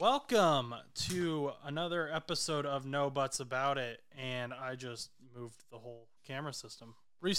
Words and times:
Welcome 0.00 0.74
to 1.08 1.52
another 1.62 2.08
episode 2.10 2.64
of 2.64 2.86
No 2.86 3.10
Butts 3.10 3.38
About 3.38 3.76
It, 3.76 4.00
and 4.18 4.54
I 4.54 4.74
just 4.74 5.10
moved 5.36 5.62
the 5.70 5.76
whole 5.76 6.08
camera 6.26 6.54
system. 6.54 6.94
Re- 7.20 7.34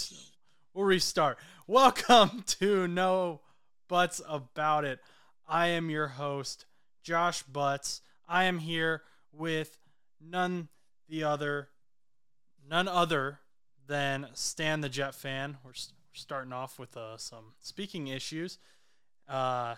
we'll 0.72 0.84
restart. 0.84 1.38
Welcome 1.66 2.44
to 2.60 2.86
No 2.86 3.40
Butts 3.88 4.22
About 4.28 4.84
It. 4.84 5.00
I 5.48 5.66
am 5.70 5.90
your 5.90 6.06
host, 6.06 6.66
Josh 7.02 7.42
Butts. 7.42 8.00
I 8.28 8.44
am 8.44 8.60
here 8.60 9.02
with 9.32 9.76
none 10.24 10.68
the 11.08 11.24
other, 11.24 11.68
none 12.70 12.86
other 12.86 13.40
than 13.88 14.28
Stan 14.34 14.82
the 14.82 14.88
Jet 14.88 15.16
fan. 15.16 15.56
We're, 15.64 15.70
we're 15.70 16.12
starting 16.12 16.52
off 16.52 16.78
with 16.78 16.96
uh, 16.96 17.16
some 17.16 17.54
speaking 17.60 18.06
issues. 18.06 18.58
Uh, 19.28 19.74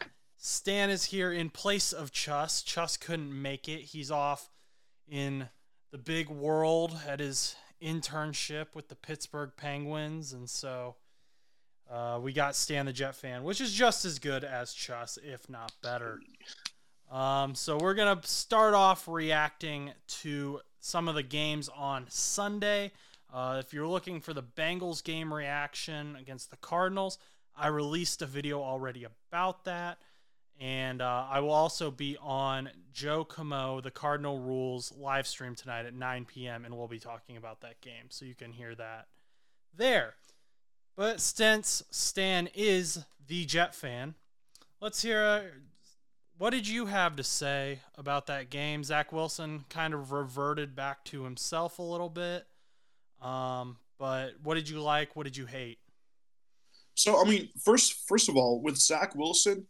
Stan 0.46 0.90
is 0.90 1.06
here 1.06 1.32
in 1.32 1.48
place 1.48 1.90
of 1.90 2.12
Chus. 2.12 2.61
Chus 2.61 2.98
couldn't 2.98 3.32
make 3.40 3.66
it. 3.66 3.80
He's 3.80 4.11
off 4.11 4.50
in 5.08 5.48
the 5.90 5.96
big 5.96 6.29
world 6.29 7.00
at 7.08 7.18
his 7.18 7.57
internship 7.82 8.75
with 8.75 8.89
the 8.89 8.94
Pittsburgh 8.94 9.53
Penguins. 9.57 10.34
And 10.34 10.50
so 10.50 10.96
uh, 11.90 12.20
we 12.20 12.34
got 12.34 12.57
Stan 12.57 12.84
the 12.84 12.93
Jet 12.93 13.17
fan, 13.17 13.43
which 13.43 13.58
is 13.58 13.72
just 13.72 14.04
as 14.04 14.18
good 14.18 14.44
as 14.44 14.75
Chus, 14.75 15.18
if 15.25 15.48
not 15.48 15.72
better. 15.82 16.20
Um, 17.11 17.54
so 17.54 17.79
we're 17.79 17.95
going 17.95 18.14
to 18.14 18.29
start 18.29 18.75
off 18.75 19.08
reacting 19.08 19.92
to 20.08 20.61
some 20.79 21.08
of 21.08 21.14
the 21.14 21.22
games 21.22 21.70
on 21.75 22.04
Sunday. 22.11 22.92
Uh, 23.32 23.62
if 23.64 23.72
you're 23.72 23.89
looking 23.89 24.20
for 24.20 24.34
the 24.34 24.42
Bengals 24.42 25.03
game 25.03 25.32
reaction 25.32 26.17
against 26.17 26.50
the 26.50 26.58
Cardinals, 26.58 27.17
I 27.56 27.68
released 27.68 28.20
a 28.20 28.26
video 28.26 28.62
already 28.62 29.06
about 29.31 29.64
that. 29.64 29.96
And 30.61 31.03
uh, 31.03 31.26
I 31.29 31.40
will 31.40 31.50
also 31.50 31.90
be 31.90 32.17
on 32.20 32.70
Joe 32.92 33.25
Camo, 33.25 33.81
the 33.81 33.91
Cardinal 33.91 34.39
Rules 34.39 34.92
live 34.97 35.27
stream 35.27 35.55
tonight 35.55 35.84
at 35.84 35.95
9 35.95 36.25
p.m., 36.27 36.65
and 36.65 36.77
we'll 36.77 36.87
be 36.89 37.01
talking 37.01 37.37
about 37.37 37.61
that 37.62 37.81
game. 37.81 38.06
So 38.09 38.25
you 38.25 38.34
can 38.34 38.53
hear 38.53 38.75
that 38.77 39.09
there. 39.77 40.15
But 40.97 41.20
since 41.20 41.83
Stan 41.91 42.48
is 42.55 43.05
the 43.27 43.45
Jet 43.47 43.75
fan, 43.75 44.15
let's 44.81 45.03
hear 45.03 45.23
uh, 45.23 45.41
what 46.39 46.51
did 46.51 46.69
you 46.69 46.87
have 46.87 47.17
to 47.17 47.25
say 47.25 47.81
about 47.97 48.27
that 48.27 48.50
game? 48.50 48.84
Zach 48.84 49.12
Wilson 49.12 49.65
kind 49.69 49.95
of 49.95 50.12
reverted 50.12 50.75
back 50.75 51.05
to 51.06 51.25
himself 51.25 51.78
a 51.78 51.83
little 51.83 52.09
bit. 52.09 52.47
Um, 53.23 53.78
but 53.98 54.34
what 54.43 54.55
did 54.55 54.69
you 54.69 54.81
like? 54.81 55.15
What 55.17 55.25
did 55.25 55.37
you 55.37 55.47
hate? 55.47 55.78
So, 56.95 57.21
I 57.21 57.28
mean, 57.28 57.48
first, 57.59 58.06
first 58.09 58.28
of 58.28 58.37
all, 58.37 58.61
with 58.61 58.77
Zach 58.77 59.15
Wilson, 59.15 59.67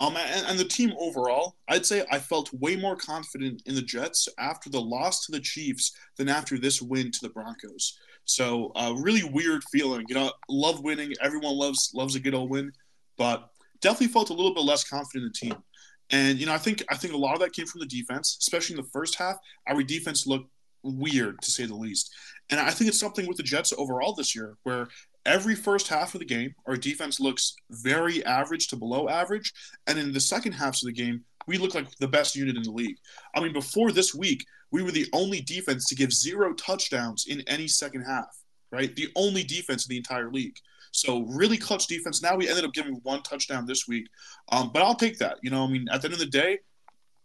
um, 0.00 0.16
and, 0.16 0.46
and, 0.46 0.58
the 0.58 0.64
team 0.64 0.92
overall, 0.98 1.56
I'd 1.66 1.84
say 1.84 2.04
I 2.10 2.20
felt 2.20 2.52
way 2.52 2.76
more 2.76 2.94
confident 2.94 3.62
in 3.66 3.74
the 3.74 3.82
Jets 3.82 4.28
after 4.38 4.70
the 4.70 4.80
loss 4.80 5.26
to 5.26 5.32
the 5.32 5.40
Chiefs 5.40 5.92
than 6.16 6.28
after 6.28 6.56
this 6.56 6.80
win 6.80 7.10
to 7.10 7.18
the 7.20 7.30
Broncos. 7.30 7.98
So, 8.24 8.70
uh, 8.76 8.94
really 8.96 9.24
weird 9.24 9.62
feeling. 9.72 10.04
You 10.08 10.14
know, 10.14 10.32
love 10.48 10.84
winning. 10.84 11.14
Everyone 11.20 11.56
loves 11.56 11.90
loves 11.94 12.14
a 12.14 12.20
good 12.20 12.34
old 12.34 12.50
win, 12.50 12.70
but 13.16 13.50
definitely 13.80 14.08
felt 14.08 14.30
a 14.30 14.34
little 14.34 14.54
bit 14.54 14.64
less 14.64 14.84
confident 14.84 15.24
in 15.24 15.48
the 15.48 15.52
team. 15.54 15.62
And 16.10 16.38
you 16.38 16.46
know, 16.46 16.54
I 16.54 16.58
think 16.58 16.84
I 16.88 16.96
think 16.96 17.14
a 17.14 17.18
lot 17.18 17.34
of 17.34 17.40
that 17.40 17.52
came 17.52 17.66
from 17.66 17.80
the 17.80 17.86
defense, 17.86 18.36
especially 18.40 18.76
in 18.76 18.82
the 18.82 18.90
first 18.92 19.16
half. 19.16 19.36
Our 19.66 19.82
defense 19.82 20.26
looked 20.26 20.50
weird 20.82 21.40
to 21.42 21.50
say 21.50 21.66
the 21.66 21.74
least. 21.74 22.14
And 22.50 22.60
I 22.60 22.70
think 22.70 22.88
it's 22.88 23.00
something 23.00 23.26
with 23.26 23.36
the 23.36 23.42
Jets 23.42 23.72
overall 23.76 24.14
this 24.14 24.34
year, 24.34 24.56
where 24.62 24.88
every 25.26 25.54
first 25.54 25.88
half 25.88 26.14
of 26.14 26.20
the 26.20 26.26
game, 26.26 26.54
our 26.66 26.76
defense 26.76 27.20
looks 27.20 27.54
very 27.70 28.24
average 28.24 28.68
to 28.68 28.76
below 28.76 29.08
average. 29.08 29.52
And 29.86 29.98
in 29.98 30.12
the 30.12 30.20
second 30.20 30.52
halves 30.52 30.82
of 30.82 30.86
the 30.86 30.92
game, 30.92 31.24
we 31.46 31.58
look 31.58 31.74
like 31.74 31.90
the 31.98 32.08
best 32.08 32.36
unit 32.36 32.56
in 32.56 32.62
the 32.62 32.70
league. 32.70 32.96
I 33.34 33.40
mean, 33.40 33.52
before 33.52 33.90
this 33.92 34.14
week, 34.14 34.44
we 34.70 34.82
were 34.82 34.90
the 34.90 35.08
only 35.12 35.40
defense 35.40 35.86
to 35.88 35.94
give 35.94 36.12
zero 36.12 36.52
touchdowns 36.54 37.26
in 37.26 37.42
any 37.46 37.66
second 37.68 38.02
half, 38.02 38.36
right? 38.70 38.94
The 38.94 39.08
only 39.16 39.44
defense 39.44 39.86
in 39.86 39.90
the 39.90 39.96
entire 39.96 40.30
league. 40.30 40.56
So 40.92 41.22
really 41.22 41.56
clutch 41.56 41.86
defense. 41.86 42.22
Now 42.22 42.36
we 42.36 42.48
ended 42.48 42.64
up 42.64 42.72
giving 42.72 42.94
one 43.02 43.22
touchdown 43.22 43.66
this 43.66 43.86
week, 43.86 44.08
um, 44.50 44.70
but 44.72 44.82
I'll 44.82 44.94
take 44.94 45.18
that. 45.18 45.38
You 45.42 45.50
know, 45.50 45.64
I 45.64 45.68
mean, 45.68 45.86
at 45.90 46.02
the 46.02 46.06
end 46.06 46.14
of 46.14 46.20
the 46.20 46.26
day, 46.26 46.58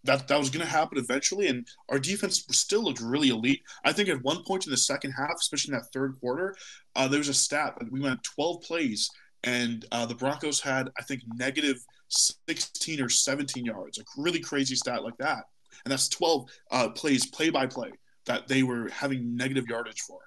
that 0.03 0.27
that 0.27 0.39
was 0.39 0.49
going 0.49 0.65
to 0.65 0.71
happen 0.71 0.97
eventually, 0.97 1.47
and 1.47 1.67
our 1.89 1.99
defense 1.99 2.45
still 2.51 2.83
looked 2.83 2.99
really 2.99 3.29
elite. 3.29 3.61
I 3.85 3.93
think 3.93 4.09
at 4.09 4.21
one 4.21 4.43
point 4.43 4.65
in 4.65 4.71
the 4.71 4.77
second 4.77 5.11
half, 5.11 5.35
especially 5.39 5.73
in 5.73 5.79
that 5.79 5.91
third 5.93 6.19
quarter, 6.19 6.55
uh, 6.95 7.07
there 7.07 7.19
was 7.19 7.29
a 7.29 7.33
stat 7.33 7.75
that 7.79 7.91
we 7.91 8.01
went 8.01 8.23
12 8.23 8.61
plays, 8.61 9.09
and 9.43 9.85
uh, 9.91 10.05
the 10.05 10.15
Broncos 10.15 10.59
had 10.59 10.89
I 10.97 11.03
think 11.03 11.21
negative 11.35 11.77
16 12.09 13.01
or 13.01 13.09
17 13.09 13.65
yards, 13.65 13.97
a 13.97 14.03
really 14.17 14.39
crazy 14.39 14.75
stat 14.75 15.03
like 15.03 15.17
that, 15.19 15.45
and 15.85 15.91
that's 15.91 16.09
12 16.09 16.49
uh, 16.71 16.89
plays 16.89 17.25
play 17.25 17.49
by 17.49 17.65
play 17.65 17.91
that 18.25 18.47
they 18.47 18.63
were 18.63 18.89
having 18.89 19.35
negative 19.35 19.67
yardage 19.67 20.01
for. 20.01 20.19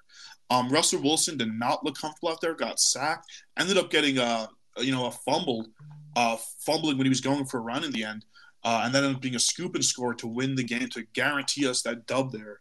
Um, 0.49 0.69
Russell 0.69 1.01
Wilson 1.01 1.37
did 1.37 1.51
not 1.51 1.83
look 1.83 1.97
comfortable 1.97 2.29
out 2.29 2.41
there, 2.41 2.53
got 2.53 2.79
sacked, 2.79 3.25
ended 3.57 3.77
up 3.77 3.91
getting 3.91 4.17
a 4.17 4.49
you 4.79 4.91
know 4.91 5.05
a 5.05 5.11
fumble, 5.11 5.67
uh, 6.15 6.37
fumbling 6.65 6.97
when 6.97 7.05
he 7.05 7.09
was 7.09 7.21
going 7.21 7.45
for 7.45 7.59
a 7.59 7.61
run 7.61 7.83
in 7.83 7.91
the 7.91 8.03
end 8.03 8.25
uh, 8.67 8.81
and 8.83 8.93
that 8.93 9.01
ended 9.01 9.15
up 9.15 9.21
being 9.21 9.35
a 9.35 9.39
scoop 9.39 9.75
and 9.75 9.85
score 9.85 10.13
to 10.13 10.27
win 10.27 10.53
the 10.53 10.63
game 10.63 10.89
to 10.89 11.01
guarantee 11.13 11.65
us 11.65 11.83
that 11.83 12.05
dub 12.05 12.33
there. 12.33 12.59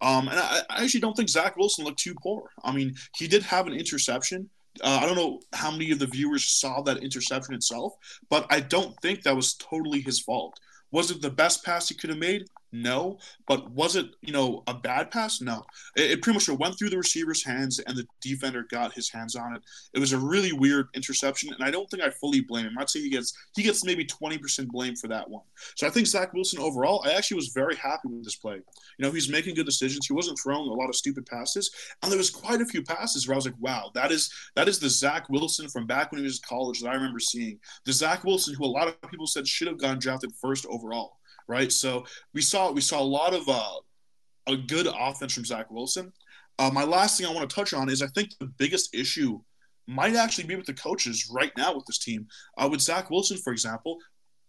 Um, 0.00 0.28
and 0.28 0.38
I, 0.38 0.60
I, 0.70 0.84
actually 0.84 1.00
don't 1.00 1.16
think 1.16 1.28
Zach 1.28 1.56
Wilson 1.56 1.84
looked 1.84 1.98
too 1.98 2.14
poor. 2.22 2.50
I 2.62 2.70
mean, 2.70 2.94
he 3.16 3.26
did 3.26 3.42
have 3.42 3.66
an 3.66 3.72
interception. 3.72 4.48
Uh, 4.80 5.00
I 5.02 5.06
don't 5.06 5.16
know 5.16 5.40
how 5.52 5.72
many 5.72 5.90
of 5.90 5.98
the 5.98 6.06
viewers 6.06 6.44
saw 6.44 6.82
that 6.82 6.98
interception 6.98 7.52
itself, 7.52 7.94
but 8.28 8.46
I 8.48 8.60
don't 8.60 8.94
think 9.02 9.24
that 9.24 9.34
was 9.34 9.54
totally 9.54 10.00
his 10.00 10.20
fault. 10.20 10.60
Was 10.92 11.10
it 11.10 11.20
the 11.20 11.30
best 11.30 11.64
pass 11.64 11.88
he 11.88 11.96
could 11.96 12.10
have 12.10 12.18
made? 12.20 12.46
No. 12.72 13.18
But 13.46 13.70
was 13.70 13.96
it, 13.96 14.06
you 14.22 14.32
know, 14.32 14.62
a 14.66 14.74
bad 14.74 15.10
pass? 15.10 15.40
No. 15.40 15.64
It, 15.96 16.12
it, 16.12 16.22
pretty 16.22 16.36
much 16.36 16.48
went 16.58 16.78
through 16.78 16.90
the 16.90 16.98
receiver's 16.98 17.44
hands 17.44 17.78
and 17.80 17.96
the 17.96 18.06
defender 18.20 18.66
got 18.70 18.92
his 18.92 19.08
hands 19.08 19.34
on 19.34 19.56
it. 19.56 19.62
It 19.92 19.98
was 19.98 20.12
a 20.12 20.18
really 20.18 20.52
weird 20.52 20.88
interception, 20.94 21.52
and 21.52 21.64
I 21.64 21.70
don't 21.70 21.88
think 21.90 22.02
I 22.02 22.10
fully 22.10 22.40
blame 22.40 22.66
him. 22.66 22.78
I'd 22.78 22.90
say 22.90 23.00
he 23.00 23.10
gets 23.10 23.34
he 23.56 23.62
gets 23.62 23.84
maybe 23.84 24.04
20% 24.04 24.68
blame 24.68 24.94
for 24.94 25.08
that 25.08 25.28
one. 25.28 25.42
So 25.76 25.86
I 25.86 25.90
think 25.90 26.06
Zach 26.06 26.32
Wilson 26.32 26.60
overall, 26.60 27.02
I 27.06 27.12
actually 27.12 27.36
was 27.36 27.48
very 27.48 27.76
happy 27.76 28.08
with 28.08 28.24
this 28.24 28.36
play. 28.36 28.56
You 28.56 29.06
know, 29.06 29.10
he's 29.10 29.28
making 29.28 29.54
good 29.54 29.66
decisions. 29.66 30.06
He 30.06 30.12
wasn't 30.12 30.38
throwing 30.38 30.68
a 30.68 30.74
lot 30.74 30.88
of 30.88 30.96
stupid 30.96 31.26
passes. 31.26 31.70
And 32.02 32.10
there 32.10 32.18
was 32.18 32.30
quite 32.30 32.60
a 32.60 32.66
few 32.66 32.82
passes 32.82 33.26
where 33.26 33.34
I 33.34 33.36
was 33.36 33.46
like, 33.46 33.54
wow, 33.58 33.90
that 33.94 34.12
is 34.12 34.32
that 34.54 34.68
is 34.68 34.78
the 34.78 34.88
Zach 34.88 35.28
Wilson 35.28 35.68
from 35.68 35.86
back 35.86 36.12
when 36.12 36.20
he 36.20 36.24
was 36.24 36.38
in 36.38 36.48
college 36.48 36.80
that 36.80 36.90
I 36.90 36.94
remember 36.94 37.20
seeing. 37.20 37.58
The 37.84 37.92
Zach 37.92 38.24
Wilson 38.24 38.54
who 38.54 38.64
a 38.64 38.66
lot 38.66 38.88
of 38.88 39.00
people 39.10 39.26
said 39.26 39.48
should 39.48 39.68
have 39.68 39.78
gone 39.78 39.98
drafted 39.98 40.32
first 40.40 40.66
overall 40.66 41.19
right? 41.48 41.70
So 41.70 42.04
we 42.34 42.42
saw 42.42 42.70
we 42.70 42.80
saw 42.80 43.00
a 43.00 43.04
lot 43.04 43.34
of 43.34 43.48
uh, 43.48 43.74
a 44.46 44.56
good 44.56 44.86
offense 44.86 45.34
from 45.34 45.44
Zach 45.44 45.70
Wilson. 45.70 46.12
Uh, 46.58 46.70
my 46.72 46.84
last 46.84 47.16
thing 47.16 47.26
I 47.26 47.32
want 47.32 47.48
to 47.48 47.54
touch 47.54 47.72
on 47.72 47.88
is 47.88 48.02
I 48.02 48.06
think 48.08 48.30
the 48.38 48.52
biggest 48.58 48.94
issue 48.94 49.40
might 49.86 50.14
actually 50.14 50.44
be 50.44 50.56
with 50.56 50.66
the 50.66 50.74
coaches 50.74 51.30
right 51.32 51.52
now 51.56 51.74
with 51.74 51.84
this 51.86 51.98
team. 51.98 52.26
Uh, 52.56 52.68
with 52.70 52.80
Zach 52.80 53.10
Wilson, 53.10 53.38
for 53.38 53.52
example, 53.52 53.98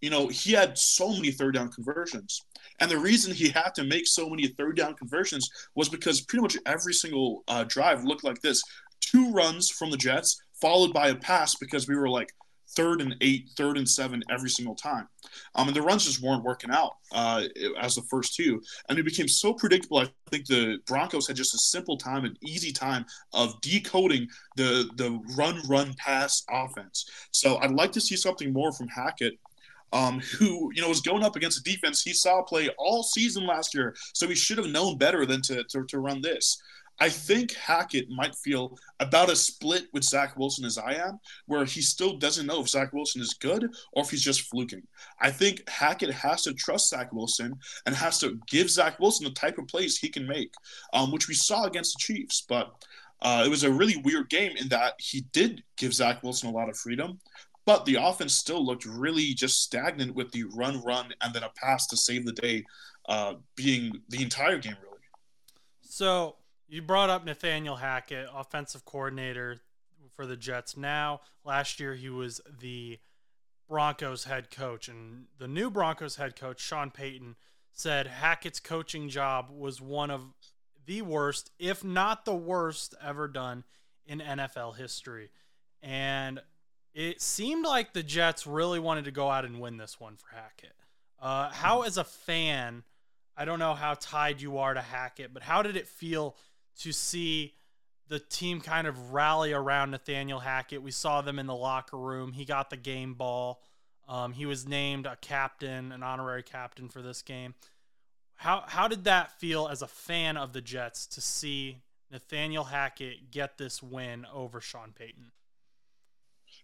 you 0.01 0.09
know 0.09 0.27
he 0.27 0.51
had 0.51 0.77
so 0.77 1.09
many 1.09 1.31
third 1.31 1.55
down 1.55 1.69
conversions, 1.71 2.41
and 2.79 2.89
the 2.89 2.97
reason 2.97 3.33
he 3.33 3.49
had 3.49 3.73
to 3.75 3.83
make 3.83 4.07
so 4.07 4.29
many 4.29 4.47
third 4.47 4.75
down 4.77 4.95
conversions 4.95 5.49
was 5.75 5.89
because 5.89 6.21
pretty 6.21 6.41
much 6.41 6.57
every 6.65 6.93
single 6.93 7.43
uh, 7.47 7.63
drive 7.65 8.03
looked 8.03 8.23
like 8.23 8.41
this: 8.41 8.61
two 8.99 9.31
runs 9.31 9.69
from 9.69 9.91
the 9.91 9.97
Jets 9.97 10.41
followed 10.59 10.93
by 10.93 11.09
a 11.09 11.15
pass 11.15 11.55
because 11.55 11.87
we 11.87 11.95
were 11.95 12.09
like 12.09 12.31
third 12.75 13.01
and 13.01 13.15
eight, 13.21 13.49
third 13.57 13.77
and 13.77 13.87
seven 13.87 14.23
every 14.29 14.49
single 14.49 14.75
time. 14.75 15.07
Um, 15.55 15.67
and 15.67 15.75
the 15.75 15.81
runs 15.81 16.05
just 16.05 16.21
weren't 16.21 16.43
working 16.43 16.71
out 16.71 16.93
uh, 17.11 17.43
as 17.79 17.95
the 17.95 18.01
first 18.03 18.35
two. 18.35 18.61
And 18.89 18.97
it 18.97 19.03
became 19.03 19.27
so 19.27 19.53
predictable. 19.53 19.97
I 19.97 20.07
think 20.29 20.45
the 20.47 20.79
Broncos 20.85 21.27
had 21.27 21.35
just 21.35 21.55
a 21.55 21.59
simple 21.59 21.97
time, 21.97 22.25
an 22.25 22.37
easy 22.43 22.71
time 22.71 23.05
of 23.33 23.59
decoding 23.61 24.27
the, 24.55 24.89
the 24.95 25.19
run, 25.35 25.61
run, 25.67 25.93
pass 25.97 26.43
offense. 26.49 27.09
So 27.31 27.57
I'd 27.57 27.71
like 27.71 27.91
to 27.93 28.01
see 28.01 28.15
something 28.15 28.53
more 28.53 28.71
from 28.71 28.87
Hackett. 28.87 29.37
Um, 29.93 30.21
who 30.39 30.71
you 30.73 30.81
know 30.81 30.87
was 30.87 31.01
going 31.01 31.21
up 31.21 31.35
against 31.35 31.59
a 31.59 31.63
defense 31.69 32.01
he 32.01 32.13
saw 32.13 32.41
play 32.43 32.69
all 32.79 33.03
season 33.03 33.45
last 33.45 33.75
year, 33.75 33.93
so 34.13 34.25
he 34.25 34.35
should 34.35 34.57
have 34.57 34.67
known 34.67 34.97
better 34.97 35.25
than 35.25 35.41
to, 35.41 35.65
to, 35.65 35.83
to 35.83 35.99
run 35.99 36.21
this. 36.21 36.61
I 37.01 37.09
think 37.09 37.55
Hackett 37.55 38.11
might 38.11 38.35
feel 38.35 38.77
about 38.99 39.31
as 39.31 39.41
split 39.41 39.87
with 39.91 40.03
Zach 40.03 40.37
Wilson 40.37 40.65
as 40.65 40.77
I 40.77 40.93
am, 40.93 41.19
where 41.47 41.65
he 41.65 41.81
still 41.81 42.17
doesn't 42.17 42.45
know 42.45 42.61
if 42.61 42.69
Zach 42.69 42.93
Wilson 42.93 43.23
is 43.23 43.33
good 43.33 43.63
or 43.93 44.03
if 44.03 44.11
he's 44.11 44.21
just 44.21 44.43
fluking. 44.51 44.83
I 45.19 45.31
think 45.31 45.67
Hackett 45.67 46.13
has 46.13 46.43
to 46.43 46.53
trust 46.53 46.91
Zach 46.91 47.11
Wilson 47.11 47.57
and 47.87 47.95
has 47.95 48.19
to 48.19 48.39
give 48.45 48.69
Zach 48.69 48.99
Wilson 48.99 49.23
the 49.23 49.31
type 49.31 49.57
of 49.57 49.67
plays 49.67 49.97
he 49.97 50.09
can 50.09 50.27
make, 50.27 50.53
um, 50.93 51.11
which 51.11 51.27
we 51.27 51.33
saw 51.33 51.65
against 51.65 51.95
the 51.95 52.13
Chiefs. 52.13 52.45
But 52.47 52.71
uh, 53.23 53.41
it 53.47 53.49
was 53.49 53.63
a 53.63 53.71
really 53.71 53.97
weird 53.97 54.29
game 54.29 54.55
in 54.55 54.69
that 54.69 54.93
he 54.99 55.21
did 55.31 55.63
give 55.77 55.95
Zach 55.95 56.21
Wilson 56.21 56.49
a 56.49 56.53
lot 56.53 56.69
of 56.69 56.77
freedom, 56.77 57.19
but 57.65 57.83
the 57.85 57.95
offense 57.95 58.35
still 58.35 58.63
looked 58.63 58.85
really 58.85 59.33
just 59.33 59.63
stagnant 59.63 60.13
with 60.13 60.31
the 60.33 60.43
run, 60.55 60.79
run, 60.83 61.11
and 61.21 61.33
then 61.33 61.41
a 61.41 61.49
pass 61.55 61.87
to 61.87 61.97
save 61.97 62.27
the 62.27 62.33
day 62.33 62.63
uh, 63.09 63.33
being 63.55 63.91
the 64.09 64.21
entire 64.21 64.59
game, 64.59 64.77
really. 64.83 64.99
So 65.81 66.35
you 66.71 66.81
brought 66.81 67.09
up 67.09 67.25
Nathaniel 67.25 67.75
Hackett, 67.75 68.29
offensive 68.33 68.85
coordinator 68.85 69.57
for 70.15 70.25
the 70.25 70.37
Jets 70.37 70.77
now. 70.77 71.19
Last 71.43 71.81
year, 71.81 71.95
he 71.95 72.09
was 72.09 72.39
the 72.61 72.97
Broncos 73.67 74.23
head 74.23 74.49
coach, 74.49 74.87
and 74.87 75.25
the 75.37 75.49
new 75.49 75.69
Broncos 75.69 76.15
head 76.15 76.37
coach 76.37 76.61
Sean 76.61 76.89
Payton 76.89 77.35
said 77.73 78.07
Hackett's 78.07 78.61
coaching 78.61 79.09
job 79.09 79.49
was 79.51 79.81
one 79.81 80.09
of 80.09 80.21
the 80.85 81.01
worst, 81.01 81.51
if 81.59 81.83
not 81.83 82.23
the 82.23 82.35
worst, 82.35 82.95
ever 83.03 83.27
done 83.27 83.65
in 84.05 84.19
NFL 84.19 84.77
history. 84.77 85.29
And 85.83 86.39
it 86.93 87.21
seemed 87.21 87.65
like 87.65 87.91
the 87.91 88.03
Jets 88.03 88.47
really 88.47 88.79
wanted 88.79 89.05
to 89.05 89.11
go 89.11 89.29
out 89.29 89.43
and 89.43 89.59
win 89.59 89.75
this 89.75 89.99
one 89.99 90.15
for 90.15 90.33
Hackett. 90.33 90.75
Uh, 91.21 91.49
how, 91.49 91.81
as 91.81 91.97
a 91.97 92.05
fan, 92.05 92.83
I 93.35 93.43
don't 93.43 93.59
know 93.59 93.73
how 93.73 93.95
tied 93.95 94.41
you 94.41 94.57
are 94.59 94.73
to 94.73 94.81
Hackett, 94.81 95.33
but 95.33 95.43
how 95.43 95.61
did 95.61 95.75
it 95.75 95.87
feel 95.87 96.35
to 96.79 96.91
see 96.91 97.53
the 98.07 98.19
team 98.19 98.61
kind 98.61 98.87
of 98.87 99.11
rally 99.11 99.53
around 99.53 99.91
Nathaniel 99.91 100.39
Hackett? 100.39 100.81
We 100.81 100.91
saw 100.91 101.21
them 101.21 101.39
in 101.39 101.47
the 101.47 101.55
locker 101.55 101.97
room. 101.97 102.33
He 102.33 102.45
got 102.45 102.69
the 102.69 102.77
game 102.77 103.13
ball. 103.13 103.61
Um, 104.07 104.33
he 104.33 104.45
was 104.45 104.67
named 104.67 105.05
a 105.05 105.15
captain, 105.21 105.91
an 105.91 106.03
honorary 106.03 106.43
captain 106.43 106.89
for 106.89 107.01
this 107.01 107.21
game. 107.21 107.53
How 108.35 108.63
how 108.67 108.87
did 108.87 109.03
that 109.03 109.39
feel 109.39 109.67
as 109.67 109.81
a 109.81 109.87
fan 109.87 110.35
of 110.35 110.51
the 110.51 110.61
Jets 110.61 111.05
to 111.07 111.21
see 111.21 111.77
Nathaniel 112.11 112.63
Hackett 112.63 113.31
get 113.31 113.57
this 113.57 113.83
win 113.83 114.25
over 114.33 114.59
Sean 114.59 114.93
Payton? 114.93 115.31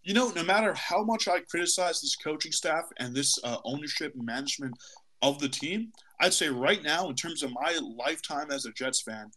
You 0.03 0.13
know, 0.13 0.29
no 0.29 0.43
matter 0.43 0.73
how 0.73 1.03
much 1.03 1.27
I 1.27 1.39
criticize 1.41 2.01
this 2.01 2.15
coaching 2.15 2.51
staff 2.51 2.85
and 2.97 3.15
this 3.15 3.37
uh, 3.43 3.57
ownership 3.63 4.13
management 4.15 4.73
of 5.21 5.39
the 5.39 5.49
team, 5.49 5.91
I'd 6.19 6.33
say 6.33 6.49
right 6.49 6.81
now, 6.81 7.09
in 7.09 7.15
terms 7.15 7.43
of 7.43 7.51
my 7.51 7.79
lifetime 7.97 8.51
as 8.51 8.65
a 8.65 8.71
Jets 8.71 9.01
fan, 9.01 9.29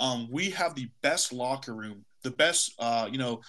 um, 0.00 0.28
we 0.30 0.50
have 0.50 0.74
the 0.74 0.88
best 1.02 1.32
locker 1.32 1.74
room, 1.74 2.04
the 2.22 2.30
best, 2.30 2.74
uh, 2.78 3.08
you 3.10 3.18
know, 3.18 3.40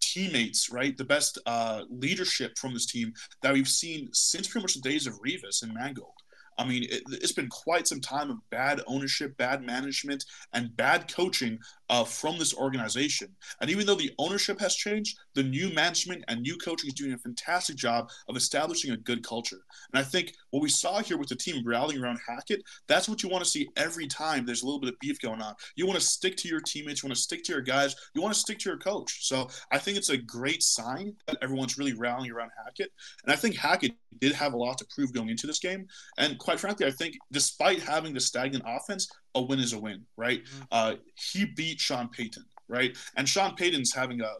teammates, 0.00 0.70
right? 0.70 0.96
The 0.96 1.04
best 1.04 1.38
uh, 1.46 1.82
leadership 1.90 2.56
from 2.58 2.74
this 2.74 2.86
team 2.86 3.12
that 3.42 3.52
we've 3.52 3.68
seen 3.68 4.08
since 4.12 4.48
pretty 4.48 4.64
much 4.64 4.74
the 4.74 4.88
days 4.88 5.06
of 5.06 5.14
Revis 5.20 5.62
and 5.62 5.74
Mangold. 5.74 6.12
I 6.58 6.66
mean, 6.66 6.86
it, 6.90 7.02
has 7.22 7.32
been 7.32 7.48
quite 7.48 7.86
some 7.86 8.00
time 8.00 8.30
of 8.30 8.38
bad 8.50 8.80
ownership, 8.86 9.36
bad 9.36 9.62
management, 9.62 10.24
and 10.52 10.76
bad 10.76 11.12
coaching 11.12 11.58
uh, 11.90 12.04
from 12.04 12.38
this 12.38 12.54
organization. 12.54 13.34
And 13.60 13.70
even 13.70 13.86
though 13.86 13.94
the 13.94 14.12
ownership 14.18 14.60
has 14.60 14.74
changed, 14.74 15.18
the 15.34 15.42
new 15.42 15.72
management 15.72 16.24
and 16.28 16.40
new 16.40 16.56
coaching 16.56 16.88
is 16.88 16.94
doing 16.94 17.12
a 17.12 17.18
fantastic 17.18 17.76
job 17.76 18.10
of 18.28 18.36
establishing 18.36 18.92
a 18.92 18.96
good 18.96 19.26
culture. 19.26 19.60
And 19.92 20.00
I 20.00 20.04
think 20.04 20.34
what 20.50 20.62
we 20.62 20.68
saw 20.68 21.00
here 21.00 21.16
with 21.18 21.28
the 21.28 21.36
team 21.36 21.66
rallying 21.66 22.02
around 22.02 22.18
Hackett, 22.26 22.62
that's 22.86 23.08
what 23.08 23.22
you 23.22 23.28
want 23.28 23.44
to 23.44 23.50
see 23.50 23.68
every 23.76 24.06
time 24.06 24.44
there's 24.44 24.62
a 24.62 24.66
little 24.66 24.80
bit 24.80 24.92
of 24.92 24.98
beef 25.00 25.20
going 25.20 25.40
on. 25.40 25.54
You 25.76 25.86
want 25.86 25.98
to 25.98 26.04
stick 26.04 26.36
to 26.38 26.48
your 26.48 26.60
teammates, 26.60 27.02
you 27.02 27.08
want 27.08 27.16
to 27.16 27.22
stick 27.22 27.42
to 27.44 27.52
your 27.52 27.62
guys, 27.62 27.94
you 28.14 28.22
want 28.22 28.34
to 28.34 28.40
stick 28.40 28.58
to 28.60 28.68
your 28.68 28.78
coach. 28.78 29.26
So 29.26 29.48
I 29.70 29.78
think 29.78 29.96
it's 29.96 30.10
a 30.10 30.16
great 30.16 30.62
sign 30.62 31.14
that 31.26 31.38
everyone's 31.42 31.78
really 31.78 31.94
rallying 31.94 32.32
around 32.32 32.50
Hackett. 32.64 32.92
And 33.24 33.32
I 33.32 33.36
think 33.36 33.56
Hackett 33.56 33.92
did 34.20 34.32
have 34.32 34.54
a 34.54 34.56
lot 34.56 34.78
to 34.78 34.86
prove 34.94 35.12
going 35.12 35.28
into 35.28 35.46
this 35.46 35.58
game. 35.58 35.86
And 36.18 36.38
quite 36.38 36.60
frankly, 36.60 36.86
I 36.86 36.90
think 36.90 37.16
despite 37.32 37.80
having 37.80 38.12
the 38.12 38.20
stagnant 38.20 38.64
offense, 38.66 39.08
a 39.38 39.42
win 39.42 39.58
is 39.58 39.72
a 39.72 39.78
win, 39.78 40.04
right? 40.16 40.44
Mm-hmm. 40.44 40.62
Uh, 40.70 40.94
he 41.32 41.44
beat 41.44 41.80
Sean 41.80 42.08
Payton, 42.08 42.44
right? 42.68 42.96
And 43.16 43.28
Sean 43.28 43.54
Payton's 43.54 43.92
having 43.94 44.20
a 44.20 44.32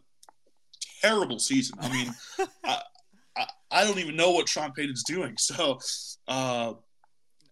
terrible 1.01 1.39
season. 1.39 1.79
I 1.81 1.93
mean, 1.93 2.15
I, 2.65 2.81
I, 3.37 3.47
I, 3.71 3.85
don't 3.85 3.99
even 3.99 4.17
know 4.17 4.31
what 4.31 4.49
Sean 4.49 4.73
Payton's 4.73 5.05
doing. 5.05 5.35
So 5.39 5.79
uh, 6.27 6.75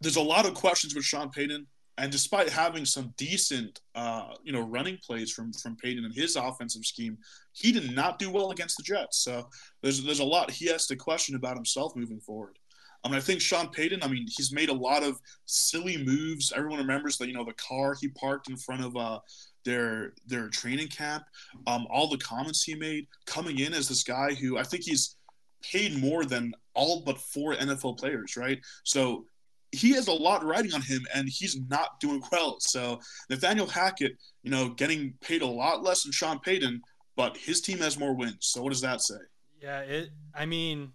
there's 0.01 0.17
a 0.17 0.23
lot 0.23 0.47
of 0.47 0.55
questions 0.55 0.95
with 0.95 1.05
Sean 1.05 1.31
Payton. 1.31 1.67
And 1.99 2.13
despite 2.13 2.51
having 2.51 2.85
some 2.85 3.15
decent, 3.17 3.81
uh, 3.95 4.35
you 4.45 4.53
know, 4.53 4.61
running 4.61 4.99
plays 4.99 5.33
from 5.33 5.53
from 5.55 5.77
Payton 5.77 6.05
and 6.05 6.15
his 6.15 6.37
offensive 6.37 6.85
scheme, 6.85 7.17
he 7.53 7.73
did 7.73 7.95
not 7.95 8.19
do 8.19 8.31
well 8.31 8.51
against 8.51 8.77
the 8.77 8.83
Jets. 8.83 9.25
So 9.25 9.49
there's 9.83 10.05
there's 10.05 10.21
a 10.21 10.25
lot 10.25 10.51
he 10.51 10.67
has 10.67 10.87
to 10.89 10.97
question 10.97 11.37
about 11.37 11.57
himself 11.57 11.97
moving 11.97 12.21
forward. 12.21 12.59
I 13.07 13.09
mean, 13.09 13.19
I 13.19 13.21
think 13.21 13.41
Sean 13.41 13.69
Payton. 13.69 14.03
I 14.03 14.09
mean, 14.09 14.27
he's 14.29 14.53
made 14.53 14.69
a 14.69 14.75
lot 14.75 15.05
of 15.05 15.21
silly 15.45 15.97
moves. 15.97 16.53
Everyone 16.55 16.79
remembers 16.79 17.17
that 17.19 17.29
you 17.29 17.35
know 17.35 17.45
the 17.45 17.55
car 17.55 17.95
he 18.01 18.09
parked 18.09 18.51
in 18.51 18.57
front 18.57 18.85
of 18.85 18.97
uh, 18.97 19.21
their 19.65 20.15
their 20.27 20.49
training 20.49 20.89
camp. 20.89 21.23
Um, 21.69 21.87
all 21.89 22.09
the 22.09 22.19
comments 22.19 22.65
he 22.65 22.75
made 22.75 23.07
coming 23.25 23.61
in 23.61 23.73
as 23.75 23.89
this 23.89 24.03
guy 24.03 24.35
who 24.35 24.59
I 24.59 24.65
think 24.65 24.83
he's 24.83 25.17
paid 25.63 25.97
more 25.97 26.25
than 26.25 26.53
all 26.75 27.03
but 27.07 27.19
four 27.19 27.55
NFL 27.55 27.99
players, 27.99 28.37
right? 28.37 28.59
So 28.83 29.25
he 29.71 29.93
has 29.93 30.09
a 30.09 30.13
lot 30.13 30.45
riding 30.45 30.75
on 30.75 30.83
him, 30.83 31.07
and 31.15 31.29
he's 31.29 31.59
not 31.69 32.01
doing 32.01 32.23
well. 32.33 32.57
So 32.59 32.99
Nathaniel 33.31 33.69
Hackett, 33.69 34.17
you 34.43 34.51
know, 34.51 34.71
getting 34.71 35.15
paid 35.21 35.43
a 35.43 35.47
lot 35.47 35.83
less 35.83 36.03
than 36.03 36.13
Sean 36.13 36.41
Payton, 36.41 36.83
but 37.15 37.37
his 37.37 37.61
team 37.61 37.79
has 37.79 37.99
more 37.99 38.15
wins. 38.15 38.39
So 38.41 38.63
what 38.63 38.73
does 38.73 38.81
that 38.81 39.01
say? 39.01 39.15
Yeah, 39.63 39.81
it. 39.81 40.11
I 40.35 40.47
mean, 40.47 40.93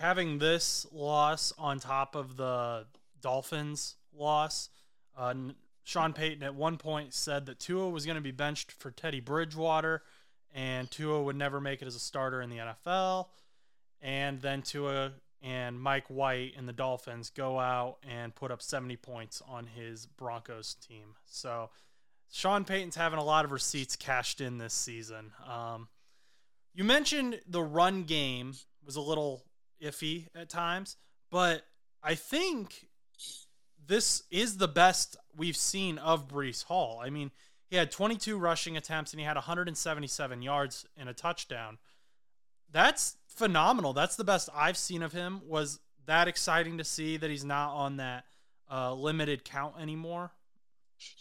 having 0.00 0.38
this 0.38 0.86
loss 0.92 1.52
on 1.58 1.78
top 1.78 2.14
of 2.14 2.36
the 2.36 2.86
Dolphins 3.20 3.96
loss, 4.16 4.70
uh, 5.16 5.34
Sean 5.84 6.14
Payton 6.14 6.42
at 6.42 6.54
one 6.54 6.78
point 6.78 7.12
said 7.12 7.46
that 7.46 7.60
Tua 7.60 7.90
was 7.90 8.06
going 8.06 8.16
to 8.16 8.22
be 8.22 8.30
benched 8.30 8.72
for 8.72 8.90
Teddy 8.90 9.20
Bridgewater, 9.20 10.02
and 10.54 10.90
Tua 10.90 11.22
would 11.22 11.36
never 11.36 11.60
make 11.60 11.82
it 11.82 11.86
as 11.86 11.94
a 11.94 12.00
starter 12.00 12.40
in 12.40 12.48
the 12.48 12.56
NFL. 12.56 13.26
And 14.00 14.40
then 14.40 14.62
Tua 14.62 15.12
and 15.42 15.78
Mike 15.78 16.06
White 16.08 16.54
and 16.56 16.66
the 16.66 16.72
Dolphins 16.72 17.28
go 17.28 17.58
out 17.58 17.98
and 18.08 18.34
put 18.34 18.50
up 18.50 18.62
70 18.62 18.96
points 18.96 19.42
on 19.46 19.66
his 19.66 20.06
Broncos 20.06 20.74
team. 20.74 21.14
So 21.26 21.68
Sean 22.32 22.64
Payton's 22.64 22.96
having 22.96 23.18
a 23.18 23.24
lot 23.24 23.44
of 23.44 23.52
receipts 23.52 23.96
cashed 23.96 24.40
in 24.40 24.56
this 24.56 24.72
season. 24.72 25.32
Um, 25.46 25.88
you 26.74 26.84
mentioned 26.84 27.40
the 27.46 27.62
run 27.62 28.04
game 28.04 28.54
was 28.84 28.96
a 28.96 29.00
little 29.02 29.44
iffy 29.82 30.26
at 30.34 30.48
times, 30.48 30.96
but 31.30 31.62
I 32.02 32.14
think 32.14 32.86
this 33.86 34.22
is 34.30 34.56
the 34.56 34.68
best 34.68 35.16
we've 35.36 35.56
seen 35.56 35.98
of 35.98 36.28
Breece 36.28 36.64
Hall. 36.64 37.00
I 37.02 37.10
mean, 37.10 37.30
he 37.68 37.76
had 37.76 37.90
22 37.90 38.38
rushing 38.38 38.76
attempts 38.76 39.12
and 39.12 39.20
he 39.20 39.26
had 39.26 39.36
177 39.36 40.42
yards 40.42 40.86
and 40.96 41.08
a 41.08 41.14
touchdown. 41.14 41.78
That's 42.72 43.16
phenomenal. 43.28 43.92
That's 43.92 44.16
the 44.16 44.24
best 44.24 44.48
I've 44.54 44.76
seen 44.76 45.02
of 45.02 45.12
him. 45.12 45.42
Was 45.46 45.80
that 46.06 46.28
exciting 46.28 46.78
to 46.78 46.84
see 46.84 47.16
that 47.16 47.30
he's 47.30 47.44
not 47.44 47.74
on 47.74 47.96
that 47.96 48.24
uh, 48.70 48.94
limited 48.94 49.44
count 49.44 49.74
anymore? 49.80 50.32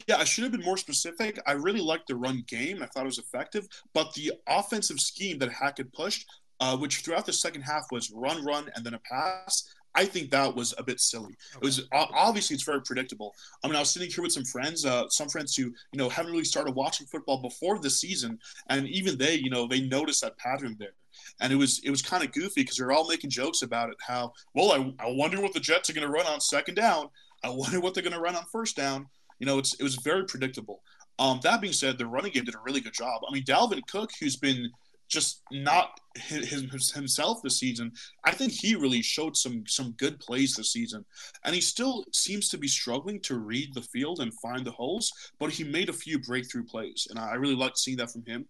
Yeah, 0.07 0.17
I 0.17 0.23
should 0.23 0.44
have 0.44 0.51
been 0.51 0.63
more 0.63 0.77
specific. 0.77 1.39
I 1.47 1.53
really 1.53 1.81
liked 1.81 2.07
the 2.07 2.15
run 2.15 2.44
game. 2.47 2.81
I 2.81 2.88
thought 2.88 3.03
it 3.03 3.05
was 3.05 3.19
effective, 3.19 3.67
but 3.94 4.13
the 4.13 4.33
offensive 4.47 5.00
scheme 5.00 5.39
that 5.39 5.51
Hackett 5.51 5.94
pushed, 5.94 6.25
uh, 6.59 6.77
which 6.77 6.97
throughout 6.97 7.25
the 7.25 7.33
second 7.33 7.61
half 7.61 7.85
was 7.91 8.11
run, 8.11 8.44
run, 8.44 8.69
and 8.75 8.85
then 8.85 8.94
a 8.94 9.00
pass. 9.00 9.73
I 9.95 10.06
think 10.06 10.29
that 10.31 10.56
was 10.56 10.73
a 10.77 10.83
bit 10.83 11.00
silly. 11.00 11.35
Okay. 11.56 11.57
It 11.57 11.63
was 11.63 11.88
obviously 11.91 12.53
it's 12.53 12.63
very 12.63 12.81
predictable. 12.81 13.34
I 13.63 13.67
mean, 13.67 13.75
I 13.75 13.79
was 13.79 13.89
sitting 13.89 14.10
here 14.10 14.24
with 14.24 14.31
some 14.31 14.45
friends, 14.45 14.86
uh, 14.86 15.10
some 15.10 15.29
friends 15.29 15.55
who 15.55 15.63
you 15.63 15.98
know 15.98 16.10
haven't 16.10 16.31
really 16.31 16.43
started 16.43 16.75
watching 16.75 17.07
football 17.07 17.41
before 17.41 17.79
the 17.79 17.89
season, 17.89 18.39
and 18.69 18.88
even 18.88 19.17
they, 19.17 19.36
you 19.36 19.50
know, 19.50 19.67
they 19.67 19.81
noticed 19.81 20.22
that 20.22 20.38
pattern 20.38 20.75
there, 20.79 20.93
and 21.41 21.51
it 21.51 21.55
was 21.55 21.81
it 21.84 21.89
was 21.89 22.01
kind 22.01 22.24
of 22.24 22.31
goofy 22.31 22.62
because 22.62 22.77
they're 22.77 22.91
all 22.91 23.07
making 23.07 23.31
jokes 23.31 23.63
about 23.63 23.89
it. 23.89 23.98
How 24.05 24.34
well 24.53 24.72
I, 24.72 25.03
I 25.03 25.12
wonder 25.12 25.41
what 25.41 25.53
the 25.53 25.60
Jets 25.60 25.89
are 25.89 25.93
going 25.93 26.07
to 26.07 26.13
run 26.13 26.27
on 26.27 26.39
second 26.39 26.75
down. 26.75 27.10
I 27.43 27.50
wonder 27.50 27.79
what 27.79 27.93
they're 27.93 28.03
going 28.03 28.13
to 28.13 28.19
run 28.19 28.36
on 28.36 28.45
first 28.51 28.75
down. 28.75 29.07
You 29.39 29.48
know, 29.48 29.57
it's 29.57 29.74
it 29.74 29.84
was 29.84 29.95
very 29.95 30.25
predictable. 30.25 30.81
Um, 31.17 31.39
that 31.43 31.62
being 31.62 31.74
said, 31.74 31.98
the 31.98 32.05
running 32.05 32.31
game 32.31 32.45
did 32.45 32.55
a 32.55 32.60
really 32.63 32.79
good 32.79 32.93
job. 32.93 33.22
I 33.27 33.34
mean, 33.34 33.43
Dalvin 33.43 33.81
Cook, 33.88 34.12
who's 34.19 34.38
been 34.38 34.72
just 35.10 35.42
not 35.51 36.00
his, 36.16 36.92
himself 36.92 37.42
this 37.42 37.60
season. 37.60 37.92
I 38.24 38.32
think 38.32 38.51
he 38.51 38.75
really 38.75 39.01
showed 39.01 39.36
some 39.36 39.63
some 39.68 39.92
good 39.94 40.20
plays 40.20 40.54
this 40.54 40.72
season, 40.72 41.04
and 41.44 41.56
he 41.56 41.62
still 41.62 42.06
seems 42.13 42.50
to 42.50 42.58
be 42.58 42.68
struggling 42.68 43.20
to 43.22 43.39
read 43.39 43.74
the 43.74 43.82
field 43.82 44.20
and 44.20 44.34
find 44.36 44.66
the 44.66 44.72
holes. 44.72 45.12
But 45.39 45.51
he 45.51 45.63
made 45.63 45.89
a 45.89 45.94
few 45.94 46.20
breakthrough 46.20 46.63
plays, 46.63 47.08
and 47.10 47.20
I 47.20 47.34
really 47.34 47.56
liked 47.56 47.80
seeing 47.80 47.98
that 47.98 48.12
from 48.12 48.24
him. 48.25 48.46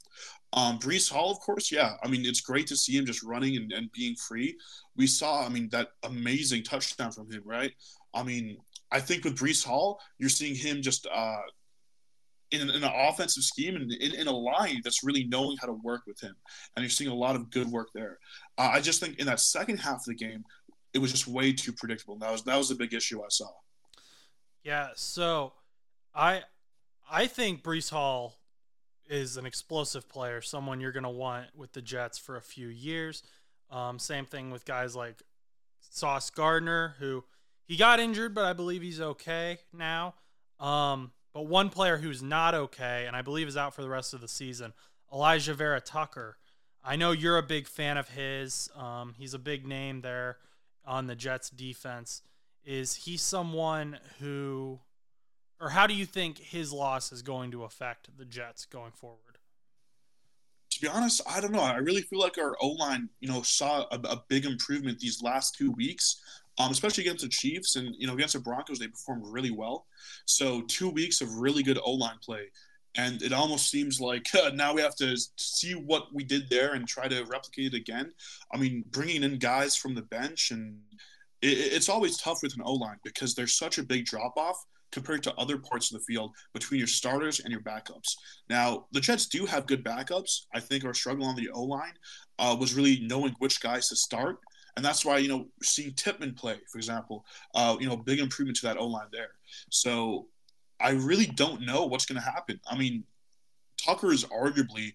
Um, 0.54 0.80
Breece 0.80 1.10
Hall, 1.10 1.32
of 1.32 1.40
course, 1.40 1.72
yeah. 1.72 1.94
I 2.04 2.08
mean, 2.08 2.26
it's 2.26 2.42
great 2.42 2.68
to 2.68 2.78
see 2.78 2.98
him 2.98 3.06
just 3.06 3.24
running 3.24 3.56
and, 3.56 3.72
and 3.72 3.92
being 3.92 4.16
free. 4.16 4.58
We 4.96 5.06
saw, 5.06 5.46
I 5.46 5.50
mean, 5.50 5.70
that 5.70 5.90
amazing 6.04 6.64
touchdown 6.64 7.12
from 7.12 7.32
him, 7.32 7.44
right? 7.46 7.72
I 8.14 8.24
mean, 8.24 8.58
I 8.92 9.00
think 9.00 9.24
with 9.24 9.38
Breece 9.38 9.64
Hall, 9.64 10.00
you're 10.18 10.30
seeing 10.30 10.56
him 10.56 10.82
just 10.82 11.06
uh, 11.14 11.38
in, 12.52 12.62
in, 12.70 12.84
an 12.84 12.84
offensive 12.84 13.44
scheme 13.44 13.76
and 13.76 13.92
in, 13.92 14.14
in, 14.14 14.28
a 14.28 14.32
line 14.32 14.82
that's 14.84 15.04
really 15.04 15.26
knowing 15.26 15.58
how 15.62 15.68
to 15.68 15.74
work 15.74 16.02
with 16.08 16.20
him. 16.20 16.36
And 16.76 16.84
you're 16.84 16.90
seeing 16.90 17.10
a 17.10 17.16
lot 17.16 17.36
of 17.36 17.50
good 17.52 17.68
work 17.68 17.90
there. 17.94 18.18
Uh, 18.58 18.72
I 18.74 18.82
just 18.82 19.00
think 19.00 19.20
in 19.20 19.26
that 19.28 19.40
second 19.40 19.78
half 19.78 19.98
of 19.98 20.06
the 20.06 20.16
game, 20.16 20.44
it 20.94 21.00
was 21.00 21.12
just 21.12 21.28
way 21.28 21.54
too 21.54 21.72
predictable. 21.74 22.18
That 22.18 22.32
was 22.32 22.44
that 22.44 22.58
was 22.58 22.70
the 22.70 22.76
big 22.76 22.94
issue 22.94 23.22
I 23.22 23.28
saw. 23.30 23.50
Yeah, 24.64 24.90
so 24.96 25.54
I 26.16 26.42
I 27.10 27.28
think 27.28 27.64
Breece 27.64 27.92
Hall 27.92 28.36
is 29.08 29.38
an 29.38 29.46
explosive 29.46 30.08
player, 30.08 30.42
someone 30.42 30.80
you're 30.80 30.92
going 30.92 31.04
to 31.04 31.10
want 31.10 31.48
with 31.56 31.74
the 31.74 31.82
Jets 31.82 32.18
for 32.18 32.36
a 32.36 32.42
few 32.42 32.68
years. 32.68 33.24
Um, 33.72 34.00
same 34.00 34.26
thing 34.26 34.52
with 34.52 34.66
guys 34.66 34.96
like 34.96 35.24
Sauce 35.90 36.30
Gardner, 36.30 36.96
who 37.00 37.24
he 37.66 37.76
got 37.76 38.00
injured, 38.00 38.34
but 38.36 38.46
I 38.46 38.54
believe 38.54 38.82
he's 38.82 39.02
okay 39.02 39.60
now. 39.74 40.16
Um, 40.60 41.12
but 41.34 41.44
one 41.44 41.70
player 41.70 41.98
who's 41.98 42.22
not 42.22 42.56
okay, 42.56 43.06
and 43.08 43.16
I 43.16 43.22
believe 43.22 43.48
is 43.48 43.58
out 43.58 43.74
for 43.74 43.82
the 43.82 43.90
rest 43.90 44.14
of 44.14 44.22
the 44.22 44.28
season, 44.28 44.74
Alijah 45.12 45.56
Vera-Tucker. 45.56 46.38
I 46.84 46.96
know 46.96 47.12
you're 47.12 47.38
a 47.38 47.44
big 47.44 47.68
fan 47.68 47.98
of 47.98 48.10
his. 48.10 48.70
Um, 48.76 49.14
he's 49.18 49.34
a 49.34 49.40
big 49.40 49.66
name 49.66 50.02
there 50.02 50.38
on 50.86 51.08
the 51.08 51.16
Jets 51.16 51.50
defense. 51.50 52.22
Is 52.66 52.96
he 52.96 53.18
someone 53.18 54.00
who, 54.20 54.80
or 55.60 55.70
how 55.70 55.88
do 55.88 55.94
you 55.94 56.06
think 56.06 56.38
his 56.38 56.72
loss 56.72 57.12
is 57.12 57.22
going 57.22 57.52
to 57.52 57.64
affect 57.64 58.18
the 58.18 58.26
Jets 58.26 58.66
going 58.66 58.92
forward? 58.92 59.38
To 60.72 60.82
be 60.82 60.88
honest, 60.88 61.22
I 61.28 61.42
don't 61.42 61.52
know. 61.52 61.62
I 61.62 61.78
really 61.78 62.02
feel 62.02 62.20
like 62.20 62.38
our 62.38 62.56
O 62.62 62.70
line, 62.70 63.10
you 63.20 63.28
know, 63.28 63.42
saw 63.42 63.86
a, 63.92 63.96
a, 63.96 64.24
big 64.28 64.46
improvement 64.46 65.00
these 65.00 65.22
last 65.22 65.56
two 65.56 65.72
weeks, 65.72 66.22
um, 66.60 66.72
especially 66.72 67.06
against 67.06 67.24
the 67.24 67.30
Chiefs 67.30 67.76
and 67.76 67.96
you 67.98 68.06
know 68.06 68.14
against 68.14 68.34
the 68.34 68.40
Broncos. 68.40 68.80
They 68.80 68.88
performed 68.88 69.24
really 69.26 69.52
well. 69.52 69.86
So 70.26 70.62
two 70.62 70.90
weeks 70.90 71.22
of 71.22 71.34
really 71.36 71.64
good 71.64 71.80
O 71.84 71.94
line 71.94 72.20
play 72.24 72.50
and 72.96 73.22
it 73.22 73.34
almost 73.34 73.70
seems 73.70 74.00
like 74.00 74.28
uh, 74.36 74.50
now 74.54 74.74
we 74.74 74.82
have 74.82 74.96
to 74.96 75.16
see 75.38 75.74
what 75.74 76.14
we 76.14 76.24
did 76.24 76.50
there 76.50 76.74
and 76.74 76.88
try 76.88 77.08
to 77.08 77.24
replicate 77.26 77.74
it 77.74 77.78
again. 77.78 78.12
I 78.54 78.58
mean, 78.58 78.84
bringing 78.92 79.24
in 79.24 79.38
guys 79.38 79.76
from 79.76 79.96
the 79.96 80.02
bench 80.02 80.52
and 80.52 80.80
it, 81.42 81.48
it's 81.48 81.90
always 81.90 82.18
tough 82.18 82.40
with 82.44 82.56
an 82.56 82.64
O 82.64 82.74
line 82.74 82.98
because 83.04 83.36
there's 83.36 83.58
such 83.58 83.78
a 83.78 83.84
big 83.84 84.06
drop 84.06 84.34
off 84.38 84.58
compared 84.92 85.22
to 85.22 85.36
other 85.36 85.60
parts 85.60 85.94
of 85.94 86.00
the 86.00 86.06
field 86.06 86.32
between 86.52 86.80
your 86.80 86.88
starters 86.88 87.40
and 87.40 87.52
your 87.52 87.62
backups. 87.62 88.16
Now, 88.50 88.88
the 88.92 89.00
Jets 89.00 89.28
do 89.28 89.46
have 89.46 89.68
good 89.68 89.84
backups. 89.86 90.48
I 90.54 90.60
think 90.60 90.84
our 90.84 90.96
struggle 90.96 91.26
on 91.26 91.36
the 91.36 91.50
O 91.52 91.64
line 91.64 91.94
uh, 92.40 92.56
was 92.60 92.74
really 92.74 93.00
knowing 93.02 93.36
which 93.38 93.62
guys 93.62 93.88
to 93.90 93.96
start. 93.96 94.40
And 94.76 94.86
that's 94.86 95.04
why, 95.04 95.18
you 95.18 95.28
know, 95.28 95.48
seeing 95.62 95.94
Tippmann 95.94 96.36
play, 96.36 96.58
for 96.72 96.78
example, 96.78 97.26
uh, 97.56 97.76
you 97.80 97.88
know, 97.88 97.98
big 97.98 98.20
improvement 98.20 98.58
to 98.60 98.68
that 98.68 98.78
O 98.78 98.88
line 98.88 99.08
there. 99.12 99.32
So 99.70 100.28
I 100.80 100.92
really 100.92 101.26
don't 101.26 101.62
know 101.66 101.86
what's 101.86 102.06
going 102.06 102.22
to 102.22 102.26
happen. 102.26 102.60
I 102.70 102.78
mean, 102.78 103.04
Tucker 103.78 104.12
is 104.12 104.26
arguably 104.26 104.94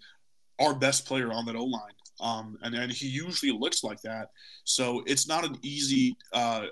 our 0.60 0.74
best 0.74 1.06
player 1.06 1.32
on 1.32 1.44
that 1.46 1.56
O 1.56 1.64
line, 1.64 1.92
um, 2.20 2.58
and 2.62 2.74
and 2.74 2.92
he 2.92 3.06
usually 3.06 3.52
looks 3.52 3.82
like 3.82 4.00
that. 4.02 4.30
So 4.64 5.02
it's 5.06 5.26
not 5.26 5.44
an 5.44 5.58
easy 5.62 6.16
uh, 6.32 6.66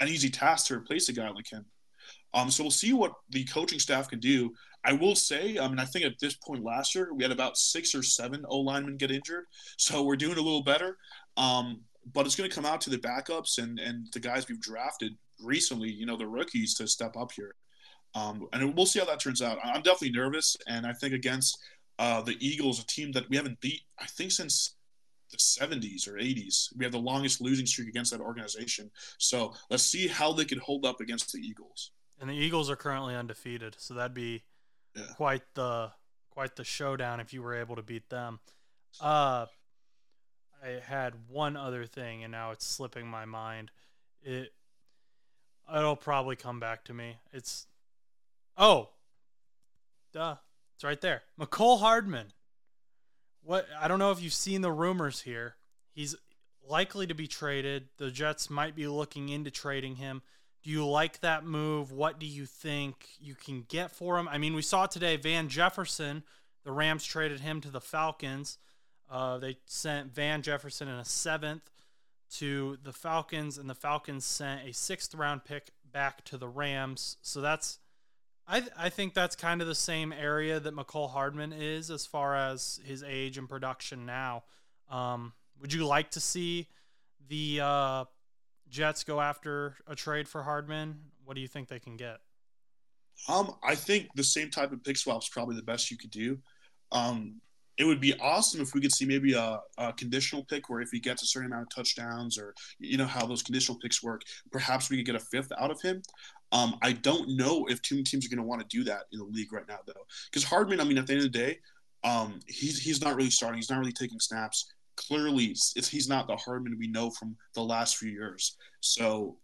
an 0.00 0.08
easy 0.08 0.30
task 0.30 0.66
to 0.66 0.74
replace 0.74 1.08
a 1.08 1.12
guy 1.12 1.28
like 1.30 1.50
him. 1.50 1.64
Um, 2.32 2.50
so 2.50 2.62
we'll 2.64 2.70
see 2.70 2.92
what 2.92 3.12
the 3.30 3.44
coaching 3.44 3.78
staff 3.78 4.08
can 4.08 4.20
do. 4.20 4.52
I 4.84 4.92
will 4.94 5.14
say, 5.14 5.58
I 5.58 5.68
mean, 5.68 5.78
I 5.78 5.84
think 5.84 6.04
at 6.04 6.18
this 6.20 6.34
point 6.34 6.64
last 6.64 6.94
year 6.94 7.12
we 7.12 7.22
had 7.22 7.32
about 7.32 7.58
six 7.58 7.94
or 7.94 8.02
seven 8.02 8.44
O 8.48 8.60
linemen 8.60 8.96
get 8.96 9.10
injured, 9.10 9.44
so 9.76 10.02
we're 10.02 10.16
doing 10.16 10.38
a 10.38 10.42
little 10.42 10.62
better. 10.62 10.96
Um, 11.36 11.80
but 12.12 12.26
it's 12.26 12.36
going 12.36 12.48
to 12.48 12.54
come 12.54 12.66
out 12.66 12.80
to 12.82 12.90
the 12.90 12.98
backups 12.98 13.58
and 13.58 13.78
and 13.78 14.06
the 14.12 14.20
guys 14.20 14.48
we've 14.48 14.60
drafted 14.60 15.16
recently, 15.42 15.90
you 15.90 16.06
know, 16.06 16.16
the 16.16 16.26
rookies 16.26 16.74
to 16.74 16.86
step 16.86 17.16
up 17.16 17.32
here. 17.32 17.54
Um, 18.14 18.48
and 18.52 18.74
we'll 18.74 18.86
see 18.86 18.98
how 18.98 19.04
that 19.06 19.20
turns 19.20 19.40
out. 19.40 19.58
I'm 19.62 19.82
definitely 19.82 20.10
nervous, 20.10 20.56
and 20.66 20.86
I 20.86 20.92
think 20.92 21.14
against 21.14 21.58
uh, 21.98 22.22
the 22.22 22.36
Eagles, 22.40 22.80
a 22.80 22.86
team 22.86 23.12
that 23.12 23.28
we 23.28 23.36
haven't 23.36 23.60
beat, 23.60 23.82
I 23.98 24.06
think 24.06 24.32
since 24.32 24.74
the 25.30 25.36
70s 25.36 26.08
or 26.08 26.14
80s, 26.14 26.76
we 26.76 26.84
have 26.84 26.92
the 26.92 26.98
longest 26.98 27.40
losing 27.40 27.66
streak 27.66 27.88
against 27.88 28.10
that 28.10 28.20
organization. 28.20 28.90
So 29.18 29.54
let's 29.70 29.84
see 29.84 30.08
how 30.08 30.32
they 30.32 30.44
can 30.44 30.58
hold 30.58 30.84
up 30.84 31.00
against 31.00 31.32
the 31.32 31.38
Eagles. 31.38 31.92
And 32.20 32.28
the 32.28 32.34
Eagles 32.34 32.68
are 32.68 32.76
currently 32.76 33.14
undefeated, 33.14 33.76
so 33.78 33.94
that'd 33.94 34.14
be 34.14 34.42
yeah. 34.96 35.04
quite 35.16 35.42
the 35.54 35.92
quite 36.30 36.56
the 36.56 36.64
showdown 36.64 37.20
if 37.20 37.32
you 37.32 37.42
were 37.42 37.54
able 37.54 37.76
to 37.76 37.82
beat 37.82 38.08
them. 38.08 38.40
Uh, 39.00 39.46
I 40.62 40.80
had 40.84 41.14
one 41.28 41.56
other 41.56 41.86
thing, 41.86 42.22
and 42.22 42.32
now 42.32 42.50
it's 42.50 42.66
slipping 42.66 43.06
my 43.06 43.24
mind. 43.24 43.70
It 44.22 44.52
it'll 45.74 45.96
probably 45.96 46.36
come 46.36 46.60
back 46.60 46.84
to 46.84 46.94
me. 46.94 47.18
It's 47.32 47.66
Oh, 48.56 48.90
duh, 50.12 50.36
it's 50.74 50.84
right 50.84 51.00
there. 51.00 51.22
Mecole 51.38 51.80
Hardman. 51.80 52.32
What 53.42 53.66
I 53.80 53.88
don't 53.88 53.98
know 53.98 54.10
if 54.10 54.22
you've 54.22 54.32
seen 54.32 54.60
the 54.60 54.72
rumors 54.72 55.22
here. 55.22 55.56
He's 55.92 56.14
likely 56.68 57.06
to 57.06 57.14
be 57.14 57.26
traded. 57.26 57.88
The 57.96 58.10
Jets 58.10 58.50
might 58.50 58.76
be 58.76 58.86
looking 58.86 59.28
into 59.28 59.50
trading 59.50 59.96
him. 59.96 60.22
Do 60.62 60.70
you 60.70 60.86
like 60.86 61.20
that 61.20 61.44
move? 61.44 61.90
What 61.90 62.18
do 62.20 62.26
you 62.26 62.44
think 62.44 63.08
you 63.18 63.34
can 63.34 63.62
get 63.62 63.90
for 63.90 64.18
him? 64.18 64.28
I 64.28 64.36
mean, 64.36 64.54
we 64.54 64.62
saw 64.62 64.86
today 64.86 65.16
Van 65.16 65.48
Jefferson. 65.48 66.22
The 66.64 66.72
Rams 66.72 67.04
traded 67.04 67.40
him 67.40 67.62
to 67.62 67.70
the 67.70 67.80
Falcons. 67.80 68.58
Uh, 69.10 69.38
they 69.38 69.56
sent 69.66 70.14
Van 70.14 70.40
Jefferson 70.40 70.88
in 70.88 70.94
a 70.94 71.04
seventh 71.04 71.68
to 72.36 72.78
the 72.82 72.92
Falcons, 72.92 73.58
and 73.58 73.68
the 73.68 73.74
Falcons 73.74 74.24
sent 74.24 74.68
a 74.68 74.72
sixth 74.72 75.14
round 75.14 75.44
pick 75.44 75.70
back 75.92 76.24
to 76.26 76.38
the 76.38 76.48
Rams. 76.48 77.16
So 77.22 77.40
that's 77.40 77.78
I 78.46 78.60
th- 78.60 78.72
I 78.76 78.88
think 78.88 79.14
that's 79.14 79.36
kind 79.36 79.60
of 79.60 79.68
the 79.68 79.74
same 79.74 80.12
area 80.12 80.58
that 80.58 80.74
Mecole 80.74 81.10
Hardman 81.10 81.52
is 81.52 81.90
as 81.90 82.06
far 82.06 82.36
as 82.36 82.80
his 82.84 83.02
age 83.02 83.38
and 83.38 83.48
production 83.48 84.06
now. 84.06 84.44
Um, 84.90 85.32
would 85.60 85.72
you 85.72 85.86
like 85.86 86.10
to 86.12 86.20
see 86.20 86.68
the 87.28 87.60
uh, 87.62 88.04
Jets 88.68 89.04
go 89.04 89.20
after 89.20 89.76
a 89.86 89.94
trade 89.94 90.28
for 90.28 90.42
Hardman? 90.42 90.98
What 91.24 91.34
do 91.34 91.40
you 91.40 91.48
think 91.48 91.68
they 91.68 91.78
can 91.78 91.96
get? 91.96 92.18
Um, 93.28 93.54
I 93.62 93.74
think 93.74 94.08
the 94.14 94.24
same 94.24 94.50
type 94.50 94.72
of 94.72 94.82
pick 94.82 94.96
swap 94.96 95.22
is 95.22 95.28
probably 95.28 95.54
the 95.54 95.62
best 95.62 95.90
you 95.90 95.96
could 95.96 96.10
do. 96.10 96.38
Um, 96.90 97.40
it 97.80 97.84
would 97.86 98.00
be 98.00 98.12
awesome 98.20 98.60
if 98.60 98.74
we 98.74 98.80
could 98.80 98.92
see 98.92 99.06
maybe 99.06 99.32
a, 99.32 99.58
a, 99.78 99.90
conditional 99.94 100.44
pick 100.44 100.68
where 100.68 100.82
if 100.82 100.90
he 100.90 101.00
gets 101.00 101.22
a 101.22 101.26
certain 101.26 101.50
amount 101.50 101.62
of 101.62 101.74
touchdowns 101.74 102.36
or 102.38 102.54
you 102.78 102.98
know 102.98 103.06
how 103.06 103.24
those 103.24 103.42
conditional 103.42 103.78
picks 103.78 104.02
work, 104.02 104.20
perhaps 104.52 104.90
we 104.90 104.98
could 104.98 105.06
get 105.06 105.14
a 105.14 105.20
fifth 105.20 105.50
out 105.58 105.70
of 105.70 105.80
him. 105.80 106.02
Um, 106.52 106.76
I 106.82 106.92
don't 106.92 107.36
know 107.36 107.64
if 107.70 107.80
two 107.80 108.02
teams 108.02 108.26
are 108.26 108.28
going 108.28 108.36
to 108.36 108.44
want 108.44 108.60
to 108.60 108.76
do 108.76 108.84
that 108.84 109.04
in 109.12 109.18
the 109.18 109.24
league 109.24 109.50
right 109.50 109.66
now, 109.66 109.78
though, 109.86 110.04
because 110.30 110.44
Hardman. 110.44 110.78
I 110.78 110.84
mean, 110.84 110.98
at 110.98 111.06
the 111.06 111.14
end 111.14 111.24
of 111.24 111.32
the 111.32 111.38
day, 111.38 111.58
um, 112.04 112.40
he's 112.46 112.78
he's 112.78 113.00
not 113.00 113.16
really 113.16 113.30
starting. 113.30 113.56
He's 113.56 113.70
not 113.70 113.78
really 113.78 113.92
taking 113.92 114.20
snaps. 114.20 114.70
Clearly, 114.96 115.56
he's 115.74 116.08
not 116.08 116.26
the 116.26 116.36
Hardman 116.36 116.76
we 116.78 116.86
know 116.86 117.08
from 117.08 117.34
the 117.54 117.62
last 117.62 117.96
few 117.96 118.10
years. 118.10 118.58
So 118.80 119.38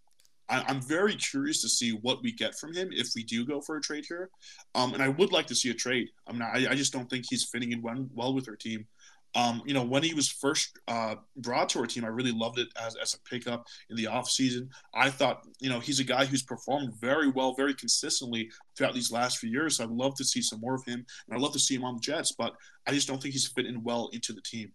I, 0.49 0.65
am 0.71 0.81
very 0.81 1.15
curious 1.17 1.61
to 1.62 1.69
see 1.69 1.91
what 1.91 2.23
we 2.23 2.33
get 2.33 2.59
from 2.59 2.75
him 2.75 2.91
if 2.93 3.11
we 3.15 3.25
do 3.25 3.45
go 3.45 3.61
for 3.61 3.76
a 3.76 3.81
trade 3.81 4.05
here. 4.09 4.31
Um, 4.75 4.95
and 4.95 5.03
I 5.03 5.09
would 5.09 5.33
like 5.33 5.47
to 5.49 5.55
see 5.55 5.71
a 5.71 5.75
trade. 5.75 6.09
I 6.26 6.33
mean, 6.33 6.43
I, 6.43 6.67
I 6.71 6.75
just 6.75 6.93
don't 6.93 7.09
think 7.09 7.26
he's 7.29 7.45
fitting 7.45 7.73
in 7.73 7.83
well, 7.83 8.07
well 8.15 8.35
with 8.35 8.49
our 8.49 8.57
team. 8.57 8.87
Um, 9.35 9.62
you 9.67 9.75
know, 9.75 9.85
when 9.85 10.03
he 10.03 10.15
was 10.15 10.29
first 10.29 10.79
uh, 10.88 11.17
brought 11.37 11.69
to 11.71 11.81
our 11.81 11.87
team, 11.87 12.07
I 12.07 12.09
really 12.09 12.33
loved 12.33 12.59
it 12.59 12.69
as, 12.83 12.97
as 12.97 13.12
a 13.12 13.21
pickup 13.29 13.67
in 13.91 13.97
the 13.97 14.05
offseason. 14.05 14.69
I 14.95 15.11
thought, 15.11 15.43
you 15.61 15.69
know, 15.69 15.79
he's 15.79 16.00
a 16.00 16.05
guy 16.05 16.25
who's 16.25 16.43
performed 16.43 16.95
very 16.99 17.29
well, 17.29 17.55
very 17.55 17.75
consistently 17.75 18.50
throughout 18.76 18.95
these 18.95 19.12
last 19.12 19.37
few 19.38 19.50
years. 19.50 19.76
So 19.76 19.85
I'd 19.85 19.91
love 19.91 20.15
to 20.17 20.25
see 20.25 20.41
some 20.41 20.61
more 20.61 20.75
of 20.75 20.85
him, 20.87 21.05
and 21.29 21.37
I'd 21.37 21.43
love 21.43 21.53
to 21.53 21.59
see 21.59 21.75
him 21.75 21.85
on 21.85 21.97
the 21.97 22.00
Jets, 22.00 22.33
but 22.33 22.55
I 22.87 22.93
just 22.93 23.09
don't 23.09 23.21
think 23.21 23.35
he's 23.35 23.47
fit 23.47 23.67
in 23.67 23.83
well 23.83 24.09
into 24.15 24.33
the 24.33 24.41
team. 24.41 24.73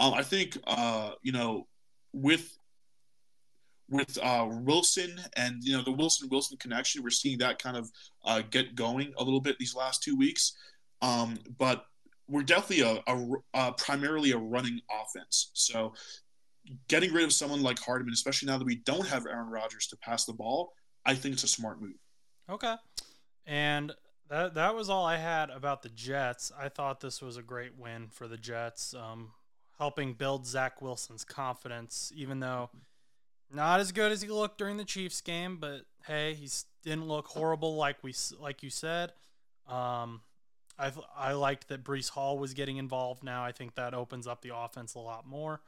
Um, 0.00 0.14
I 0.14 0.24
think, 0.24 0.58
uh, 0.66 1.12
you 1.22 1.30
know, 1.30 1.68
with 2.12 2.58
with 3.90 4.18
uh, 4.22 4.48
Wilson 4.48 5.20
and 5.36 5.62
you 5.62 5.76
know 5.76 5.82
the 5.82 5.92
Wilson 5.92 6.28
Wilson 6.30 6.56
connection, 6.58 7.02
we're 7.02 7.10
seeing 7.10 7.38
that 7.38 7.60
kind 7.60 7.76
of 7.76 7.90
uh, 8.24 8.42
get 8.50 8.74
going 8.74 9.12
a 9.18 9.24
little 9.24 9.40
bit 9.40 9.58
these 9.58 9.74
last 9.74 10.02
two 10.02 10.16
weeks. 10.16 10.56
Um, 11.02 11.38
but 11.58 11.84
we're 12.28 12.42
definitely 12.42 12.84
a, 12.84 13.12
a, 13.12 13.26
a, 13.54 13.72
primarily 13.72 14.30
a 14.32 14.38
running 14.38 14.80
offense. 15.02 15.50
So 15.54 15.94
getting 16.88 17.12
rid 17.12 17.24
of 17.24 17.32
someone 17.32 17.62
like 17.62 17.78
Hardman, 17.80 18.12
especially 18.12 18.46
now 18.46 18.58
that 18.58 18.64
we 18.64 18.76
don't 18.76 19.06
have 19.06 19.26
Aaron 19.26 19.48
Rodgers 19.48 19.88
to 19.88 19.96
pass 19.96 20.24
the 20.24 20.32
ball, 20.32 20.72
I 21.04 21.14
think 21.14 21.34
it's 21.34 21.44
a 21.44 21.48
smart 21.48 21.80
move. 21.80 21.96
Okay. 22.48 22.74
And 23.46 23.92
that 24.28 24.54
that 24.54 24.74
was 24.76 24.88
all 24.88 25.04
I 25.04 25.16
had 25.16 25.50
about 25.50 25.82
the 25.82 25.88
Jets. 25.88 26.52
I 26.56 26.68
thought 26.68 27.00
this 27.00 27.20
was 27.20 27.36
a 27.36 27.42
great 27.42 27.76
win 27.76 28.08
for 28.10 28.28
the 28.28 28.36
Jets, 28.36 28.94
um, 28.94 29.32
helping 29.78 30.14
build 30.14 30.46
Zach 30.46 30.80
Wilson's 30.80 31.24
confidence, 31.24 32.12
even 32.14 32.38
though 32.38 32.70
not 33.52 33.80
as 33.80 33.92
good 33.92 34.12
as 34.12 34.22
he 34.22 34.28
looked 34.28 34.58
during 34.58 34.76
the 34.76 34.84
Chiefs 34.84 35.20
game. 35.20 35.58
But 35.58 35.82
hey, 36.06 36.34
he 36.34 36.48
didn't 36.82 37.06
look 37.06 37.28
horrible 37.28 37.76
like 37.76 38.02
we 38.02 38.14
like 38.38 38.62
you 38.62 38.70
said. 38.70 39.12
Um, 39.68 40.22
I 40.78 40.92
I 41.16 41.32
liked 41.32 41.68
that 41.68 41.84
Breece 41.84 42.10
Hall 42.10 42.38
was 42.38 42.54
getting 42.54 42.76
involved 42.76 43.22
now. 43.22 43.44
I 43.44 43.52
think 43.52 43.74
that 43.74 43.94
opens 43.94 44.26
up 44.26 44.42
the 44.42 44.56
offense 44.56 44.94
a 44.94 45.00
lot 45.00 45.26
more. 45.26 45.60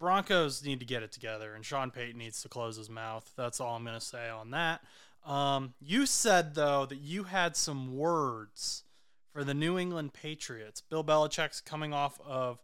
Broncos 0.00 0.64
need 0.64 0.80
to 0.80 0.86
get 0.86 1.02
it 1.02 1.12
together, 1.12 1.54
and 1.54 1.64
Sean 1.64 1.90
Payton 1.90 2.18
needs 2.18 2.42
to 2.42 2.48
close 2.48 2.76
his 2.76 2.90
mouth. 2.90 3.32
That's 3.36 3.60
all 3.60 3.76
I'm 3.76 3.84
going 3.84 3.98
to 3.98 4.04
say 4.04 4.28
on 4.28 4.50
that. 4.50 4.82
Um, 5.24 5.74
you 5.80 6.04
said 6.04 6.54
though 6.54 6.84
that 6.86 6.98
you 6.98 7.24
had 7.24 7.56
some 7.56 7.96
words 7.96 8.84
for 9.32 9.44
the 9.44 9.54
New 9.54 9.78
England 9.78 10.12
Patriots. 10.12 10.80
Bill 10.80 11.02
Belichick's 11.02 11.60
coming 11.60 11.94
off 11.94 12.20
of 12.24 12.58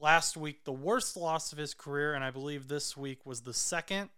last 0.00 0.36
week 0.36 0.64
the 0.64 0.72
worst 0.72 1.16
loss 1.16 1.52
of 1.52 1.58
his 1.58 1.74
career, 1.74 2.14
and 2.14 2.24
I 2.24 2.30
believe 2.30 2.68
this 2.68 2.96
week 2.96 3.24
was 3.24 3.42
the 3.42 3.54
second 3.54 4.10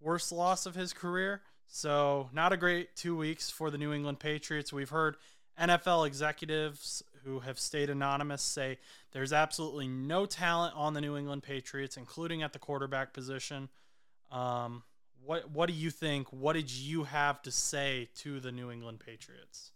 worst 0.00 0.32
loss 0.32 0.66
of 0.66 0.74
his 0.74 0.92
career. 0.92 1.42
So 1.66 2.28
not 2.32 2.52
a 2.52 2.56
great 2.56 2.94
two 2.94 3.16
weeks 3.16 3.50
for 3.50 3.70
the 3.70 3.78
New 3.78 3.92
England 3.92 4.20
Patriots. 4.20 4.72
We've 4.72 4.90
heard 4.90 5.16
NFL 5.58 6.06
executives 6.06 7.02
who 7.24 7.40
have 7.40 7.58
stayed 7.58 7.90
anonymous 7.90 8.42
say 8.42 8.78
there's 9.12 9.32
absolutely 9.32 9.88
no 9.88 10.26
talent 10.26 10.74
on 10.76 10.94
the 10.94 11.00
New 11.00 11.16
England 11.16 11.42
Patriots, 11.42 11.96
including 11.96 12.42
at 12.42 12.52
the 12.52 12.58
quarterback 12.58 13.12
position. 13.12 13.68
Um, 14.30 14.82
what 15.24 15.50
what 15.50 15.66
do 15.66 15.74
you 15.74 15.90
think? 15.90 16.28
What 16.32 16.52
did 16.52 16.70
you 16.70 17.04
have 17.04 17.40
to 17.42 17.50
say 17.50 18.08
to 18.16 18.40
the 18.40 18.52
New 18.52 18.70
England 18.70 19.00
Patriots? 19.04 19.72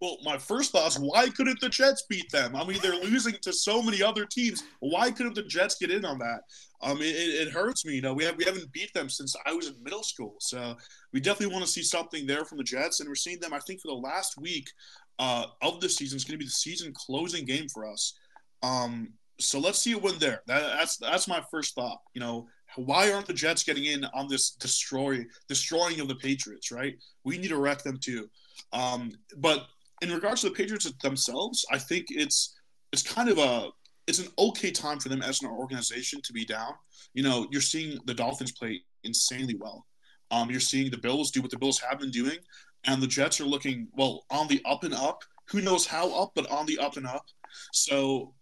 Well, 0.00 0.16
my 0.24 0.38
first 0.38 0.72
thought 0.72 0.88
is 0.88 0.98
why 0.98 1.28
couldn't 1.28 1.60
the 1.60 1.68
Jets 1.68 2.04
beat 2.08 2.30
them? 2.32 2.56
I 2.56 2.64
mean, 2.64 2.78
they're 2.82 2.94
losing 2.94 3.34
to 3.42 3.52
so 3.52 3.82
many 3.82 4.02
other 4.02 4.24
teams. 4.24 4.62
Why 4.80 5.10
couldn't 5.10 5.34
the 5.34 5.42
Jets 5.42 5.74
get 5.74 5.90
in 5.90 6.06
on 6.06 6.18
that? 6.18 6.40
Um, 6.82 7.02
it, 7.02 7.14
it 7.14 7.52
hurts 7.52 7.84
me. 7.84 7.94
You 7.94 8.02
know, 8.02 8.14
we 8.14 8.24
have 8.24 8.36
we 8.36 8.44
haven't 8.44 8.72
beat 8.72 8.92
them 8.94 9.10
since 9.10 9.36
I 9.44 9.52
was 9.52 9.68
in 9.68 9.82
middle 9.82 10.02
school, 10.02 10.36
so 10.40 10.76
we 11.12 11.20
definitely 11.20 11.54
want 11.54 11.66
to 11.66 11.70
see 11.70 11.82
something 11.82 12.26
there 12.26 12.46
from 12.46 12.58
the 12.58 12.64
Jets, 12.64 13.00
and 13.00 13.08
we're 13.08 13.14
seeing 13.14 13.40
them. 13.40 13.52
I 13.52 13.58
think 13.58 13.82
for 13.82 13.88
the 13.88 13.94
last 13.94 14.38
week 14.38 14.70
uh, 15.18 15.46
of 15.60 15.80
the 15.80 15.88
season, 15.88 16.16
it's 16.16 16.24
going 16.24 16.38
to 16.38 16.38
be 16.38 16.46
the 16.46 16.50
season 16.50 16.94
closing 16.94 17.44
game 17.44 17.68
for 17.68 17.86
us. 17.86 18.14
Um, 18.62 19.12
so 19.38 19.58
let's 19.58 19.78
see 19.78 19.92
a 19.92 19.98
win 19.98 20.18
there. 20.18 20.42
That, 20.46 20.78
that's 20.78 20.96
that's 20.96 21.28
my 21.28 21.42
first 21.50 21.74
thought. 21.74 22.00
You 22.14 22.20
know, 22.20 22.48
why 22.76 23.12
aren't 23.12 23.26
the 23.26 23.34
Jets 23.34 23.62
getting 23.62 23.84
in 23.84 24.06
on 24.14 24.28
this 24.28 24.52
destroy 24.52 25.26
destroying 25.48 26.00
of 26.00 26.08
the 26.08 26.14
Patriots? 26.14 26.72
Right, 26.72 26.96
we 27.24 27.36
need 27.36 27.48
to 27.48 27.58
wreck 27.58 27.82
them 27.82 27.98
too. 27.98 28.30
Um, 28.72 29.12
but 29.36 29.66
in 30.02 30.12
regards 30.12 30.40
to 30.40 30.48
the 30.48 30.54
Patriots 30.54 30.90
themselves, 31.02 31.64
I 31.70 31.78
think 31.78 32.06
it's 32.10 32.56
it's 32.92 33.02
kind 33.02 33.28
of 33.28 33.38
a 33.38 33.68
it's 34.06 34.18
an 34.18 34.28
okay 34.38 34.70
time 34.70 34.98
for 34.98 35.08
them 35.08 35.22
as 35.22 35.42
an 35.42 35.48
organization 35.48 36.20
to 36.22 36.32
be 36.32 36.44
down. 36.44 36.72
You 37.14 37.22
know, 37.22 37.46
you're 37.50 37.60
seeing 37.60 37.98
the 38.06 38.14
Dolphins 38.14 38.52
play 38.52 38.82
insanely 39.04 39.56
well. 39.58 39.86
Um, 40.30 40.50
you're 40.50 40.60
seeing 40.60 40.90
the 40.90 40.98
Bills 40.98 41.30
do 41.30 41.42
what 41.42 41.50
the 41.50 41.58
Bills 41.58 41.78
have 41.78 42.00
been 42.00 42.10
doing, 42.10 42.38
and 42.84 43.02
the 43.02 43.06
Jets 43.06 43.40
are 43.40 43.44
looking 43.44 43.88
well 43.92 44.24
on 44.30 44.48
the 44.48 44.60
up 44.64 44.84
and 44.84 44.94
up. 44.94 45.22
Who 45.50 45.60
knows 45.60 45.86
how 45.86 46.12
up, 46.14 46.32
but 46.34 46.50
on 46.50 46.66
the 46.66 46.78
up 46.78 46.96
and 46.96 47.06
up. 47.06 47.24
So 47.72 48.34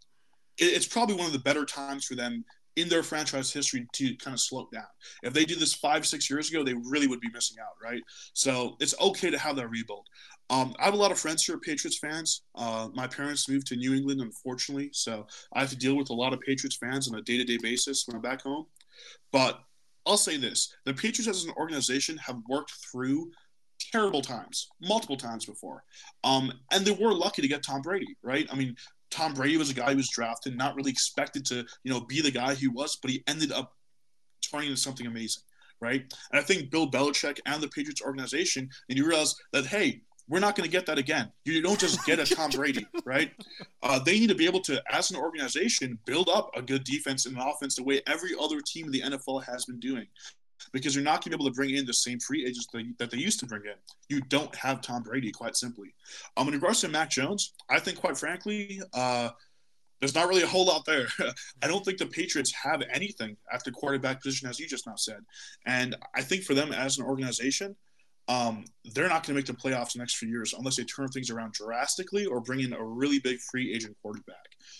it, 0.58 0.66
it's 0.66 0.86
probably 0.86 1.16
one 1.16 1.26
of 1.26 1.32
the 1.32 1.38
better 1.38 1.64
times 1.64 2.04
for 2.04 2.14
them 2.14 2.44
in 2.78 2.88
their 2.88 3.02
franchise 3.02 3.52
history 3.52 3.86
to 3.92 4.16
kind 4.16 4.34
of 4.34 4.40
slow 4.40 4.68
down. 4.72 4.86
If 5.22 5.32
they 5.32 5.44
did 5.44 5.58
this 5.58 5.74
five, 5.74 6.06
six 6.06 6.30
years 6.30 6.48
ago, 6.48 6.62
they 6.62 6.74
really 6.74 7.08
would 7.08 7.20
be 7.20 7.30
missing 7.32 7.56
out, 7.60 7.74
right? 7.82 8.02
So 8.34 8.76
it's 8.80 8.94
okay 9.00 9.30
to 9.30 9.38
have 9.38 9.56
that 9.56 9.68
rebuild. 9.68 10.06
Um, 10.50 10.74
I 10.78 10.84
have 10.84 10.94
a 10.94 10.98
lot 10.98 11.10
of 11.10 11.18
friends 11.18 11.44
who 11.44 11.54
are 11.54 11.58
Patriots 11.58 11.98
fans. 11.98 12.42
Uh, 12.54 12.88
my 12.94 13.06
parents 13.06 13.48
moved 13.48 13.66
to 13.68 13.76
New 13.76 13.94
England, 13.94 14.20
unfortunately, 14.20 14.90
so 14.92 15.26
I 15.52 15.60
have 15.60 15.70
to 15.70 15.76
deal 15.76 15.96
with 15.96 16.10
a 16.10 16.14
lot 16.14 16.32
of 16.32 16.40
Patriots 16.40 16.76
fans 16.76 17.10
on 17.10 17.18
a 17.18 17.22
day-to-day 17.22 17.58
basis 17.60 18.04
when 18.06 18.16
I'm 18.16 18.22
back 18.22 18.42
home. 18.42 18.66
But 19.32 19.60
I'll 20.06 20.16
say 20.16 20.38
this: 20.38 20.74
the 20.86 20.94
Patriots 20.94 21.28
as 21.28 21.44
an 21.44 21.52
organization 21.58 22.16
have 22.18 22.38
worked 22.48 22.72
through 22.90 23.30
terrible 23.92 24.22
times, 24.22 24.68
multiple 24.80 25.18
times 25.18 25.44
before, 25.44 25.84
um, 26.24 26.50
and 26.72 26.84
they 26.84 26.92
were 26.92 27.12
lucky 27.12 27.42
to 27.42 27.48
get 27.48 27.62
Tom 27.62 27.82
Brady, 27.82 28.16
right? 28.22 28.48
I 28.50 28.56
mean, 28.56 28.74
Tom 29.10 29.34
Brady 29.34 29.56
was 29.56 29.70
a 29.70 29.74
guy 29.74 29.90
who 29.90 29.96
was 29.96 30.08
drafted, 30.08 30.56
not 30.56 30.74
really 30.76 30.90
expected 30.90 31.44
to, 31.46 31.64
you 31.82 31.92
know, 31.92 32.00
be 32.00 32.20
the 32.20 32.30
guy 32.30 32.54
he 32.54 32.68
was, 32.68 32.96
but 33.00 33.10
he 33.10 33.22
ended 33.26 33.52
up 33.52 33.74
turning 34.42 34.68
into 34.68 34.80
something 34.80 35.06
amazing, 35.06 35.42
right? 35.80 36.02
And 36.30 36.40
I 36.40 36.42
think 36.42 36.70
Bill 36.70 36.90
Belichick 36.90 37.40
and 37.46 37.62
the 37.62 37.68
Patriots 37.68 38.02
organization, 38.02 38.68
and 38.88 38.98
you 38.98 39.06
realize 39.06 39.34
that, 39.52 39.66
hey, 39.66 40.02
we're 40.28 40.40
not 40.40 40.56
going 40.56 40.68
to 40.68 40.70
get 40.70 40.84
that 40.86 40.98
again. 40.98 41.32
You 41.44 41.62
don't 41.62 41.80
just 41.80 42.04
get 42.04 42.18
a 42.18 42.34
Tom 42.34 42.50
Brady, 42.50 42.86
right? 43.06 43.32
Uh, 43.82 43.98
they 43.98 44.20
need 44.20 44.28
to 44.28 44.34
be 44.34 44.44
able 44.44 44.60
to, 44.60 44.82
as 44.90 45.10
an 45.10 45.16
organization, 45.16 45.98
build 46.04 46.28
up 46.28 46.50
a 46.54 46.60
good 46.60 46.84
defense 46.84 47.24
and 47.24 47.34
an 47.36 47.42
offense 47.42 47.76
the 47.76 47.82
way 47.82 48.02
every 48.06 48.32
other 48.38 48.60
team 48.60 48.86
in 48.86 48.92
the 48.92 49.00
NFL 49.00 49.44
has 49.44 49.64
been 49.64 49.80
doing 49.80 50.06
because 50.72 50.94
you're 50.94 51.04
not 51.04 51.24
going 51.24 51.30
to 51.32 51.38
be 51.38 51.42
able 51.42 51.50
to 51.50 51.54
bring 51.54 51.70
in 51.70 51.86
the 51.86 51.92
same 51.92 52.18
free 52.20 52.44
agents 52.44 52.66
that, 52.98 53.10
they 53.10 53.18
used 53.18 53.40
to 53.40 53.46
bring 53.46 53.62
in. 53.64 53.74
You 54.08 54.20
don't 54.22 54.54
have 54.54 54.80
Tom 54.80 55.02
Brady, 55.02 55.30
quite 55.30 55.56
simply. 55.56 55.94
Um, 56.36 56.48
in 56.48 56.54
regards 56.54 56.80
to 56.82 56.88
Mac 56.88 57.10
Jones, 57.10 57.54
I 57.68 57.78
think, 57.78 57.98
quite 57.98 58.16
frankly, 58.16 58.80
uh, 58.92 59.30
there's 60.00 60.14
not 60.14 60.28
really 60.28 60.42
a 60.42 60.46
whole 60.46 60.66
lot 60.66 60.84
there. 60.84 61.08
I 61.62 61.66
don't 61.66 61.84
think 61.84 61.98
the 61.98 62.06
Patriots 62.06 62.52
have 62.52 62.82
anything 62.90 63.36
at 63.52 63.64
the 63.64 63.72
quarterback 63.72 64.22
position, 64.22 64.48
as 64.48 64.58
you 64.58 64.66
just 64.66 64.86
now 64.86 64.96
said. 64.96 65.20
And 65.66 65.96
I 66.14 66.22
think 66.22 66.44
for 66.44 66.54
them 66.54 66.72
as 66.72 66.98
an 66.98 67.04
organization, 67.04 67.74
um, 68.28 68.64
they're 68.94 69.08
not 69.08 69.26
going 69.26 69.34
to 69.34 69.34
make 69.34 69.46
the 69.46 69.54
playoffs 69.54 69.94
the 69.94 70.00
next 70.00 70.16
few 70.16 70.28
years 70.28 70.54
unless 70.56 70.76
they 70.76 70.84
turn 70.84 71.08
things 71.08 71.30
around 71.30 71.54
drastically 71.54 72.26
or 72.26 72.40
bring 72.40 72.60
in 72.60 72.74
a 72.74 72.84
really 72.84 73.18
big 73.18 73.40
free 73.40 73.74
agent 73.74 73.96
quarterback. 74.02 74.36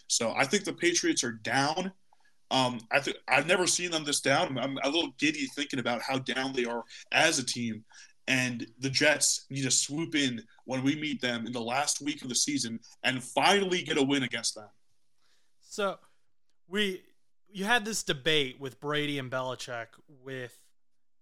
So 0.06 0.34
I 0.36 0.44
think 0.44 0.64
the 0.64 0.72
Patriots 0.72 1.24
are 1.24 1.32
down 1.32 1.92
um, 2.50 2.80
I 2.90 3.00
th- 3.00 3.18
I've 3.28 3.46
never 3.46 3.66
seen 3.66 3.90
them 3.90 4.04
this 4.04 4.20
down. 4.20 4.58
I'm 4.58 4.78
a 4.82 4.88
little 4.88 5.12
giddy 5.18 5.46
thinking 5.54 5.80
about 5.80 6.02
how 6.02 6.18
down 6.18 6.52
they 6.52 6.64
are 6.64 6.84
as 7.12 7.38
a 7.38 7.44
team. 7.44 7.84
And 8.26 8.66
the 8.78 8.90
Jets 8.90 9.46
need 9.48 9.62
to 9.62 9.70
swoop 9.70 10.14
in 10.14 10.42
when 10.64 10.82
we 10.82 10.96
meet 10.96 11.20
them 11.22 11.46
in 11.46 11.52
the 11.52 11.60
last 11.60 12.02
week 12.02 12.22
of 12.22 12.28
the 12.28 12.34
season 12.34 12.78
and 13.02 13.22
finally 13.22 13.82
get 13.82 13.96
a 13.96 14.02
win 14.02 14.22
against 14.22 14.54
them. 14.54 14.68
So, 15.60 15.98
we 16.68 17.02
you 17.50 17.64
had 17.64 17.84
this 17.84 18.02
debate 18.02 18.60
with 18.60 18.80
Brady 18.80 19.18
and 19.18 19.30
Belichick. 19.30 19.86
With 20.22 20.58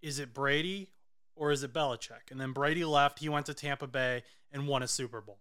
is 0.02 0.18
it 0.18 0.34
Brady 0.34 0.90
or 1.36 1.52
is 1.52 1.62
it 1.62 1.72
Belichick? 1.72 2.30
And 2.30 2.40
then 2.40 2.52
Brady 2.52 2.84
left. 2.84 3.20
He 3.20 3.28
went 3.28 3.46
to 3.46 3.54
Tampa 3.54 3.86
Bay 3.86 4.24
and 4.52 4.66
won 4.66 4.82
a 4.82 4.88
Super 4.88 5.20
Bowl. 5.20 5.38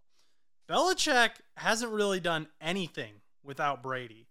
Belichick 0.68 1.30
hasn't 1.56 1.92
really 1.92 2.20
done 2.20 2.48
anything 2.60 3.14
without 3.42 3.82
Brady. 3.82 4.28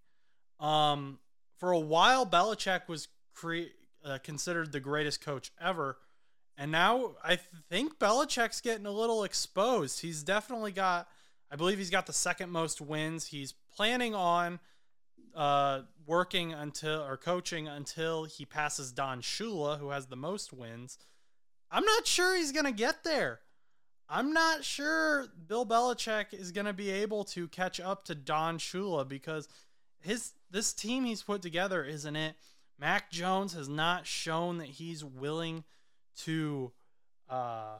Um, 0.59 1.19
for 1.57 1.71
a 1.71 1.79
while, 1.79 2.25
Belichick 2.25 2.87
was 2.87 3.07
cre- 3.33 3.71
uh, 4.03 4.17
considered 4.23 4.71
the 4.71 4.79
greatest 4.79 5.21
coach 5.21 5.51
ever. 5.59 5.97
And 6.57 6.71
now 6.71 7.15
I 7.23 7.37
think 7.69 7.99
Belichick's 7.99 8.61
getting 8.61 8.85
a 8.85 8.91
little 8.91 9.23
exposed. 9.23 10.01
He's 10.01 10.23
definitely 10.23 10.71
got, 10.71 11.07
I 11.51 11.55
believe 11.55 11.77
he's 11.77 11.89
got 11.89 12.05
the 12.05 12.13
second 12.13 12.49
most 12.49 12.79
wins. 12.79 13.27
He's 13.27 13.53
planning 13.75 14.15
on 14.15 14.59
uh, 15.35 15.81
working 16.05 16.53
until 16.53 17.01
or 17.03 17.17
coaching 17.17 17.67
until 17.67 18.23
he 18.23 18.45
passes 18.45 18.91
Don 18.91 19.21
Shula, 19.21 19.79
who 19.79 19.89
has 19.89 20.05
the 20.07 20.15
most 20.15 20.53
wins. 20.53 20.97
I'm 21.69 21.83
not 21.83 22.07
sure 22.07 22.37
he's 22.37 22.53
going 22.53 22.65
to 22.65 22.71
get 22.71 23.03
there. 23.03 23.41
I'm 24.07 24.33
not 24.33 24.63
sure 24.63 25.27
Bill 25.47 25.65
Belichick 25.65 26.33
is 26.33 26.51
going 26.51 26.67
to 26.67 26.73
be 26.73 26.91
able 26.91 27.23
to 27.25 27.47
catch 27.47 27.79
up 27.79 28.05
to 28.05 28.15
Don 28.15 28.59
Shula 28.59 29.07
because 29.07 29.49
his 30.05 30.33
this 30.51 30.73
team 30.73 31.05
he's 31.05 31.23
put 31.23 31.41
together, 31.41 31.83
isn't 31.83 32.15
it? 32.15 32.35
Mac 32.79 33.11
Jones 33.11 33.53
has 33.53 33.67
not 33.67 34.05
shown 34.05 34.57
that 34.57 34.67
he's 34.67 35.03
willing 35.03 35.63
to 36.19 36.71
uh, 37.29 37.77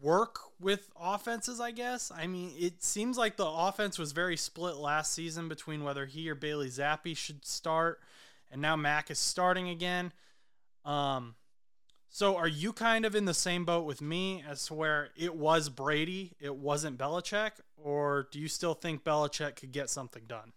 work 0.00 0.38
with 0.60 0.90
offenses, 1.00 1.60
I 1.60 1.70
guess. 1.70 2.12
I 2.14 2.26
mean, 2.26 2.52
it 2.58 2.82
seems 2.82 3.16
like 3.18 3.36
the 3.36 3.46
offense 3.46 3.98
was 3.98 4.12
very 4.12 4.36
split 4.36 4.76
last 4.76 5.12
season 5.12 5.48
between 5.48 5.82
whether 5.82 6.06
he 6.06 6.28
or 6.28 6.34
Bailey 6.34 6.68
Zappe 6.68 7.16
should 7.16 7.44
start, 7.44 8.00
and 8.50 8.60
now 8.60 8.76
Mac 8.76 9.10
is 9.10 9.18
starting 9.18 9.68
again. 9.68 10.12
Um, 10.84 11.34
so 12.16 12.34
are 12.38 12.48
you 12.48 12.72
kind 12.72 13.04
of 13.04 13.14
in 13.14 13.26
the 13.26 13.34
same 13.34 13.66
boat 13.66 13.84
with 13.84 14.00
me 14.00 14.42
as 14.48 14.64
to 14.64 14.72
where 14.72 15.10
it 15.18 15.34
was 15.34 15.68
Brady, 15.68 16.32
it 16.40 16.56
wasn't 16.56 16.96
Belichick, 16.96 17.50
or 17.76 18.28
do 18.32 18.40
you 18.40 18.48
still 18.48 18.72
think 18.72 19.04
Belichick 19.04 19.56
could 19.56 19.70
get 19.70 19.90
something 19.90 20.22
done? 20.26 20.54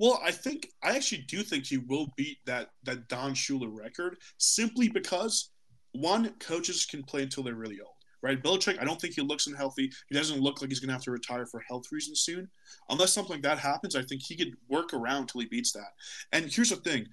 Well, 0.00 0.18
I 0.24 0.30
think 0.30 0.70
I 0.82 0.96
actually 0.96 1.26
do 1.28 1.42
think 1.42 1.66
he 1.66 1.76
will 1.76 2.14
beat 2.16 2.38
that 2.46 2.70
that 2.84 3.08
Don 3.08 3.34
Shula 3.34 3.68
record 3.70 4.16
simply 4.38 4.88
because 4.88 5.50
one 5.92 6.32
coaches 6.40 6.86
can 6.86 7.02
play 7.02 7.24
until 7.24 7.42
they're 7.42 7.54
really 7.54 7.80
old, 7.82 7.96
right? 8.22 8.42
Belichick, 8.42 8.80
I 8.80 8.86
don't 8.86 8.98
think 8.98 9.16
he 9.16 9.20
looks 9.20 9.48
unhealthy. 9.48 9.92
He 10.08 10.16
doesn't 10.16 10.40
look 10.40 10.62
like 10.62 10.70
he's 10.70 10.80
going 10.80 10.88
to 10.88 10.94
have 10.94 11.02
to 11.02 11.10
retire 11.10 11.44
for 11.44 11.60
health 11.60 11.84
reasons 11.92 12.22
soon. 12.22 12.48
Unless 12.88 13.12
something 13.12 13.34
like 13.34 13.42
that 13.42 13.58
happens, 13.58 13.94
I 13.94 14.02
think 14.02 14.22
he 14.22 14.34
could 14.34 14.54
work 14.70 14.94
around 14.94 15.22
until 15.22 15.42
he 15.42 15.46
beats 15.48 15.72
that. 15.72 15.92
And 16.32 16.50
here's 16.50 16.70
the 16.70 16.76
thing: 16.76 17.06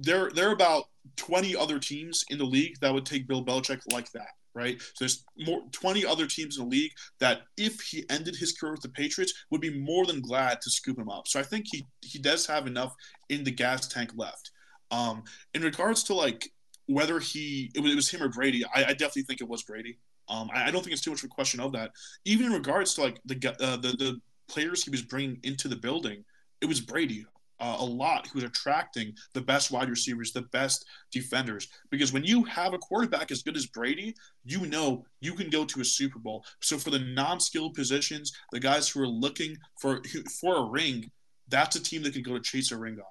there 0.00 0.30
there 0.34 0.48
are 0.48 0.54
about 0.54 0.84
20 1.16 1.56
other 1.56 1.78
teams 1.78 2.24
in 2.30 2.38
the 2.38 2.44
league 2.44 2.76
that 2.80 2.92
would 2.92 3.06
take 3.06 3.26
Bill 3.26 3.44
Belichick 3.44 3.80
like 3.92 4.10
that, 4.12 4.28
right? 4.54 4.80
So 4.80 5.04
there's 5.04 5.24
more 5.38 5.62
20 5.72 6.04
other 6.06 6.26
teams 6.26 6.58
in 6.58 6.64
the 6.64 6.70
league 6.70 6.92
that 7.18 7.42
if 7.56 7.80
he 7.80 8.04
ended 8.10 8.36
his 8.36 8.52
career 8.52 8.72
with 8.72 8.82
the 8.82 8.88
Patriots 8.90 9.32
would 9.50 9.60
be 9.60 9.78
more 9.78 10.06
than 10.06 10.20
glad 10.20 10.60
to 10.62 10.70
scoop 10.70 10.98
him 10.98 11.08
up. 11.08 11.28
So 11.28 11.40
I 11.40 11.42
think 11.42 11.66
he 11.70 11.86
he 12.00 12.18
does 12.18 12.46
have 12.46 12.66
enough 12.66 12.94
in 13.28 13.44
the 13.44 13.50
gas 13.50 13.88
tank 13.88 14.12
left. 14.16 14.50
Um, 14.90 15.22
in 15.54 15.62
regards 15.62 16.02
to 16.04 16.14
like 16.14 16.50
whether 16.86 17.20
he 17.20 17.70
it 17.74 17.80
was, 17.80 17.92
it 17.92 17.96
was 17.96 18.10
him 18.10 18.22
or 18.22 18.28
Brady, 18.28 18.64
I, 18.74 18.86
I, 18.86 18.92
definitely 18.92 19.22
think 19.22 19.40
it 19.40 19.48
was 19.48 19.62
Brady. 19.62 19.98
Um, 20.28 20.50
I, 20.52 20.66
I, 20.66 20.70
don't 20.72 20.82
think 20.82 20.92
it's 20.92 21.02
too 21.02 21.10
much 21.10 21.20
of 21.20 21.26
a 21.26 21.28
question 21.28 21.60
of 21.60 21.70
that. 21.72 21.92
Even 22.24 22.46
in 22.46 22.52
regards 22.52 22.94
to 22.94 23.02
like 23.02 23.20
the 23.24 23.36
uh, 23.60 23.76
the 23.76 23.92
the 23.96 24.20
players 24.48 24.82
he 24.82 24.90
was 24.90 25.02
bringing 25.02 25.38
into 25.44 25.68
the 25.68 25.76
building, 25.76 26.24
it 26.60 26.66
was 26.66 26.80
Brady 26.80 27.24
uh, 27.60 27.76
a 27.78 27.84
lot 27.84 28.26
who's 28.28 28.44
attracting 28.44 29.14
the 29.34 29.40
best 29.40 29.70
wide 29.70 29.90
receivers, 29.90 30.32
the 30.32 30.42
best 30.52 30.84
defenders. 31.12 31.68
Because 31.90 32.12
when 32.12 32.24
you 32.24 32.42
have 32.44 32.74
a 32.74 32.78
quarterback 32.78 33.30
as 33.30 33.42
good 33.42 33.56
as 33.56 33.66
Brady, 33.66 34.14
you 34.44 34.66
know 34.66 35.04
you 35.20 35.34
can 35.34 35.50
go 35.50 35.64
to 35.64 35.80
a 35.80 35.84
Super 35.84 36.18
Bowl. 36.18 36.44
So 36.60 36.78
for 36.78 36.90
the 36.90 36.98
non-skilled 36.98 37.74
positions, 37.74 38.32
the 38.52 38.60
guys 38.60 38.88
who 38.88 39.02
are 39.02 39.08
looking 39.08 39.56
for 39.80 40.02
for 40.40 40.56
a 40.56 40.70
ring, 40.70 41.10
that's 41.48 41.76
a 41.76 41.82
team 41.82 42.02
that 42.02 42.14
can 42.14 42.22
go 42.22 42.34
to 42.34 42.40
chase 42.40 42.72
a 42.72 42.78
ring 42.78 42.98
on. 42.98 43.06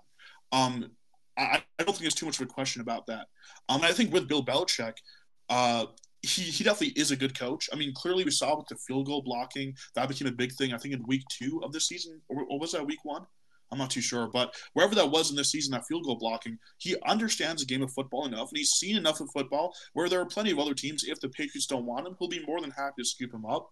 Um, 0.52 0.92
I, 1.38 1.64
I 1.80 1.84
don't 1.84 1.88
think 1.88 2.00
there's 2.00 2.16
too 2.16 2.26
much 2.26 2.40
of 2.40 2.48
a 2.48 2.52
question 2.52 2.82
about 2.82 3.06
that. 3.08 3.28
Um, 3.70 3.82
I 3.84 3.92
think 3.92 4.12
with 4.12 4.28
Bill 4.28 4.44
Belichick, 4.44 4.96
uh, 5.50 5.86
he, 6.22 6.44
he 6.44 6.64
definitely 6.64 7.00
is 7.00 7.12
a 7.12 7.16
good 7.16 7.38
coach. 7.38 7.70
I 7.72 7.76
mean, 7.78 7.94
clearly 7.94 8.26
we 8.26 8.32
saw 8.32 8.58
with 8.58 8.68
the 8.68 8.76
field 8.76 9.06
goal 9.06 9.22
blocking 9.22 9.74
that 9.96 10.10
became 10.10 10.28
a 10.28 10.32
big 10.32 10.52
thing. 10.54 10.74
I 10.74 10.78
think 10.78 10.94
in 10.94 11.04
week 11.08 11.24
two 11.30 11.62
of 11.64 11.72
the 11.72 11.80
season, 11.80 12.20
or, 12.28 12.44
or 12.44 12.60
was 12.60 12.74
that 12.74 12.86
week 12.86 13.04
one? 13.04 13.26
I'm 13.72 13.78
not 13.78 13.90
too 13.90 14.02
sure, 14.02 14.28
but 14.28 14.54
wherever 14.74 14.96
that 14.96 15.12
was 15.12 15.30
in 15.30 15.36
this 15.36 15.52
season, 15.52 15.72
that 15.72 15.86
field 15.88 16.06
goal 16.06 16.16
blocking, 16.16 16.58
he 16.78 16.96
understands 17.08 17.62
the 17.62 17.68
game 17.68 17.84
of 17.84 17.92
football 17.94 18.26
enough, 18.26 18.50
and 18.50 18.58
he's 18.58 18.72
seen 18.72 18.98
enough 18.98 19.20
of 19.20 19.30
football 19.32 19.74
where 19.94 20.10
there 20.10 20.22
are 20.22 20.26
plenty 20.26 20.52
of 20.52 20.60
other 20.60 20.74
teams. 20.74 21.04
If 21.04 21.20
the 21.20 21.30
Patriots 21.30 21.68
don't 21.68 21.86
want 21.86 22.08
him, 22.08 22.16
he'll 22.18 22.28
be 22.28 22.46
more 22.46 22.62
than 22.62 22.72
happy 22.72 23.02
to 23.02 23.06
scoop 23.06 23.34
him 23.34 23.46
up. 23.46 23.72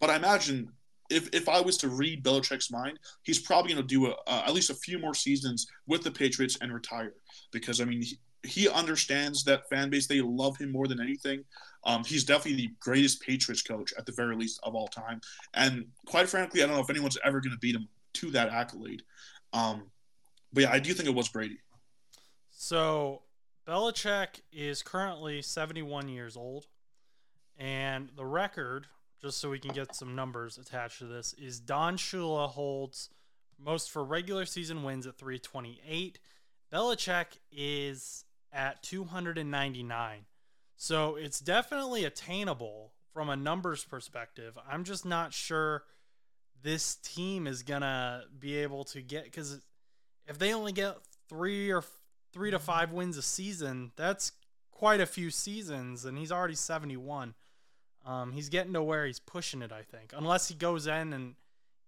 But 0.00 0.10
I 0.10 0.16
imagine 0.16 0.70
if 1.10 1.28
if 1.32 1.48
I 1.48 1.60
was 1.60 1.76
to 1.78 1.88
read 1.88 2.22
Belichick's 2.22 2.70
mind, 2.70 2.98
he's 3.22 3.38
probably 3.38 3.72
going 3.72 3.86
to 3.86 3.88
do 3.88 4.06
a, 4.06 4.14
at 4.30 4.52
least 4.52 4.70
a 4.70 4.74
few 4.74 4.98
more 4.98 5.14
seasons 5.14 5.66
with 5.86 6.02
the 6.02 6.10
Patriots 6.10 6.58
and 6.60 6.72
retire 6.72 7.14
because 7.50 7.80
I 7.80 7.84
mean 7.84 8.02
he, 8.02 8.18
he 8.44 8.68
understands 8.68 9.44
that 9.44 9.68
fan 9.68 9.90
base. 9.90 10.06
They 10.06 10.20
love 10.20 10.56
him 10.58 10.70
more 10.70 10.86
than 10.86 11.00
anything. 11.00 11.44
Um, 11.84 12.04
he's 12.04 12.24
definitely 12.24 12.66
the 12.66 12.72
greatest 12.80 13.22
Patriots 13.22 13.62
coach 13.62 13.92
at 13.96 14.04
the 14.04 14.12
very 14.12 14.36
least 14.36 14.60
of 14.62 14.74
all 14.74 14.88
time. 14.88 15.20
And 15.54 15.86
quite 16.06 16.28
frankly, 16.28 16.62
I 16.62 16.66
don't 16.66 16.76
know 16.76 16.82
if 16.82 16.90
anyone's 16.90 17.18
ever 17.24 17.40
going 17.40 17.52
to 17.52 17.58
beat 17.58 17.74
him 17.74 17.88
to 18.14 18.30
that 18.32 18.50
accolade. 18.50 19.02
Um, 19.52 19.90
but 20.52 20.64
yeah, 20.64 20.72
I 20.72 20.78
do 20.78 20.92
think 20.94 21.08
it 21.08 21.14
was 21.14 21.28
Brady. 21.28 21.58
So 22.50 23.22
Belichick 23.66 24.40
is 24.52 24.82
currently 24.82 25.42
71 25.42 26.08
years 26.08 26.36
old, 26.36 26.66
and 27.56 28.10
the 28.16 28.26
record 28.26 28.86
just 29.20 29.38
so 29.38 29.50
we 29.50 29.58
can 29.58 29.72
get 29.72 29.94
some 29.94 30.14
numbers 30.14 30.58
attached 30.58 30.98
to 30.98 31.06
this, 31.06 31.34
is 31.34 31.60
Don 31.60 31.96
Shula 31.96 32.48
holds 32.48 33.10
most 33.58 33.90
for 33.90 34.04
regular 34.04 34.46
season 34.46 34.84
wins 34.84 35.06
at 35.06 35.16
328. 35.16 36.18
Belichick 36.72 37.38
is 37.50 38.24
at 38.52 38.82
299. 38.82 40.20
So 40.76 41.16
it's 41.16 41.40
definitely 41.40 42.04
attainable 42.04 42.92
from 43.12 43.28
a 43.28 43.36
numbers 43.36 43.84
perspective. 43.84 44.56
I'm 44.70 44.84
just 44.84 45.04
not 45.04 45.32
sure 45.32 45.82
this 46.62 46.96
team 46.96 47.46
is 47.46 47.62
to 47.82 48.22
be 48.38 48.56
able 48.56 48.84
to 48.84 49.00
get 49.02 49.24
because 49.24 49.60
if 50.26 50.38
they 50.38 50.52
only 50.52 50.72
get 50.72 50.96
three 51.28 51.70
or 51.70 51.82
three 52.32 52.50
to 52.50 52.58
five 52.58 52.92
wins 52.92 53.16
a 53.16 53.22
season, 53.22 53.92
that's 53.96 54.32
quite 54.70 55.00
a 55.00 55.06
few 55.06 55.30
seasons, 55.30 56.04
and 56.04 56.16
he's 56.16 56.30
already 56.30 56.54
71. 56.54 57.34
Um, 58.06 58.32
he's 58.32 58.48
getting 58.48 58.72
to 58.74 58.82
where 58.82 59.06
he's 59.06 59.18
pushing 59.18 59.60
it, 59.60 59.72
I 59.72 59.82
think. 59.82 60.12
Unless 60.16 60.48
he 60.48 60.54
goes 60.54 60.86
in 60.86 61.12
and 61.12 61.34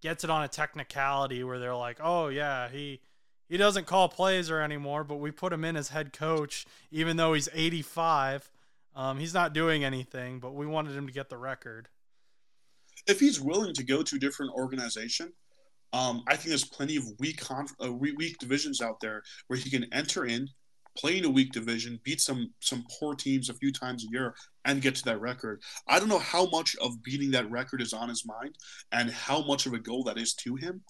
gets 0.03 0.25
it 0.25 0.31
on 0.31 0.43
a 0.43 0.49
technicality 0.49 1.45
where 1.45 1.59
they're 1.59 1.75
like, 1.75 1.99
"Oh 2.03 2.29
yeah, 2.29 2.69
he 2.69 3.01
he 3.49 3.57
doesn't 3.57 3.87
call 3.87 4.09
plays 4.09 4.51
or 4.51 4.61
anymore, 4.61 5.05
but 5.05 5.17
we 5.17 5.31
put 5.31 5.53
him 5.53 5.65
in 5.65 5.77
as 5.77 5.89
head 5.89 6.13
coach 6.13 6.67
even 6.91 7.17
though 7.17 7.33
he's 7.33 7.49
85. 7.53 8.51
Um, 8.95 9.19
he's 9.19 9.35
not 9.35 9.53
doing 9.53 9.85
anything, 9.85 10.41
but 10.41 10.55
we 10.55 10.67
wanted 10.67 10.97
him 10.97 11.07
to 11.07 11.13
get 11.13 11.29
the 11.29 11.39
record." 11.39 11.89
If 13.07 13.21
he's 13.21 13.41
willing 13.41 13.75
to 13.75 13.85
go 13.85 14.03
to 14.03 14.17
a 14.17 14.19
different 14.19 14.53
organization, 14.53 15.33
um, 15.93 16.23
I 16.29 16.37
think 16.37 16.49
there's 16.49 16.65
plenty 16.65 16.97
of 16.97 17.05
weak, 17.19 17.41
conf- 17.41 17.75
uh, 17.85 17.93
weak 17.93 18.39
divisions 18.39 18.81
out 18.81 19.01
there 19.01 19.23
where 19.49 19.59
he 19.59 19.71
can 19.71 19.93
enter 19.93 20.27
in, 20.27 20.49
play 20.97 21.19
in 21.19 21.25
a 21.25 21.31
weak 21.31 21.53
division, 21.53 22.01
beat 22.05 22.21
some 22.21 22.53
some 22.61 22.85
poor 22.99 23.15
teams 23.15 23.49
a 23.49 23.55
few 23.55 23.73
times 23.73 24.05
a 24.05 24.13
year, 24.13 24.35
and 24.65 24.83
get 24.83 24.95
to 24.97 25.05
that 25.05 25.21
record. 25.21 25.63
I 25.89 25.99
don't 25.99 26.09
know 26.09 26.19
how 26.19 26.49
much 26.51 26.77
of 26.77 27.03
beating 27.03 27.31
that 27.33 27.51
record 27.51 27.83
is 27.83 27.93
on 27.93 28.09
his 28.09 28.25
mind 28.27 28.57
and 28.93 29.11
how 29.11 29.43
much 29.43 29.67
of 29.67 29.73
a 29.73 29.79
goal 29.79 30.05
that 30.05 30.19
is 30.19 30.35
to 30.35 30.57
him. 30.57 30.83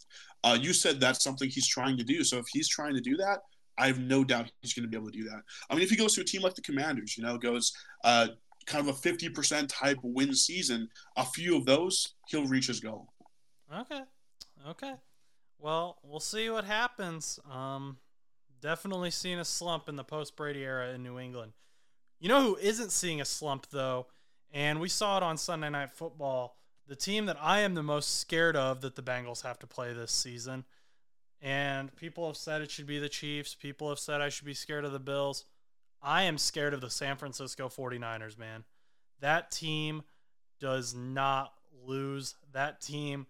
Uh, 0.42 0.58
you 0.60 0.72
said 0.72 1.00
that's 1.00 1.22
something 1.22 1.48
he's 1.48 1.68
trying 1.68 1.96
to 1.96 2.04
do. 2.04 2.24
So 2.24 2.38
if 2.38 2.46
he's 2.52 2.68
trying 2.68 2.94
to 2.94 3.00
do 3.00 3.16
that, 3.18 3.40
I 3.78 3.86
have 3.86 3.98
no 3.98 4.24
doubt 4.24 4.50
he's 4.60 4.74
going 4.74 4.84
to 4.84 4.88
be 4.88 4.96
able 4.96 5.10
to 5.10 5.18
do 5.18 5.24
that. 5.24 5.42
I 5.68 5.74
mean, 5.74 5.82
if 5.82 5.90
he 5.90 5.96
goes 5.96 6.14
to 6.14 6.20
a 6.20 6.24
team 6.24 6.42
like 6.42 6.54
the 6.54 6.62
Commanders, 6.62 7.16
you 7.16 7.24
know, 7.24 7.38
goes 7.38 7.72
uh, 8.04 8.28
kind 8.70 8.88
of 8.88 8.94
a 8.94 8.98
50% 8.98 9.68
type 9.68 9.98
win 10.02 10.34
season, 10.34 10.88
a 11.16 11.24
few 11.24 11.56
of 11.56 11.66
those, 11.66 12.14
he'll 12.28 12.46
reach 12.46 12.68
his 12.68 12.80
goal. 12.80 13.08
Okay. 13.74 14.02
Okay. 14.68 14.94
Well, 15.58 15.98
we'll 16.02 16.20
see 16.20 16.48
what 16.50 16.64
happens. 16.64 17.38
Um, 17.50 17.98
definitely 18.60 19.10
seeing 19.10 19.38
a 19.38 19.44
slump 19.44 19.88
in 19.88 19.96
the 19.96 20.04
post 20.04 20.36
Brady 20.36 20.62
era 20.62 20.90
in 20.92 21.02
New 21.02 21.18
England. 21.18 21.52
You 22.18 22.28
know 22.28 22.42
who 22.42 22.56
isn't 22.56 22.92
seeing 22.92 23.20
a 23.20 23.24
slump 23.24 23.66
though, 23.70 24.06
and 24.52 24.80
we 24.80 24.88
saw 24.88 25.16
it 25.16 25.22
on 25.22 25.36
Sunday 25.36 25.70
Night 25.70 25.90
Football. 25.90 26.56
The 26.86 26.96
team 26.96 27.26
that 27.26 27.38
I 27.40 27.60
am 27.60 27.74
the 27.74 27.82
most 27.82 28.18
scared 28.20 28.56
of 28.56 28.80
that 28.82 28.96
the 28.96 29.02
Bengals 29.02 29.42
have 29.42 29.58
to 29.60 29.66
play 29.66 29.92
this 29.92 30.12
season, 30.12 30.64
and 31.40 31.94
people 31.96 32.26
have 32.26 32.36
said 32.36 32.60
it 32.60 32.70
should 32.70 32.86
be 32.86 32.98
the 32.98 33.08
Chiefs. 33.08 33.54
People 33.54 33.88
have 33.88 33.98
said 33.98 34.20
I 34.20 34.28
should 34.28 34.46
be 34.46 34.54
scared 34.54 34.84
of 34.84 34.92
the 34.92 34.98
Bills. 34.98 35.44
I 36.02 36.22
am 36.24 36.38
scared 36.38 36.74
of 36.74 36.80
the 36.80 36.90
San 36.90 37.16
Francisco 37.16 37.68
49ers, 37.68 38.38
man. 38.38 38.64
That 39.20 39.50
team 39.50 40.02
does 40.60 40.94
not 40.94 41.52
lose. 41.86 42.34
That 42.52 42.80
team 42.80 43.26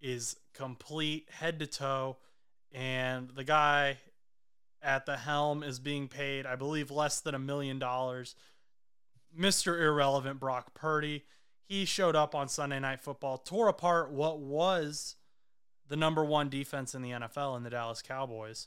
is 0.00 0.36
complete 0.54 1.28
head 1.30 1.58
to 1.60 1.66
toe. 1.66 2.18
And 2.72 3.30
the 3.30 3.44
guy 3.44 3.98
at 4.82 5.06
the 5.06 5.16
helm 5.16 5.62
is 5.62 5.78
being 5.78 6.08
paid, 6.08 6.46
I 6.46 6.56
believe, 6.56 6.90
less 6.90 7.20
than 7.20 7.34
a 7.34 7.38
million 7.38 7.78
dollars. 7.78 8.34
Mr. 9.38 9.80
Irrelevant 9.80 10.40
Brock 10.40 10.74
Purdy. 10.74 11.24
He 11.64 11.84
showed 11.84 12.16
up 12.16 12.34
on 12.34 12.48
Sunday 12.48 12.80
Night 12.80 13.00
Football, 13.00 13.38
tore 13.38 13.68
apart 13.68 14.10
what 14.10 14.40
was 14.40 15.14
the 15.88 15.96
number 15.96 16.24
one 16.24 16.48
defense 16.48 16.96
in 16.96 17.02
the 17.02 17.10
NFL 17.10 17.56
in 17.56 17.62
the 17.62 17.70
Dallas 17.70 18.02
Cowboys. 18.02 18.66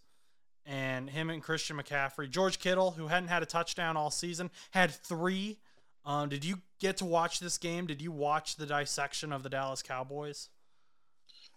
And 0.65 1.09
him 1.09 1.29
and 1.29 1.43
Christian 1.43 1.77
McCaffrey, 1.77 2.29
George 2.29 2.59
Kittle, 2.59 2.91
who 2.91 3.07
hadn't 3.07 3.29
had 3.29 3.43
a 3.43 3.45
touchdown 3.45 3.97
all 3.97 4.11
season, 4.11 4.49
had 4.71 4.91
three. 4.91 5.57
Um, 6.05 6.29
did 6.29 6.45
you 6.45 6.61
get 6.79 6.97
to 6.97 7.05
watch 7.05 7.39
this 7.39 7.57
game? 7.57 7.85
Did 7.85 8.01
you 8.01 8.11
watch 8.11 8.55
the 8.55 8.65
dissection 8.65 9.33
of 9.33 9.43
the 9.43 9.49
Dallas 9.49 9.81
Cowboys? 9.81 10.49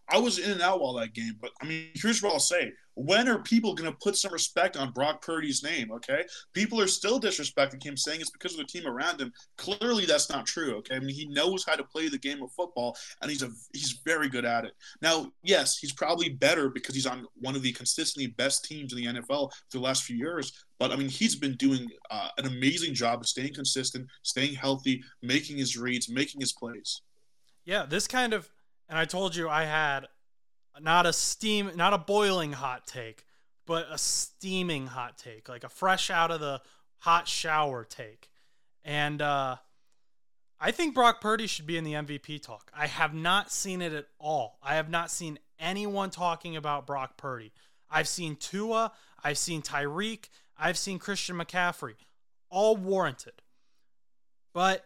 I 0.09 0.19
was 0.19 0.39
in 0.39 0.51
and 0.51 0.63
out 0.63 0.81
while 0.81 0.95
that 0.95 1.15
game, 1.15 1.37
but 1.41 1.51
I 1.61 1.67
mean, 1.67 1.89
here's 1.95 2.23
what 2.23 2.33
I'll 2.33 2.39
say: 2.39 2.73
when 2.97 3.29
are 3.29 3.43
people 3.43 3.75
going 3.75 3.91
to 3.91 3.99
put 4.03 4.17
some 4.17 4.33
respect 4.33 4.77
on 4.77 4.91
Brock 4.93 5.21
Purdy's 5.21 5.63
name? 5.63 5.93
Okay, 5.93 6.25
people 6.55 6.81
are 6.81 6.87
still 6.87 7.21
disrespecting 7.21 7.83
him, 7.83 7.97
saying 7.97 8.21
it's 8.21 8.31
because 8.31 8.53
of 8.53 8.59
the 8.59 8.65
team 8.65 8.87
around 8.87 9.21
him. 9.21 9.33
Clearly, 9.59 10.07
that's 10.07 10.31
not 10.31 10.47
true. 10.47 10.77
Okay, 10.77 10.97
I 10.97 11.01
mean, 11.01 11.15
he 11.15 11.27
knows 11.27 11.65
how 11.67 11.75
to 11.75 11.85
play 11.85 12.09
the 12.09 12.19
game 12.19 12.43
of 12.43 12.51
football, 12.53 12.97
and 13.21 13.31
he's 13.31 13.43
a 13.43 13.51
he's 13.73 14.01
very 14.05 14.29
good 14.29 14.45
at 14.45 14.65
it. 14.65 14.73
Now, 15.03 15.31
yes, 15.43 15.77
he's 15.77 15.93
probably 15.93 16.31
better 16.31 16.71
because 16.71 16.95
he's 16.95 17.07
on 17.07 17.27
one 17.41 17.55
of 17.55 17.63
the 17.63 17.73
consistently 17.73 18.29
best 18.29 18.65
teams 18.65 18.93
in 18.93 18.99
the 18.99 19.21
NFL 19.21 19.51
for 19.51 19.79
the 19.79 19.81
last 19.81 20.05
few 20.05 20.17
years. 20.17 20.53
But 20.79 20.91
I 20.91 20.97
mean, 20.97 21.09
he's 21.09 21.37
been 21.37 21.57
doing 21.57 21.87
uh, 22.11 22.29
an 22.39 22.47
amazing 22.47 22.95
job 22.95 23.21
of 23.21 23.27
staying 23.27 23.55
consistent, 23.55 24.09
staying 24.23 24.55
healthy, 24.55 25.03
making 25.21 25.59
his 25.59 25.77
reads, 25.77 26.09
making 26.09 26.41
his 26.41 26.53
plays. 26.53 27.03
Yeah, 27.67 27.85
this 27.85 28.07
kind 28.07 28.33
of 28.33 28.49
and 28.89 28.99
I 28.99 29.05
told 29.05 29.35
you 29.35 29.49
I 29.49 29.65
had 29.65 30.07
not 30.81 31.07
a 31.07 31.13
steam, 31.13 31.71
not 31.75 31.93
a 31.93 31.99
boiling 31.99 32.53
hot 32.53 32.87
take, 32.87 33.25
but 33.67 33.87
a 33.91 33.99
steaming 33.99 34.87
hot 34.87 35.19
take, 35.19 35.49
like 35.49 35.65
a 35.65 35.69
fresh 35.69 36.11
out 36.11 36.31
of 36.31 36.41
the 36.41 36.61
hot 36.99 37.29
shower 37.29 37.85
take. 37.85 38.29
And 38.85 39.21
uh, 39.21 39.57
I 40.61 40.71
think 40.71 40.95
Brock 40.95 41.21
Purdy 41.21 41.47
should 41.47 41.67
be 41.67 41.77
in 41.77 41.85
the 41.85 41.95
MVP 41.95 42.43
talk. 42.43 42.71
I 42.77 42.87
have 42.87 43.15
not 43.15 43.51
seen 43.51 43.83
it 43.83 43.93
at 43.93 44.07
all. 44.19 44.59
I 44.63 44.77
have 44.77 44.89
not 44.89 45.11
seen 45.11 45.39
anyone 45.59 46.11
talking 46.11 46.57
about 46.57 46.87
Brock 46.87 47.17
Purdy. 47.17 47.53
I've 47.91 48.09
seen 48.09 48.37
Tua, 48.37 48.93
I've 49.23 49.39
seen 49.39 49.63
Tyreek, 49.63 50.29
I've 50.59 50.79
seen 50.79 50.99
Christian 50.99 51.37
McCaffrey, 51.37 51.95
all 52.51 52.77
warranted. 52.77 53.43
But 54.53 54.85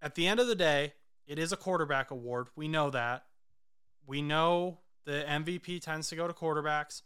at 0.00 0.14
the 0.14 0.26
end 0.26 0.40
of 0.40 0.46
the 0.46 0.54
day, 0.54 0.94
it 1.26 1.38
is 1.38 1.52
a 1.52 1.56
quarterback 1.56 2.10
award. 2.10 2.48
We 2.56 2.68
know 2.68 2.90
that. 2.90 3.24
We 4.06 4.22
know 4.22 4.78
the 5.04 5.24
MVP 5.28 5.80
tends 5.80 6.08
to 6.08 6.16
go 6.16 6.26
to 6.26 6.32
quarterbacks. 6.32 7.02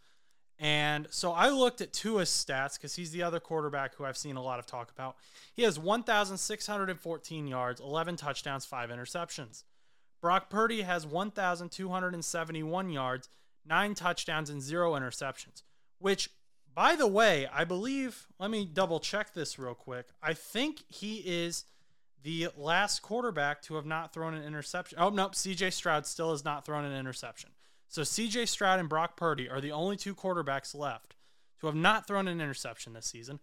And 0.58 1.08
so 1.10 1.32
I 1.32 1.48
looked 1.50 1.80
at 1.80 1.92
Tua's 1.92 2.30
stats 2.30 2.76
because 2.76 2.94
he's 2.94 3.10
the 3.10 3.22
other 3.22 3.40
quarterback 3.40 3.96
who 3.96 4.04
I've 4.04 4.16
seen 4.16 4.36
a 4.36 4.42
lot 4.42 4.58
of 4.58 4.66
talk 4.66 4.90
about. 4.90 5.16
He 5.52 5.62
has 5.62 5.78
1,614 5.78 7.46
yards, 7.46 7.80
11 7.80 8.16
touchdowns, 8.16 8.64
5 8.64 8.90
interceptions. 8.90 9.64
Brock 10.20 10.48
Purdy 10.48 10.82
has 10.82 11.06
1,271 11.06 12.90
yards, 12.90 13.28
9 13.66 13.94
touchdowns, 13.94 14.48
and 14.48 14.62
0 14.62 14.92
interceptions. 14.92 15.62
Which, 15.98 16.30
by 16.74 16.94
the 16.96 17.06
way, 17.08 17.48
I 17.52 17.64
believe, 17.64 18.28
let 18.38 18.50
me 18.50 18.64
double 18.64 19.00
check 19.00 19.34
this 19.34 19.58
real 19.58 19.74
quick. 19.74 20.06
I 20.22 20.34
think 20.34 20.84
he 20.88 21.16
is 21.16 21.64
the 22.24 22.48
last 22.56 23.02
quarterback 23.02 23.60
to 23.62 23.74
have 23.74 23.84
not 23.84 24.12
thrown 24.12 24.34
an 24.34 24.42
interception. 24.42 24.98
Oh, 24.98 25.10
nope. 25.10 25.34
CJ 25.34 25.72
Stroud 25.72 26.06
still 26.06 26.30
has 26.30 26.44
not 26.44 26.64
thrown 26.64 26.84
an 26.84 26.98
interception. 26.98 27.50
So 27.88 28.00
CJ 28.02 28.48
Stroud 28.48 28.80
and 28.80 28.88
Brock 28.88 29.16
Purdy 29.16 29.48
are 29.48 29.60
the 29.60 29.72
only 29.72 29.96
two 29.96 30.14
quarterbacks 30.14 30.74
left 30.74 31.14
to 31.60 31.66
have 31.66 31.76
not 31.76 32.06
thrown 32.06 32.26
an 32.26 32.40
interception 32.40 32.94
this 32.94 33.06
season. 33.06 33.40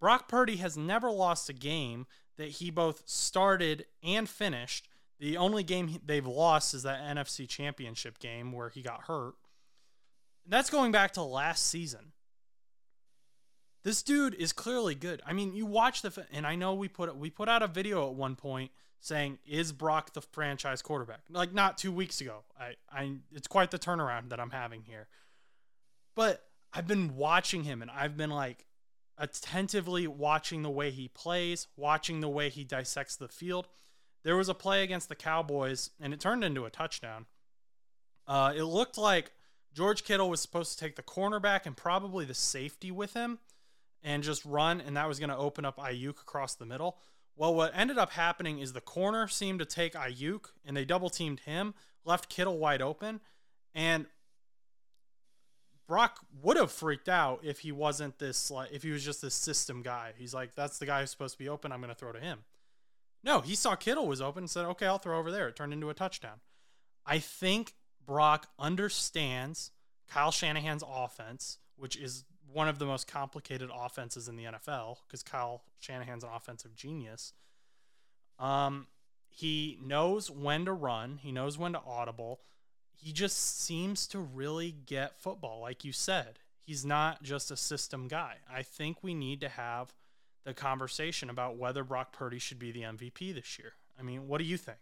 Brock 0.00 0.28
Purdy 0.28 0.56
has 0.56 0.76
never 0.76 1.10
lost 1.10 1.48
a 1.48 1.54
game 1.54 2.06
that 2.36 2.48
he 2.48 2.70
both 2.70 3.04
started 3.06 3.86
and 4.02 4.28
finished. 4.28 4.88
The 5.20 5.36
only 5.36 5.62
game 5.62 6.00
they've 6.04 6.26
lost 6.26 6.74
is 6.74 6.82
that 6.82 7.02
NFC 7.02 7.48
Championship 7.48 8.18
game 8.18 8.50
where 8.50 8.68
he 8.68 8.82
got 8.82 9.04
hurt. 9.04 9.34
That's 10.44 10.70
going 10.70 10.90
back 10.90 11.12
to 11.12 11.22
last 11.22 11.66
season. 11.68 12.12
This 13.84 14.02
dude 14.02 14.34
is 14.34 14.52
clearly 14.52 14.94
good. 14.94 15.22
I 15.26 15.34
mean, 15.34 15.54
you 15.54 15.66
watch 15.66 16.00
the 16.00 16.26
and 16.32 16.46
I 16.46 16.56
know 16.56 16.72
we 16.72 16.88
put 16.88 17.14
we 17.16 17.28
put 17.28 17.50
out 17.50 17.62
a 17.62 17.68
video 17.68 18.08
at 18.08 18.14
one 18.14 18.34
point 18.34 18.70
saying 18.98 19.38
is 19.46 19.72
Brock 19.72 20.14
the 20.14 20.22
franchise 20.22 20.80
quarterback? 20.80 21.20
Like 21.30 21.52
not 21.52 21.76
2 21.76 21.92
weeks 21.92 22.22
ago. 22.22 22.44
I 22.58 22.76
I 22.90 23.16
it's 23.30 23.46
quite 23.46 23.70
the 23.70 23.78
turnaround 23.78 24.30
that 24.30 24.40
I'm 24.40 24.50
having 24.50 24.82
here. 24.82 25.08
But 26.14 26.42
I've 26.72 26.86
been 26.86 27.14
watching 27.14 27.64
him 27.64 27.82
and 27.82 27.90
I've 27.90 28.16
been 28.16 28.30
like 28.30 28.64
attentively 29.18 30.06
watching 30.06 30.62
the 30.62 30.70
way 30.70 30.90
he 30.90 31.08
plays, 31.08 31.68
watching 31.76 32.20
the 32.20 32.28
way 32.28 32.48
he 32.48 32.64
dissects 32.64 33.16
the 33.16 33.28
field. 33.28 33.68
There 34.22 34.36
was 34.36 34.48
a 34.48 34.54
play 34.54 34.82
against 34.82 35.10
the 35.10 35.14
Cowboys 35.14 35.90
and 36.00 36.14
it 36.14 36.20
turned 36.20 36.42
into 36.42 36.64
a 36.64 36.70
touchdown. 36.70 37.26
Uh, 38.26 38.54
it 38.56 38.62
looked 38.62 38.96
like 38.96 39.32
George 39.74 40.04
Kittle 40.04 40.30
was 40.30 40.40
supposed 40.40 40.72
to 40.72 40.78
take 40.82 40.96
the 40.96 41.02
cornerback 41.02 41.66
and 41.66 41.76
probably 41.76 42.24
the 42.24 42.32
safety 42.32 42.90
with 42.90 43.12
him 43.12 43.40
and 44.04 44.22
just 44.22 44.44
run, 44.44 44.80
and 44.80 44.96
that 44.96 45.08
was 45.08 45.18
going 45.18 45.30
to 45.30 45.36
open 45.36 45.64
up 45.64 45.78
Aiyuk 45.78 46.20
across 46.20 46.54
the 46.54 46.66
middle. 46.66 46.98
Well, 47.36 47.54
what 47.54 47.72
ended 47.74 47.98
up 47.98 48.12
happening 48.12 48.60
is 48.60 48.72
the 48.72 48.80
corner 48.80 49.26
seemed 49.26 49.58
to 49.58 49.64
take 49.64 49.94
Aiyuk, 49.94 50.50
and 50.64 50.76
they 50.76 50.84
double 50.84 51.10
teamed 51.10 51.40
him, 51.40 51.74
left 52.04 52.28
Kittle 52.28 52.58
wide 52.58 52.82
open, 52.82 53.20
and 53.74 54.06
Brock 55.88 56.20
would 56.42 56.56
have 56.56 56.70
freaked 56.70 57.08
out 57.08 57.40
if 57.42 57.60
he 57.60 57.72
wasn't 57.72 58.18
this 58.18 58.50
like 58.50 58.72
if 58.72 58.82
he 58.82 58.90
was 58.90 59.04
just 59.04 59.20
this 59.20 59.34
system 59.34 59.82
guy. 59.82 60.12
He's 60.16 60.32
like, 60.32 60.54
that's 60.54 60.78
the 60.78 60.86
guy 60.86 61.00
who's 61.00 61.10
supposed 61.10 61.34
to 61.34 61.38
be 61.38 61.48
open. 61.48 61.72
I'm 61.72 61.80
going 61.80 61.90
to 61.90 61.94
throw 61.94 62.12
to 62.12 62.20
him. 62.20 62.40
No, 63.22 63.40
he 63.40 63.54
saw 63.54 63.74
Kittle 63.74 64.06
was 64.06 64.20
open 64.20 64.44
and 64.44 64.50
said, 64.50 64.64
okay, 64.66 64.86
I'll 64.86 64.98
throw 64.98 65.18
over 65.18 65.30
there. 65.30 65.48
It 65.48 65.56
turned 65.56 65.72
into 65.72 65.90
a 65.90 65.94
touchdown. 65.94 66.40
I 67.06 67.18
think 67.18 67.74
Brock 68.06 68.48
understands 68.58 69.72
Kyle 70.08 70.30
Shanahan's 70.30 70.84
offense, 70.86 71.58
which 71.76 71.96
is 71.96 72.24
one 72.54 72.68
of 72.68 72.78
the 72.78 72.86
most 72.86 73.06
complicated 73.06 73.68
offenses 73.74 74.28
in 74.28 74.36
the 74.36 74.44
NFL 74.44 74.98
because 75.06 75.22
Kyle 75.22 75.62
Shanahan's 75.80 76.24
an 76.24 76.30
offensive 76.34 76.74
genius. 76.74 77.32
Um, 78.38 78.86
he 79.28 79.78
knows 79.82 80.30
when 80.30 80.64
to 80.64 80.72
run, 80.72 81.18
he 81.22 81.32
knows 81.32 81.58
when 81.58 81.72
to 81.72 81.80
audible. 81.86 82.40
He 82.96 83.12
just 83.12 83.60
seems 83.60 84.06
to 84.08 84.20
really 84.20 84.70
get 84.70 85.20
football, 85.20 85.60
like 85.60 85.84
you 85.84 85.92
said. 85.92 86.38
He's 86.62 86.84
not 86.84 87.22
just 87.22 87.50
a 87.50 87.56
system 87.56 88.08
guy. 88.08 88.36
I 88.50 88.62
think 88.62 89.02
we 89.02 89.12
need 89.12 89.40
to 89.42 89.48
have 89.48 89.92
the 90.44 90.54
conversation 90.54 91.28
about 91.28 91.56
whether 91.56 91.82
Brock 91.82 92.12
Purdy 92.12 92.38
should 92.38 92.58
be 92.58 92.70
the 92.70 92.82
MVP 92.82 93.34
this 93.34 93.58
year. 93.58 93.72
I 93.98 94.02
mean, 94.02 94.28
what 94.28 94.38
do 94.38 94.44
you 94.44 94.56
think? 94.56 94.78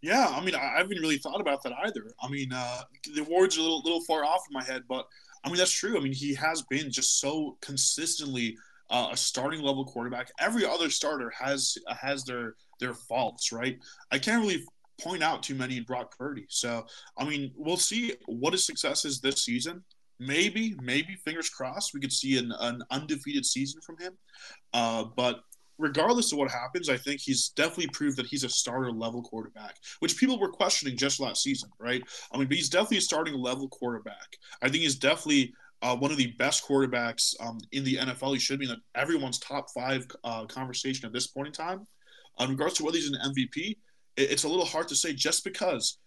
Yeah, 0.00 0.28
I 0.28 0.44
mean, 0.44 0.54
I 0.54 0.78
haven't 0.78 0.98
really 0.98 1.18
thought 1.18 1.40
about 1.40 1.62
that 1.64 1.72
either. 1.84 2.12
I 2.22 2.28
mean, 2.28 2.52
uh, 2.52 2.82
the 3.14 3.22
awards 3.22 3.56
are 3.56 3.60
a 3.60 3.62
little, 3.64 3.82
little 3.82 4.00
far 4.02 4.24
off 4.24 4.42
in 4.48 4.54
my 4.54 4.62
head, 4.62 4.84
but 4.88 5.06
I 5.44 5.48
mean, 5.48 5.58
that's 5.58 5.72
true. 5.72 5.96
I 5.96 6.00
mean, 6.00 6.12
he 6.12 6.34
has 6.34 6.62
been 6.70 6.90
just 6.90 7.20
so 7.20 7.56
consistently 7.60 8.56
uh, 8.90 9.08
a 9.12 9.16
starting 9.16 9.62
level 9.62 9.84
quarterback. 9.84 10.30
Every 10.40 10.64
other 10.64 10.90
starter 10.90 11.30
has 11.38 11.76
has 11.88 12.24
their 12.24 12.54
their 12.80 12.94
faults, 12.94 13.52
right? 13.52 13.78
I 14.10 14.18
can't 14.18 14.42
really 14.42 14.64
point 15.00 15.22
out 15.22 15.42
too 15.42 15.54
many 15.54 15.76
in 15.76 15.84
Brock 15.84 16.16
Purdy. 16.16 16.46
So, 16.48 16.84
I 17.16 17.24
mean, 17.24 17.52
we'll 17.56 17.76
see 17.76 18.14
what 18.26 18.52
his 18.52 18.66
success 18.66 19.04
is 19.04 19.20
this 19.20 19.44
season. 19.44 19.84
Maybe, 20.20 20.74
maybe, 20.82 21.14
fingers 21.24 21.48
crossed, 21.48 21.94
we 21.94 22.00
could 22.00 22.12
see 22.12 22.38
an, 22.38 22.52
an 22.58 22.82
undefeated 22.90 23.46
season 23.46 23.80
from 23.82 23.98
him. 23.98 24.18
Uh, 24.74 25.04
but 25.16 25.40
regardless 25.78 26.32
of 26.32 26.38
what 26.38 26.50
happens, 26.50 26.88
I 26.88 26.96
think 26.96 27.20
he's 27.20 27.50
definitely 27.50 27.88
proved 27.88 28.16
that 28.18 28.26
he's 28.26 28.44
a 28.44 28.48
starter 28.48 28.90
level 28.90 29.22
quarterback, 29.22 29.76
which 30.00 30.16
people 30.16 30.38
were 30.38 30.50
questioning 30.50 30.96
just 30.96 31.20
last 31.20 31.42
season, 31.42 31.70
right? 31.78 32.02
I 32.32 32.38
mean, 32.38 32.48
but 32.48 32.56
he's 32.56 32.68
definitely 32.68 32.98
a 32.98 33.02
starting 33.02 33.34
level 33.34 33.68
quarterback. 33.68 34.36
I 34.60 34.68
think 34.68 34.82
he's 34.82 34.96
definitely 34.96 35.52
uh, 35.82 35.96
one 35.96 36.10
of 36.10 36.16
the 36.16 36.32
best 36.38 36.66
quarterbacks 36.66 37.34
um, 37.40 37.58
in 37.72 37.84
the 37.84 37.96
NFL. 37.96 38.34
He 38.34 38.40
should 38.40 38.58
be 38.58 38.68
in 38.68 38.76
everyone's 38.94 39.38
top 39.38 39.66
five 39.70 40.06
uh, 40.24 40.46
conversation 40.46 41.06
at 41.06 41.12
this 41.12 41.28
point 41.28 41.48
in 41.48 41.52
time. 41.52 41.86
In 42.40 42.50
regards 42.50 42.74
to 42.74 42.84
whether 42.84 42.96
he's 42.96 43.10
an 43.10 43.32
MVP, 43.32 43.76
it's 44.16 44.44
a 44.44 44.48
little 44.48 44.64
hard 44.64 44.88
to 44.88 44.96
say 44.96 45.12
just 45.12 45.44
because 45.44 45.98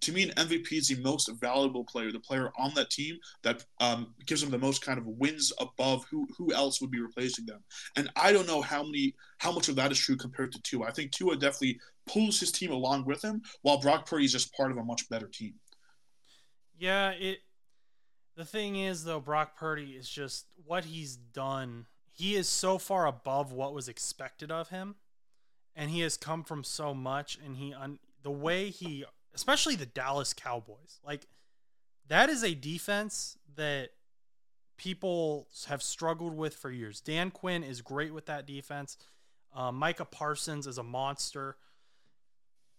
to 0.00 0.12
me, 0.12 0.22
an 0.22 0.30
MVP 0.30 0.72
is 0.72 0.88
the 0.88 1.00
most 1.00 1.30
valuable 1.40 1.84
player, 1.84 2.12
the 2.12 2.20
player 2.20 2.50
on 2.58 2.72
that 2.74 2.90
team 2.90 3.18
that 3.42 3.64
um, 3.80 4.14
gives 4.26 4.40
them 4.40 4.50
the 4.50 4.58
most 4.58 4.82
kind 4.82 4.98
of 4.98 5.06
wins 5.06 5.52
above 5.60 6.04
who 6.10 6.26
who 6.36 6.52
else 6.52 6.80
would 6.80 6.90
be 6.90 7.00
replacing 7.00 7.46
them. 7.46 7.62
And 7.96 8.10
I 8.16 8.32
don't 8.32 8.46
know 8.46 8.62
how 8.62 8.82
many 8.82 9.14
how 9.38 9.52
much 9.52 9.68
of 9.68 9.76
that 9.76 9.92
is 9.92 9.98
true 9.98 10.16
compared 10.16 10.52
to 10.52 10.62
Tua. 10.62 10.86
I 10.86 10.90
think 10.90 11.12
Tua 11.12 11.36
definitely 11.36 11.80
pulls 12.06 12.40
his 12.40 12.52
team 12.52 12.72
along 12.72 13.04
with 13.04 13.22
him, 13.22 13.42
while 13.62 13.80
Brock 13.80 14.06
Purdy 14.06 14.24
is 14.24 14.32
just 14.32 14.54
part 14.54 14.70
of 14.70 14.78
a 14.78 14.84
much 14.84 15.08
better 15.08 15.28
team. 15.28 15.54
Yeah, 16.76 17.10
it. 17.10 17.38
The 18.36 18.44
thing 18.44 18.76
is, 18.76 19.02
though, 19.02 19.20
Brock 19.20 19.56
Purdy 19.56 19.96
is 19.98 20.08
just 20.08 20.46
what 20.64 20.84
he's 20.84 21.16
done. 21.16 21.86
He 22.12 22.36
is 22.36 22.48
so 22.48 22.78
far 22.78 23.06
above 23.06 23.52
what 23.52 23.74
was 23.74 23.88
expected 23.88 24.52
of 24.52 24.68
him, 24.68 24.96
and 25.74 25.90
he 25.90 26.00
has 26.00 26.16
come 26.16 26.44
from 26.44 26.62
so 26.62 26.94
much. 26.94 27.36
And 27.44 27.56
he, 27.56 27.74
un, 27.74 27.98
the 28.22 28.30
way 28.30 28.70
he 28.70 29.04
especially 29.38 29.76
the 29.76 29.86
Dallas 29.86 30.32
Cowboys. 30.32 30.98
Like 31.06 31.26
that 32.08 32.28
is 32.28 32.42
a 32.42 32.54
defense 32.54 33.38
that 33.54 33.90
people 34.76 35.48
have 35.68 35.82
struggled 35.82 36.36
with 36.36 36.54
for 36.56 36.70
years. 36.70 37.00
Dan 37.00 37.30
Quinn 37.30 37.62
is 37.62 37.80
great 37.80 38.12
with 38.12 38.26
that 38.26 38.46
defense. 38.46 38.96
Uh, 39.54 39.70
Micah 39.70 40.04
Parsons 40.04 40.66
is 40.66 40.76
a 40.76 40.82
monster. 40.82 41.56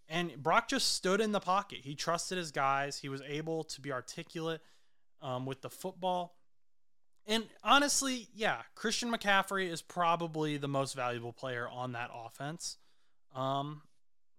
And 0.09 0.35
Brock 0.41 0.67
just 0.67 0.95
stood 0.95 1.21
in 1.21 1.31
the 1.31 1.39
pocket. 1.39 1.79
He 1.83 1.95
trusted 1.95 2.37
his 2.37 2.51
guys. 2.51 2.97
He 2.97 3.09
was 3.09 3.21
able 3.21 3.63
to 3.65 3.79
be 3.79 3.91
articulate 3.91 4.61
um, 5.21 5.45
with 5.45 5.61
the 5.61 5.69
football. 5.69 6.35
And 7.25 7.45
honestly, 7.63 8.27
yeah, 8.33 8.63
Christian 8.75 9.11
McCaffrey 9.11 9.69
is 9.69 9.81
probably 9.81 10.57
the 10.57 10.67
most 10.67 10.95
valuable 10.95 11.31
player 11.31 11.69
on 11.69 11.93
that 11.93 12.09
offense. 12.13 12.77
Um, 13.35 13.83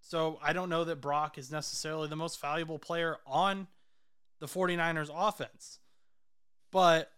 so 0.00 0.38
I 0.42 0.52
don't 0.52 0.70
know 0.70 0.84
that 0.84 1.00
Brock 1.00 1.38
is 1.38 1.50
necessarily 1.50 2.08
the 2.08 2.16
most 2.16 2.40
valuable 2.40 2.78
player 2.78 3.18
on 3.26 3.66
the 4.38 4.46
49ers 4.46 5.10
offense. 5.14 5.78
But 6.70 7.10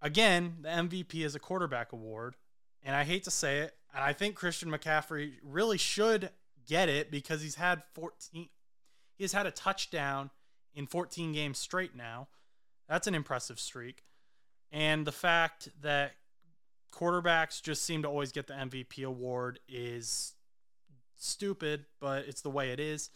again, 0.00 0.58
the 0.62 0.68
MVP 0.68 1.24
is 1.24 1.34
a 1.34 1.40
quarterback 1.40 1.92
award. 1.92 2.36
And 2.82 2.94
I 2.94 3.04
hate 3.04 3.24
to 3.24 3.30
say 3.30 3.60
it, 3.60 3.74
and 3.94 4.04
I 4.04 4.12
think 4.12 4.34
Christian 4.34 4.70
McCaffrey 4.70 5.34
really 5.42 5.78
should 5.78 6.30
get 6.66 6.88
it 6.88 7.10
because 7.10 7.40
he's 7.40 7.54
had 7.54 7.82
14 7.94 8.48
he's 9.16 9.32
had 9.32 9.46
a 9.46 9.50
touchdown 9.50 10.30
in 10.74 10.86
14 10.86 11.32
games 11.32 11.58
straight 11.58 11.94
now. 11.94 12.28
That's 12.88 13.06
an 13.06 13.14
impressive 13.14 13.58
streak. 13.58 14.04
And 14.70 15.06
the 15.06 15.12
fact 15.12 15.68
that 15.82 16.12
quarterbacks 16.92 17.62
just 17.62 17.84
seem 17.84 18.02
to 18.02 18.08
always 18.08 18.32
get 18.32 18.46
the 18.48 18.54
MVP 18.54 19.04
award 19.04 19.60
is 19.68 20.34
stupid, 21.24 21.86
but 22.00 22.26
it's 22.26 22.42
the 22.42 22.50
way 22.50 22.70
it 22.70 22.80
is. 22.80 23.10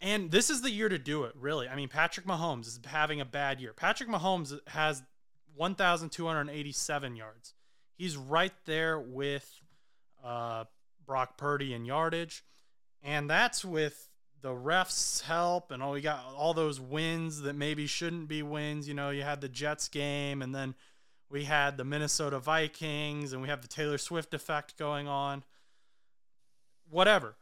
And 0.00 0.30
this 0.30 0.50
is 0.50 0.60
the 0.60 0.70
year 0.70 0.88
to 0.88 0.98
do 0.98 1.24
it, 1.24 1.32
really. 1.34 1.68
I 1.68 1.76
mean, 1.76 1.88
Patrick 1.88 2.26
Mahomes 2.26 2.66
is 2.66 2.80
having 2.84 3.20
a 3.20 3.24
bad 3.24 3.60
year. 3.60 3.72
Patrick 3.72 4.08
Mahomes 4.08 4.58
has 4.68 5.02
1,287 5.54 7.16
yards. 7.16 7.54
He's 7.96 8.16
right 8.16 8.52
there 8.66 8.98
with 8.98 9.48
uh, 10.22 10.64
Brock 11.06 11.36
Purdy 11.36 11.72
in 11.72 11.84
yardage. 11.84 12.44
And 13.02 13.30
that's 13.30 13.64
with 13.64 14.08
the 14.40 14.50
refs' 14.50 15.22
help 15.22 15.70
and 15.70 15.82
all 15.82 15.92
we 15.92 16.02
got 16.02 16.22
all 16.36 16.52
those 16.52 16.78
wins 16.78 17.40
that 17.42 17.54
maybe 17.54 17.86
shouldn't 17.86 18.28
be 18.28 18.42
wins. 18.42 18.86
You 18.86 18.92
know, 18.92 19.08
you 19.08 19.22
had 19.22 19.40
the 19.40 19.48
Jets 19.48 19.88
game 19.88 20.42
and 20.42 20.54
then 20.54 20.74
we 21.30 21.44
had 21.44 21.78
the 21.78 21.84
Minnesota 21.84 22.38
Vikings 22.38 23.32
and 23.32 23.40
we 23.40 23.48
have 23.48 23.62
the 23.62 23.68
Taylor 23.68 23.96
Swift 23.96 24.34
effect 24.34 24.76
going 24.76 25.08
on 25.08 25.44
whatever. 26.94 27.34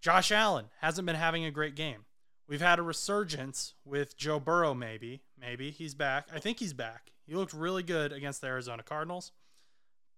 Josh 0.00 0.32
Allen 0.32 0.66
hasn't 0.80 1.06
been 1.06 1.14
having 1.14 1.44
a 1.44 1.52
great 1.52 1.76
game. 1.76 2.04
We've 2.48 2.60
had 2.60 2.80
a 2.80 2.82
resurgence 2.82 3.74
with 3.84 4.16
Joe 4.16 4.40
Burrow, 4.40 4.74
maybe. 4.74 5.22
Maybe 5.40 5.70
he's 5.70 5.94
back. 5.94 6.26
I 6.34 6.40
think 6.40 6.58
he's 6.58 6.72
back. 6.72 7.12
He 7.24 7.34
looked 7.34 7.54
really 7.54 7.84
good 7.84 8.12
against 8.12 8.40
the 8.40 8.48
Arizona 8.48 8.82
Cardinals. 8.82 9.30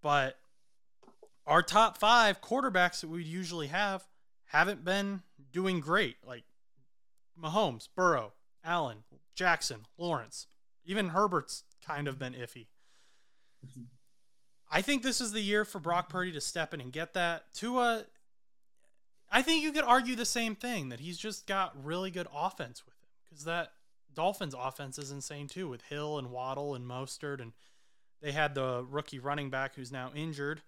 But 0.02 0.38
our 1.46 1.62
top 1.62 1.98
five 1.98 2.40
quarterbacks 2.40 3.02
that 3.02 3.10
we 3.10 3.22
usually 3.22 3.66
have 3.66 4.04
haven't 4.46 4.82
been 4.82 5.22
doing 5.52 5.80
great. 5.80 6.16
Like 6.26 6.44
Mahomes, 7.40 7.88
Burrow, 7.94 8.32
Allen, 8.64 9.04
Jackson, 9.34 9.80
Lawrence. 9.98 10.46
Even 10.86 11.10
Herbert's 11.10 11.64
kind 11.86 12.08
of 12.08 12.18
been 12.18 12.32
iffy. 12.32 12.68
Mm-hmm. 13.64 13.82
I 14.70 14.80
think 14.80 15.02
this 15.02 15.20
is 15.20 15.32
the 15.32 15.42
year 15.42 15.66
for 15.66 15.78
Brock 15.78 16.08
Purdy 16.08 16.32
to 16.32 16.40
step 16.40 16.72
in 16.72 16.80
and 16.80 16.90
get 16.90 17.12
that. 17.12 17.52
Tua 17.52 18.06
I 19.34 19.42
think 19.42 19.64
you 19.64 19.72
could 19.72 19.82
argue 19.82 20.14
the 20.14 20.24
same 20.24 20.54
thing 20.54 20.90
that 20.90 21.00
he's 21.00 21.18
just 21.18 21.48
got 21.48 21.74
really 21.84 22.12
good 22.12 22.28
offense 22.32 22.86
with 22.86 22.94
him 22.94 23.08
because 23.24 23.44
that 23.44 23.72
Dolphins 24.14 24.54
offense 24.56 24.96
is 24.96 25.10
insane 25.10 25.48
too 25.48 25.68
with 25.68 25.82
Hill 25.82 26.18
and 26.18 26.30
Waddle 26.30 26.76
and 26.76 26.86
Mostert 26.86 27.42
and 27.42 27.52
they 28.22 28.30
had 28.30 28.54
the 28.54 28.86
rookie 28.88 29.18
running 29.18 29.50
back 29.50 29.74
who's 29.74 29.90
now 29.90 30.12
injured, 30.14 30.62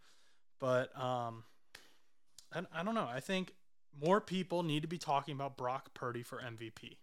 but 0.59 0.91
um, 1.01 1.45
I, 2.53 2.63
I 2.75 2.83
don't 2.83 2.97
know. 2.97 3.09
I 3.09 3.21
think 3.21 3.55
more 4.05 4.21
people 4.21 4.65
need 4.65 4.83
to 4.83 4.89
be 4.89 4.99
talking 4.99 5.35
about 5.35 5.57
Brock 5.57 5.95
Purdy 5.95 6.25
for 6.25 6.39
MVP. 6.39 6.97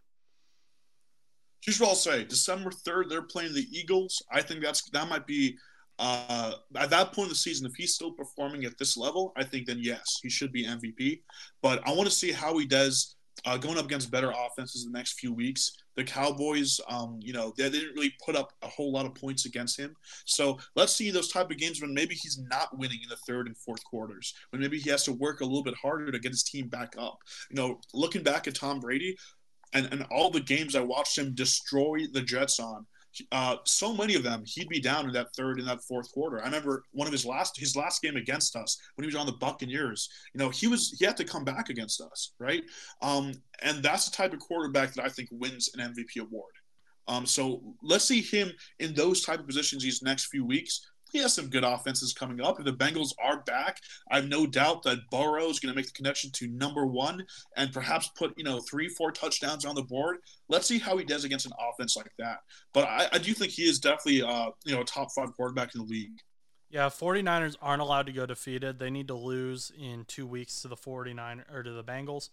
Here's 1.61 1.79
what 1.79 1.89
I'll 1.89 1.95
say: 1.95 2.25
December 2.25 2.71
third, 2.71 3.09
they're 3.09 3.21
playing 3.21 3.53
the 3.53 3.65
Eagles. 3.71 4.21
I 4.29 4.41
think 4.41 4.61
that's 4.61 4.87
that 4.89 5.07
might 5.07 5.25
be 5.25 5.57
uh, 5.99 6.53
at 6.75 6.89
that 6.89 7.13
point 7.13 7.27
in 7.27 7.29
the 7.29 7.35
season, 7.35 7.67
if 7.67 7.75
he's 7.75 7.93
still 7.93 8.11
performing 8.11 8.65
at 8.65 8.77
this 8.77 8.97
level, 8.97 9.33
I 9.37 9.43
think 9.43 9.67
then 9.67 9.79
yes, 9.79 10.19
he 10.21 10.29
should 10.29 10.51
be 10.51 10.65
MVP. 10.65 11.21
But 11.61 11.87
I 11.87 11.91
want 11.91 12.09
to 12.09 12.15
see 12.15 12.31
how 12.31 12.57
he 12.57 12.65
does 12.65 13.15
uh, 13.45 13.57
going 13.57 13.77
up 13.77 13.85
against 13.85 14.11
better 14.11 14.31
offenses 14.31 14.85
in 14.85 14.91
the 14.91 14.97
next 14.97 15.19
few 15.19 15.33
weeks. 15.33 15.71
The 15.95 16.03
Cowboys, 16.03 16.79
um, 16.87 17.19
you 17.21 17.33
know, 17.33 17.53
they 17.57 17.69
didn't 17.69 17.93
really 17.93 18.13
put 18.23 18.35
up 18.35 18.51
a 18.61 18.67
whole 18.67 18.91
lot 18.91 19.05
of 19.05 19.13
points 19.15 19.45
against 19.45 19.79
him. 19.79 19.95
So 20.25 20.57
let's 20.75 20.93
see 20.93 21.11
those 21.11 21.31
type 21.31 21.51
of 21.51 21.57
games 21.57 21.81
when 21.81 21.93
maybe 21.93 22.15
he's 22.15 22.39
not 22.49 22.77
winning 22.77 22.99
in 23.03 23.09
the 23.09 23.17
third 23.27 23.47
and 23.47 23.57
fourth 23.57 23.83
quarters, 23.83 24.33
when 24.49 24.61
maybe 24.61 24.79
he 24.79 24.89
has 24.89 25.03
to 25.05 25.13
work 25.13 25.41
a 25.41 25.45
little 25.45 25.63
bit 25.63 25.75
harder 25.75 26.11
to 26.11 26.19
get 26.19 26.31
his 26.31 26.43
team 26.43 26.67
back 26.67 26.95
up. 26.97 27.17
You 27.49 27.57
know, 27.57 27.79
looking 27.93 28.23
back 28.23 28.47
at 28.47 28.55
Tom 28.55 28.79
Brady 28.79 29.17
and, 29.73 29.87
and 29.91 30.05
all 30.11 30.29
the 30.29 30.39
games 30.39 30.75
I 30.75 30.81
watched 30.81 31.17
him 31.17 31.35
destroy 31.35 32.07
the 32.11 32.21
Jets 32.21 32.59
on, 32.59 32.85
uh, 33.31 33.57
so 33.65 33.93
many 33.93 34.15
of 34.15 34.23
them 34.23 34.43
he'd 34.45 34.69
be 34.69 34.79
down 34.79 35.05
in 35.05 35.13
that 35.13 35.33
third 35.35 35.59
and 35.59 35.67
that 35.67 35.83
fourth 35.83 36.11
quarter. 36.11 36.41
I 36.41 36.45
remember 36.45 36.83
one 36.91 37.07
of 37.07 37.11
his 37.11 37.25
last 37.25 37.59
his 37.59 37.75
last 37.75 38.01
game 38.01 38.15
against 38.15 38.55
us 38.55 38.77
when 38.95 39.03
he 39.03 39.07
was 39.07 39.15
on 39.15 39.25
the 39.25 39.33
Buccaneers. 39.33 40.09
You 40.33 40.39
know, 40.39 40.49
he 40.49 40.67
was 40.67 40.95
he 40.97 41.05
had 41.05 41.17
to 41.17 41.23
come 41.23 41.43
back 41.43 41.69
against 41.69 42.01
us, 42.01 42.33
right? 42.39 42.63
Um, 43.01 43.33
and 43.61 43.83
that's 43.83 44.09
the 44.09 44.15
type 44.15 44.33
of 44.33 44.39
quarterback 44.39 44.93
that 44.93 45.05
I 45.05 45.09
think 45.09 45.29
wins 45.31 45.69
an 45.75 45.93
MVP 45.93 46.21
award. 46.21 46.53
Um, 47.07 47.25
so 47.25 47.61
let's 47.81 48.05
see 48.05 48.21
him 48.21 48.51
in 48.79 48.93
those 48.93 49.21
type 49.21 49.39
of 49.39 49.47
positions 49.47 49.83
these 49.83 50.01
next 50.01 50.27
few 50.27 50.45
weeks 50.45 50.87
he 51.13 51.19
has 51.19 51.33
some 51.33 51.47
good 51.47 51.63
offenses 51.63 52.11
coming 52.11 52.41
up. 52.41 52.59
If 52.59 52.65
the 52.65 52.73
Bengals 52.73 53.13
are 53.23 53.41
back, 53.41 53.79
I 54.11 54.17
have 54.17 54.27
no 54.27 54.45
doubt 54.45 54.83
that 54.83 55.09
Burrow 55.11 55.47
is 55.47 55.59
going 55.59 55.71
to 55.71 55.75
make 55.75 55.85
the 55.85 55.93
connection 55.93 56.31
to 56.31 56.47
number 56.47 56.85
one 56.85 57.23
and 57.55 57.71
perhaps 57.71 58.09
put, 58.09 58.33
you 58.35 58.43
know, 58.43 58.59
three, 58.59 58.89
four 58.89 59.11
touchdowns 59.11 59.63
on 59.63 59.75
the 59.75 59.83
board. 59.83 60.17
Let's 60.49 60.67
see 60.67 60.79
how 60.79 60.97
he 60.97 61.05
does 61.05 61.23
against 61.23 61.45
an 61.45 61.53
offense 61.59 61.95
like 61.95 62.11
that. 62.17 62.39
But 62.73 62.85
I, 62.85 63.07
I 63.13 63.17
do 63.19 63.33
think 63.33 63.51
he 63.51 63.63
is 63.63 63.79
definitely, 63.79 64.23
uh, 64.23 64.49
you 64.65 64.73
know, 64.73 64.81
a 64.81 64.85
top 64.85 65.11
five 65.13 65.31
quarterback 65.33 65.75
in 65.75 65.81
the 65.81 65.87
league. 65.87 66.19
Yeah, 66.69 66.87
49ers 66.87 67.55
aren't 67.61 67.83
allowed 67.83 68.07
to 68.07 68.11
go 68.11 68.25
defeated. 68.25 68.79
They 68.79 68.89
need 68.89 69.07
to 69.09 69.13
lose 69.13 69.71
in 69.79 70.05
two 70.05 70.25
weeks 70.25 70.63
to 70.63 70.67
the 70.67 70.75
49 70.75 71.45
or 71.53 71.61
to 71.61 71.71
the 71.71 71.83
Bengals. 71.83 72.29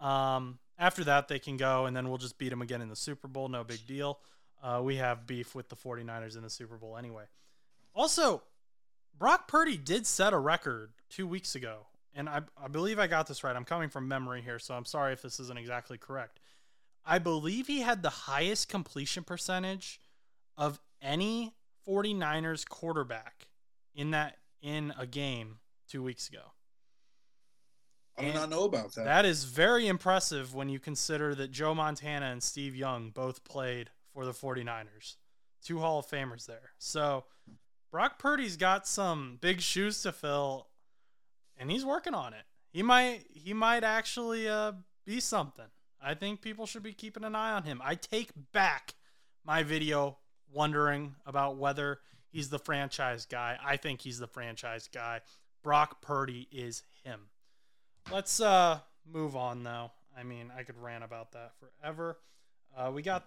Um, 0.00 0.60
after 0.78 1.02
that, 1.02 1.26
they 1.26 1.40
can 1.40 1.56
go, 1.56 1.86
and 1.86 1.96
then 1.96 2.08
we'll 2.08 2.18
just 2.18 2.38
beat 2.38 2.50
them 2.50 2.62
again 2.62 2.80
in 2.80 2.88
the 2.88 2.96
Super 2.96 3.26
Bowl. 3.26 3.48
No 3.48 3.64
big 3.64 3.84
deal. 3.84 4.20
Uh, 4.62 4.80
we 4.82 4.96
have 4.96 5.26
beef 5.26 5.56
with 5.56 5.68
the 5.68 5.76
49ers 5.76 6.36
in 6.36 6.42
the 6.42 6.50
Super 6.50 6.76
Bowl 6.76 6.96
anyway. 6.96 7.24
Also, 7.94 8.42
Brock 9.16 9.46
Purdy 9.48 9.76
did 9.76 10.06
set 10.06 10.32
a 10.32 10.38
record 10.38 10.92
two 11.08 11.26
weeks 11.26 11.54
ago, 11.54 11.86
and 12.14 12.28
I, 12.28 12.42
I 12.62 12.68
believe 12.68 12.98
I 12.98 13.06
got 13.06 13.26
this 13.26 13.44
right. 13.44 13.54
I'm 13.54 13.64
coming 13.64 13.88
from 13.88 14.08
memory 14.08 14.42
here, 14.42 14.58
so 14.58 14.74
I'm 14.74 14.84
sorry 14.84 15.12
if 15.12 15.22
this 15.22 15.38
isn't 15.38 15.58
exactly 15.58 15.96
correct. 15.96 16.40
I 17.06 17.18
believe 17.18 17.66
he 17.66 17.80
had 17.80 18.02
the 18.02 18.10
highest 18.10 18.68
completion 18.68 19.24
percentage 19.24 20.00
of 20.56 20.80
any 21.00 21.54
49ers 21.86 22.66
quarterback 22.68 23.48
in 23.94 24.10
that 24.12 24.38
in 24.62 24.92
a 24.98 25.06
game 25.06 25.58
two 25.88 26.02
weeks 26.02 26.28
ago. 26.28 26.52
I 28.16 28.22
do 28.22 28.32
not 28.32 28.48
know 28.48 28.64
about 28.64 28.94
that. 28.94 29.04
That 29.04 29.24
is 29.24 29.44
very 29.44 29.86
impressive 29.86 30.54
when 30.54 30.68
you 30.68 30.78
consider 30.78 31.34
that 31.34 31.50
Joe 31.50 31.74
Montana 31.74 32.26
and 32.26 32.42
Steve 32.42 32.74
Young 32.76 33.10
both 33.10 33.44
played 33.44 33.90
for 34.12 34.24
the 34.24 34.32
49ers. 34.32 35.16
Two 35.62 35.80
Hall 35.80 35.98
of 35.98 36.06
Famers 36.06 36.46
there. 36.46 36.70
So 36.78 37.24
Brock 37.94 38.18
Purdy's 38.18 38.56
got 38.56 38.88
some 38.88 39.38
big 39.40 39.60
shoes 39.60 40.02
to 40.02 40.10
fill, 40.10 40.66
and 41.56 41.70
he's 41.70 41.84
working 41.84 42.12
on 42.12 42.34
it. 42.34 42.42
He 42.72 42.82
might 42.82 43.20
he 43.32 43.54
might 43.54 43.84
actually 43.84 44.48
uh, 44.48 44.72
be 45.06 45.20
something. 45.20 45.68
I 46.02 46.14
think 46.14 46.40
people 46.40 46.66
should 46.66 46.82
be 46.82 46.92
keeping 46.92 47.22
an 47.22 47.36
eye 47.36 47.52
on 47.52 47.62
him. 47.62 47.80
I 47.84 47.94
take 47.94 48.32
back 48.50 48.94
my 49.46 49.62
video 49.62 50.18
wondering 50.52 51.14
about 51.24 51.56
whether 51.56 52.00
he's 52.32 52.50
the 52.50 52.58
franchise 52.58 53.26
guy. 53.26 53.58
I 53.64 53.76
think 53.76 54.00
he's 54.00 54.18
the 54.18 54.26
franchise 54.26 54.88
guy. 54.92 55.20
Brock 55.62 56.02
Purdy 56.02 56.48
is 56.50 56.82
him. 57.04 57.20
Let's 58.10 58.40
uh 58.40 58.80
move 59.08 59.36
on 59.36 59.62
though. 59.62 59.92
I 60.18 60.24
mean, 60.24 60.50
I 60.58 60.64
could 60.64 60.78
rant 60.78 61.04
about 61.04 61.30
that 61.30 61.52
forever. 61.60 62.18
Uh, 62.76 62.90
we 62.92 63.02
got 63.02 63.24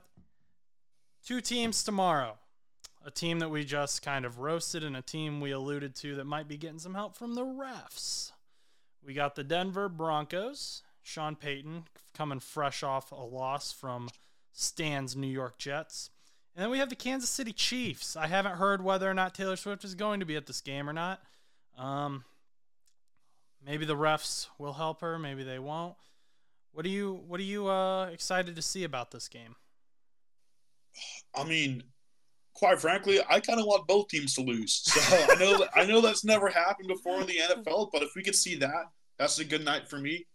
two 1.25 1.39
teams 1.39 1.85
tomorrow 1.85 2.37
a 3.07 3.11
team 3.11 3.39
that 3.39 3.49
we 3.49 3.63
just 3.63 4.01
kind 4.01 4.25
of 4.25 4.39
roasted 4.39 4.83
and 4.83 4.97
a 4.97 5.01
team 5.01 5.39
we 5.39 5.51
alluded 5.51 5.95
to 5.95 6.15
that 6.15 6.25
might 6.25 6.45
be 6.45 6.57
getting 6.57 6.77
some 6.77 6.93
help 6.93 7.15
from 7.15 7.35
the 7.35 7.45
refs. 7.45 8.33
We 9.01 9.13
got 9.13 9.35
the 9.35 9.45
Denver 9.45 9.87
Broncos, 9.87 10.83
Sean 11.03 11.37
Payton 11.37 11.85
coming 12.13 12.41
fresh 12.41 12.83
off 12.83 13.13
a 13.13 13.15
loss 13.15 13.71
from 13.71 14.09
Stan's 14.51 15.15
New 15.15 15.27
York 15.27 15.57
Jets. 15.57 16.09
And 16.53 16.61
then 16.61 16.69
we 16.69 16.79
have 16.79 16.89
the 16.89 16.97
Kansas 16.97 17.29
City 17.29 17.53
Chiefs. 17.53 18.17
I 18.17 18.27
haven't 18.27 18.57
heard 18.57 18.83
whether 18.83 19.09
or 19.09 19.13
not 19.13 19.33
Taylor 19.33 19.55
Swift 19.55 19.85
is 19.85 19.95
going 19.95 20.19
to 20.19 20.25
be 20.25 20.35
at 20.35 20.45
this 20.45 20.59
game 20.59 20.89
or 20.89 20.93
not. 20.93 21.21
Um, 21.77 22.25
maybe 23.65 23.85
the 23.85 23.95
refs 23.95 24.47
will 24.59 24.73
help 24.73 24.99
her, 24.99 25.17
maybe 25.17 25.43
they 25.45 25.59
won't. 25.59 25.95
What 26.73 26.85
are 26.85 26.89
you 26.89 27.21
what 27.25 27.39
are 27.39 27.43
you 27.43 27.69
uh, 27.69 28.07
excited 28.07 28.57
to 28.57 28.61
see 28.61 28.83
about 28.83 29.11
this 29.11 29.29
game? 29.29 29.55
I 31.33 31.45
mean, 31.45 31.83
quite 32.57 32.81
frankly, 32.81 33.19
I 33.29 33.39
kind 33.39 33.59
of 33.59 33.67
want 33.67 33.87
both 33.87 34.07
teams 34.07 34.33
to 34.33 34.41
lose. 34.41 34.81
So 34.83 35.25
I 35.29 35.35
know 35.35 35.65
I 35.75 35.85
know 35.85 36.01
that's 36.01 36.25
never 36.25 36.49
happened 36.49 36.87
before 36.87 37.21
in 37.21 37.27
the 37.27 37.37
NFL, 37.37 37.89
but 37.93 38.01
if 38.01 38.09
we 38.15 38.23
could 38.23 38.35
see 38.35 38.55
that, 38.57 38.85
that's 39.19 39.39
a 39.39 39.45
good 39.45 39.63
night 39.63 39.87
for 39.87 39.99
me. 39.99 40.25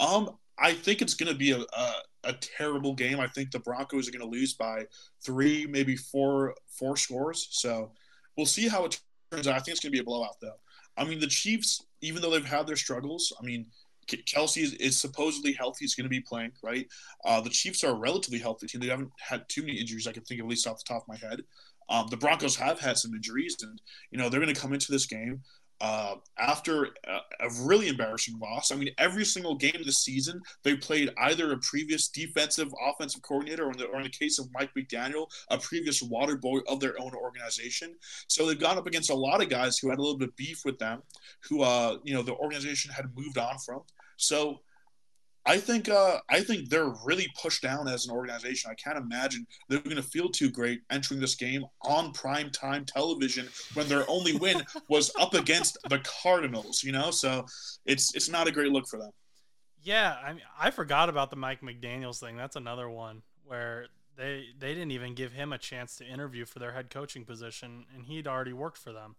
Um, 0.00 0.36
I 0.58 0.72
think 0.72 1.00
it's 1.00 1.14
going 1.14 1.32
to 1.32 1.38
be 1.38 1.52
a, 1.52 1.60
a, 1.60 1.92
a 2.24 2.32
terrible 2.34 2.94
game. 2.94 3.20
I 3.20 3.28
think 3.28 3.50
the 3.50 3.60
Broncos 3.60 4.08
are 4.08 4.10
going 4.10 4.28
to 4.28 4.36
lose 4.38 4.54
by 4.54 4.86
three, 5.24 5.66
maybe 5.66 5.96
four 5.96 6.54
four 6.68 6.96
scores. 6.96 7.48
So 7.52 7.92
we'll 8.36 8.46
see 8.46 8.66
how 8.66 8.84
it 8.84 9.00
turns 9.30 9.46
out. 9.46 9.54
I 9.54 9.60
think 9.60 9.76
it's 9.76 9.80
going 9.80 9.92
to 9.92 9.96
be 9.96 10.00
a 10.00 10.04
blowout, 10.04 10.40
though. 10.42 10.58
I 10.96 11.04
mean, 11.04 11.20
the 11.20 11.28
Chiefs, 11.28 11.86
even 12.00 12.20
though 12.20 12.30
they've 12.30 12.44
had 12.44 12.66
their 12.66 12.76
struggles, 12.76 13.32
I 13.40 13.44
mean, 13.44 13.66
Kelce 14.08 14.62
is, 14.62 14.74
is, 14.74 15.00
supposedly 15.00 15.52
healthy. 15.52 15.84
He's 15.84 15.94
going 15.94 16.04
to 16.04 16.10
be 16.10 16.20
playing, 16.20 16.52
right? 16.62 16.86
Uh, 17.24 17.40
the 17.40 17.50
Chiefs 17.50 17.84
are 17.84 17.90
a 17.90 17.94
relatively 17.94 18.38
healthy 18.38 18.66
team. 18.66 18.80
They 18.80 18.88
haven't 18.88 19.12
had 19.20 19.48
too 19.48 19.62
many 19.62 19.78
injuries 19.78 20.06
I 20.06 20.12
can 20.12 20.24
think 20.24 20.40
of, 20.40 20.46
at 20.46 20.50
least 20.50 20.66
off 20.66 20.78
the 20.78 20.94
top 20.94 21.02
of 21.02 21.08
my 21.08 21.16
head. 21.16 21.42
Um, 21.88 22.06
the 22.08 22.16
Broncos 22.16 22.56
have 22.56 22.78
had 22.80 22.98
some 22.98 23.14
injuries, 23.14 23.56
and 23.62 23.80
you 24.10 24.18
know 24.18 24.28
they're 24.28 24.40
going 24.40 24.54
to 24.54 24.60
come 24.60 24.72
into 24.72 24.92
this 24.92 25.06
game 25.06 25.42
uh, 25.80 26.16
after 26.38 26.84
a, 26.84 27.46
a, 27.46 27.50
really 27.62 27.88
embarrassing 27.88 28.38
loss. 28.38 28.70
I 28.70 28.76
mean, 28.76 28.90
every 28.98 29.24
single 29.24 29.54
game 29.54 29.80
this 29.84 30.04
season, 30.04 30.40
they 30.62 30.76
played 30.76 31.10
either 31.18 31.52
a 31.52 31.58
previous 31.58 32.08
defensive 32.08 32.68
offensive 32.86 33.22
coordinator, 33.22 33.64
or 33.64 33.72
in 33.72 33.78
the, 33.78 33.86
or 33.86 33.96
in 33.96 34.02
the 34.02 34.10
case 34.10 34.38
of 34.38 34.48
Mike 34.52 34.70
McDaniel, 34.76 35.26
a 35.48 35.56
previous 35.58 36.02
water 36.02 36.36
boy 36.36 36.58
of 36.68 36.80
their 36.80 37.00
own 37.00 37.14
organization. 37.14 37.94
So 38.28 38.46
they've 38.46 38.60
gone 38.60 38.76
up 38.76 38.86
against 38.86 39.10
a 39.10 39.14
lot 39.14 39.42
of 39.42 39.48
guys 39.48 39.78
who 39.78 39.88
had 39.88 39.98
a 39.98 40.02
little 40.02 40.18
bit 40.18 40.28
of 40.28 40.36
beef 40.36 40.64
with 40.64 40.78
them, 40.78 41.02
who 41.48 41.62
uh, 41.62 41.96
you 42.04 42.12
know 42.12 42.22
the 42.22 42.34
organization 42.34 42.92
had 42.92 43.06
moved 43.16 43.38
on 43.38 43.58
from. 43.58 43.80
So 44.16 44.60
I 45.46 45.56
think 45.56 45.88
uh, 45.88 46.18
I 46.28 46.40
think 46.40 46.68
they're 46.68 46.92
really 47.04 47.26
pushed 47.40 47.62
down 47.62 47.88
as 47.88 48.06
an 48.06 48.12
organization. 48.12 48.70
I 48.70 48.74
can't 48.74 48.98
imagine 48.98 49.46
they're 49.68 49.80
going 49.80 49.96
to 49.96 50.02
feel 50.02 50.28
too 50.28 50.50
great 50.50 50.82
entering 50.90 51.18
this 51.20 51.34
game 51.34 51.64
on 51.82 52.12
prime 52.12 52.50
time 52.50 52.84
television 52.84 53.48
when 53.74 53.88
their 53.88 54.04
only 54.08 54.36
win 54.36 54.62
was 54.88 55.10
up 55.18 55.34
against 55.34 55.78
the 55.88 56.00
Cardinals. 56.22 56.82
You 56.84 56.92
know, 56.92 57.10
so 57.10 57.46
it's 57.86 58.14
it's 58.14 58.28
not 58.28 58.48
a 58.48 58.52
great 58.52 58.70
look 58.70 58.86
for 58.86 58.98
them. 58.98 59.10
Yeah, 59.82 60.16
I 60.22 60.34
mean, 60.34 60.42
I 60.58 60.70
forgot 60.70 61.08
about 61.08 61.30
the 61.30 61.36
Mike 61.36 61.62
McDaniel's 61.62 62.20
thing. 62.20 62.36
That's 62.36 62.56
another 62.56 62.90
one 62.90 63.22
where 63.44 63.86
they 64.16 64.48
they 64.58 64.74
didn't 64.74 64.90
even 64.90 65.14
give 65.14 65.32
him 65.32 65.54
a 65.54 65.58
chance 65.58 65.96
to 65.96 66.06
interview 66.06 66.44
for 66.44 66.58
their 66.58 66.72
head 66.72 66.90
coaching 66.90 67.24
position, 67.24 67.86
and 67.94 68.04
he'd 68.04 68.26
already 68.26 68.52
worked 68.52 68.76
for 68.76 68.92
them. 68.92 69.16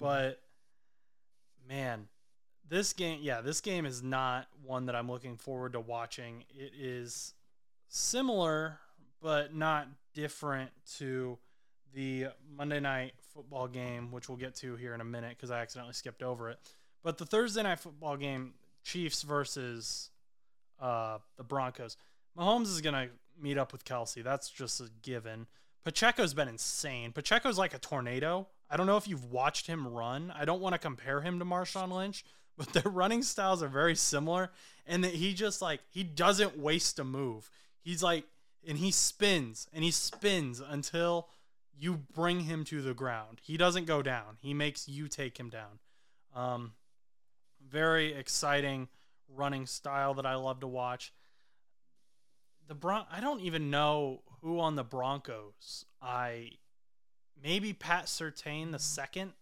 But 0.00 0.40
man, 1.68 2.08
this 2.68 2.92
game, 2.92 3.20
yeah, 3.22 3.40
this 3.40 3.60
game 3.60 3.86
is 3.86 4.02
not 4.02 4.46
one 4.62 4.86
that 4.86 4.96
I'm 4.96 5.10
looking 5.10 5.36
forward 5.36 5.72
to 5.72 5.80
watching. 5.80 6.44
It 6.54 6.72
is 6.78 7.34
similar, 7.88 8.78
but 9.20 9.54
not 9.54 9.88
different 10.14 10.70
to 10.98 11.38
the 11.94 12.26
Monday 12.56 12.80
night 12.80 13.12
football 13.32 13.68
game, 13.68 14.10
which 14.10 14.28
we'll 14.28 14.38
get 14.38 14.54
to 14.56 14.76
here 14.76 14.94
in 14.94 15.00
a 15.00 15.04
minute 15.04 15.36
because 15.36 15.50
I 15.50 15.60
accidentally 15.60 15.94
skipped 15.94 16.22
over 16.22 16.50
it. 16.50 16.58
But 17.02 17.18
the 17.18 17.26
Thursday 17.26 17.62
night 17.62 17.80
football 17.80 18.16
game, 18.16 18.54
Chiefs 18.82 19.22
versus 19.22 20.10
uh, 20.80 21.18
the 21.36 21.44
Broncos. 21.44 21.96
Mahomes 22.36 22.66
is 22.66 22.80
going 22.80 22.94
to 22.94 23.08
meet 23.40 23.58
up 23.58 23.72
with 23.72 23.84
Kelce. 23.84 24.22
That's 24.22 24.50
just 24.50 24.80
a 24.80 24.88
given. 25.02 25.46
Pacheco's 25.84 26.34
been 26.34 26.48
insane. 26.48 27.12
Pacheco's 27.12 27.58
like 27.58 27.74
a 27.74 27.78
tornado. 27.78 28.46
I 28.70 28.76
don't 28.76 28.86
know 28.86 28.96
if 28.96 29.06
you've 29.06 29.30
watched 29.30 29.66
him 29.66 29.86
run. 29.86 30.32
I 30.34 30.44
don't 30.44 30.60
want 30.60 30.74
to 30.74 30.78
compare 30.78 31.20
him 31.20 31.38
to 31.38 31.44
Marshawn 31.44 31.92
Lynch, 31.92 32.24
but 32.56 32.72
their 32.72 32.90
running 32.90 33.22
styles 33.22 33.62
are 33.62 33.68
very 33.68 33.94
similar 33.94 34.50
and 34.86 35.02
that 35.04 35.14
he 35.14 35.34
just 35.34 35.62
like 35.62 35.80
he 35.90 36.02
doesn't 36.02 36.58
waste 36.58 36.98
a 36.98 37.04
move. 37.04 37.50
He's 37.80 38.02
like 38.02 38.24
and 38.66 38.78
he 38.78 38.90
spins 38.90 39.68
and 39.72 39.84
he 39.84 39.90
spins 39.90 40.60
until 40.60 41.28
you 41.76 42.02
bring 42.14 42.40
him 42.40 42.64
to 42.64 42.82
the 42.82 42.94
ground. 42.94 43.40
He 43.42 43.56
doesn't 43.56 43.86
go 43.86 44.02
down. 44.02 44.38
He 44.40 44.54
makes 44.54 44.88
you 44.88 45.08
take 45.08 45.38
him 45.38 45.50
down. 45.50 45.80
Um, 46.34 46.72
very 47.68 48.14
exciting 48.14 48.88
running 49.28 49.66
style 49.66 50.14
that 50.14 50.26
I 50.26 50.36
love 50.36 50.60
to 50.60 50.66
watch. 50.66 51.12
The 52.68 52.74
Bron 52.74 53.04
I 53.10 53.20
don't 53.20 53.40
even 53.40 53.70
know 53.70 54.22
who 54.40 54.60
on 54.60 54.76
the 54.76 54.84
Broncos. 54.84 55.84
I 56.00 56.52
maybe 57.42 57.72
Pat 57.72 58.06
Surtain 58.06 58.70
the 58.70 58.78
second 58.78 59.32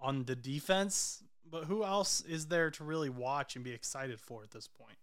on 0.00 0.24
the 0.24 0.36
defense 0.36 1.22
but 1.50 1.64
who 1.64 1.84
else 1.84 2.20
is 2.22 2.46
there 2.46 2.70
to 2.72 2.84
really 2.84 3.10
watch 3.10 3.56
and 3.56 3.64
be 3.64 3.72
excited 3.72 4.20
for 4.20 4.42
at 4.42 4.50
this 4.50 4.68
point? 4.68 4.98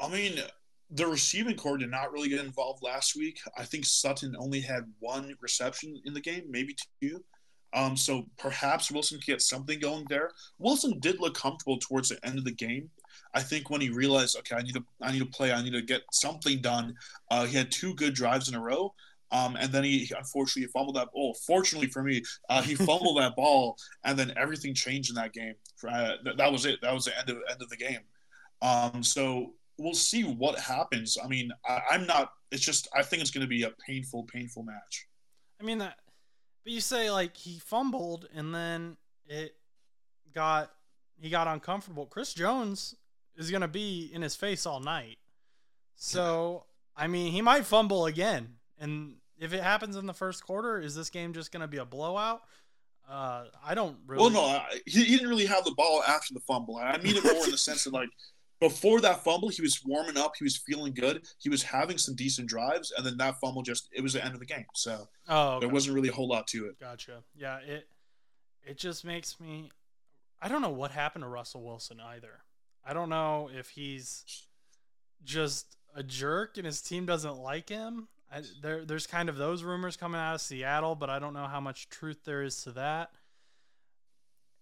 I 0.00 0.08
mean, 0.08 0.40
the 0.90 1.06
receiving 1.06 1.56
core 1.56 1.78
did 1.78 1.90
not 1.90 2.12
really 2.12 2.28
get 2.28 2.44
involved 2.44 2.82
last 2.82 3.16
week. 3.16 3.40
I 3.56 3.64
think 3.64 3.84
Sutton 3.86 4.34
only 4.38 4.60
had 4.60 4.92
one 4.98 5.34
reception 5.40 6.00
in 6.04 6.12
the 6.12 6.20
game, 6.20 6.44
maybe 6.50 6.76
two. 7.00 7.22
Um, 7.74 7.96
so 7.96 8.26
perhaps 8.38 8.90
Wilson 8.90 9.18
could 9.18 9.26
get 9.26 9.42
something 9.42 9.80
going 9.80 10.04
there. 10.08 10.32
Wilson 10.58 10.98
did 10.98 11.20
look 11.20 11.34
comfortable 11.34 11.78
towards 11.78 12.10
the 12.10 12.24
end 12.26 12.38
of 12.38 12.44
the 12.44 12.52
game. 12.52 12.90
I 13.34 13.40
think 13.40 13.70
when 13.70 13.80
he 13.80 13.88
realized, 13.88 14.36
okay, 14.38 14.56
I 14.56 14.62
need 14.62 14.74
to, 14.74 14.84
I 15.00 15.12
need 15.12 15.20
to 15.20 15.26
play, 15.26 15.52
I 15.52 15.62
need 15.62 15.72
to 15.72 15.80
get 15.80 16.02
something 16.12 16.60
done. 16.60 16.94
Uh, 17.30 17.46
he 17.46 17.56
had 17.56 17.70
two 17.70 17.94
good 17.94 18.14
drives 18.14 18.48
in 18.48 18.54
a 18.54 18.60
row, 18.60 18.92
um, 19.32 19.56
and 19.56 19.72
then 19.72 19.82
he 19.82 20.10
unfortunately 20.16 20.70
fumbled 20.70 20.96
that. 20.96 21.08
Oh, 21.16 21.32
fortunately 21.46 21.88
for 21.88 22.02
me, 22.02 22.22
uh, 22.50 22.62
he 22.62 22.74
fumbled 22.74 23.18
that 23.18 23.34
ball, 23.34 23.76
and 24.04 24.18
then 24.18 24.32
everything 24.36 24.74
changed 24.74 25.10
in 25.10 25.16
that 25.16 25.32
game. 25.32 25.54
Uh, 25.86 26.12
that 26.36 26.52
was 26.52 26.66
it. 26.66 26.80
That 26.82 26.92
was 26.92 27.06
the 27.06 27.18
end 27.18 27.30
of 27.30 27.38
end 27.50 27.62
of 27.62 27.68
the 27.70 27.76
game. 27.76 28.00
Um, 28.60 29.02
so 29.02 29.54
we'll 29.78 29.94
see 29.94 30.22
what 30.22 30.58
happens. 30.58 31.16
I 31.22 31.26
mean, 31.26 31.50
I, 31.66 31.80
am 31.92 32.06
not. 32.06 32.32
It's 32.50 32.62
just 32.62 32.88
I 32.94 33.02
think 33.02 33.22
it's 33.22 33.30
going 33.30 33.42
to 33.42 33.48
be 33.48 33.62
a 33.62 33.70
painful, 33.86 34.24
painful 34.24 34.62
match. 34.62 35.08
I 35.60 35.64
mean 35.64 35.78
that, 35.78 35.98
but 36.64 36.72
you 36.72 36.80
say 36.80 37.10
like 37.10 37.36
he 37.36 37.58
fumbled 37.58 38.28
and 38.34 38.54
then 38.54 38.96
it 39.26 39.54
got 40.34 40.70
he 41.18 41.30
got 41.30 41.48
uncomfortable. 41.48 42.06
Chris 42.06 42.34
Jones 42.34 42.94
is 43.36 43.50
going 43.50 43.62
to 43.62 43.68
be 43.68 44.10
in 44.12 44.20
his 44.20 44.36
face 44.36 44.66
all 44.66 44.80
night. 44.80 45.18
So 45.96 46.66
I 46.96 47.06
mean, 47.06 47.32
he 47.32 47.40
might 47.40 47.64
fumble 47.64 48.06
again, 48.06 48.56
and 48.78 49.14
if 49.42 49.52
it 49.52 49.62
happens 49.62 49.96
in 49.96 50.06
the 50.06 50.14
first 50.14 50.46
quarter, 50.46 50.78
is 50.78 50.94
this 50.94 51.10
game 51.10 51.32
just 51.32 51.50
going 51.50 51.62
to 51.62 51.68
be 51.68 51.78
a 51.78 51.84
blowout? 51.84 52.42
Uh, 53.10 53.44
I 53.64 53.74
don't 53.74 53.96
really. 54.06 54.22
Well, 54.22 54.30
no, 54.30 54.40
I, 54.42 54.80
he, 54.86 55.02
he 55.02 55.16
didn't 55.16 55.28
really 55.28 55.46
have 55.46 55.64
the 55.64 55.72
ball 55.72 56.02
after 56.06 56.32
the 56.32 56.40
fumble. 56.40 56.76
I 56.76 56.96
mean 56.98 57.16
it 57.16 57.24
more 57.24 57.44
in 57.44 57.50
the 57.50 57.58
sense 57.58 57.84
of 57.86 57.92
like 57.92 58.08
before 58.60 59.00
that 59.00 59.24
fumble, 59.24 59.48
he 59.48 59.60
was 59.60 59.80
warming 59.84 60.16
up. 60.16 60.34
He 60.38 60.44
was 60.44 60.56
feeling 60.56 60.94
good. 60.94 61.26
He 61.38 61.48
was 61.48 61.64
having 61.64 61.98
some 61.98 62.14
decent 62.14 62.48
drives, 62.48 62.92
and 62.96 63.04
then 63.04 63.16
that 63.16 63.40
fumble 63.40 63.62
just 63.62 63.88
it 63.92 64.00
was 64.02 64.12
the 64.12 64.24
end 64.24 64.34
of 64.34 64.40
the 64.40 64.46
game. 64.46 64.66
So 64.74 65.08
oh, 65.28 65.48
okay. 65.54 65.60
there 65.66 65.68
wasn't 65.68 65.96
really 65.96 66.10
a 66.10 66.12
whole 66.12 66.28
lot 66.28 66.46
to 66.48 66.66
it. 66.66 66.78
Gotcha. 66.78 67.24
Yeah, 67.36 67.58
it 67.58 67.88
it 68.64 68.78
just 68.78 69.04
makes 69.04 69.40
me. 69.40 69.72
I 70.40 70.48
don't 70.48 70.62
know 70.62 70.70
what 70.70 70.92
happened 70.92 71.24
to 71.24 71.28
Russell 71.28 71.64
Wilson 71.64 71.98
either. 72.00 72.44
I 72.84 72.94
don't 72.94 73.08
know 73.08 73.50
if 73.52 73.70
he's 73.70 74.46
just 75.24 75.76
a 75.94 76.02
jerk 76.02 76.56
and 76.56 76.66
his 76.66 76.80
team 76.80 77.04
doesn't 77.04 77.36
like 77.36 77.68
him. 77.68 78.08
I, 78.32 78.42
there, 78.62 78.84
there's 78.84 79.06
kind 79.06 79.28
of 79.28 79.36
those 79.36 79.62
rumors 79.62 79.96
coming 79.96 80.20
out 80.20 80.34
of 80.34 80.40
Seattle, 80.40 80.94
but 80.94 81.10
I 81.10 81.18
don't 81.18 81.34
know 81.34 81.46
how 81.46 81.60
much 81.60 81.88
truth 81.90 82.24
there 82.24 82.42
is 82.42 82.62
to 82.62 82.72
that. 82.72 83.10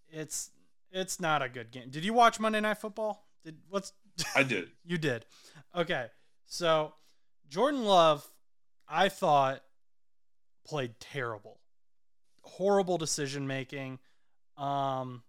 It's 0.09 0.51
it's 0.91 1.21
not 1.21 1.41
a 1.41 1.49
good 1.49 1.71
game. 1.71 1.89
Did 1.89 2.05
you 2.05 2.13
watch 2.13 2.41
Monday 2.41 2.61
Night 2.61 2.79
Football? 2.79 3.25
Did 3.45 3.59
what's 3.69 3.93
I 4.37 4.43
did. 4.43 4.71
you 4.85 4.99
did. 4.99 5.25
Okay. 5.75 6.07
So 6.47 6.95
Jordan 7.49 7.85
Love, 7.85 8.29
I 8.89 9.09
thought 9.09 9.63
played 10.67 10.99
terrible. 10.99 11.61
Horrible 12.43 12.99
decision 12.99 13.47
making. 13.47 14.01
Um 14.57 15.23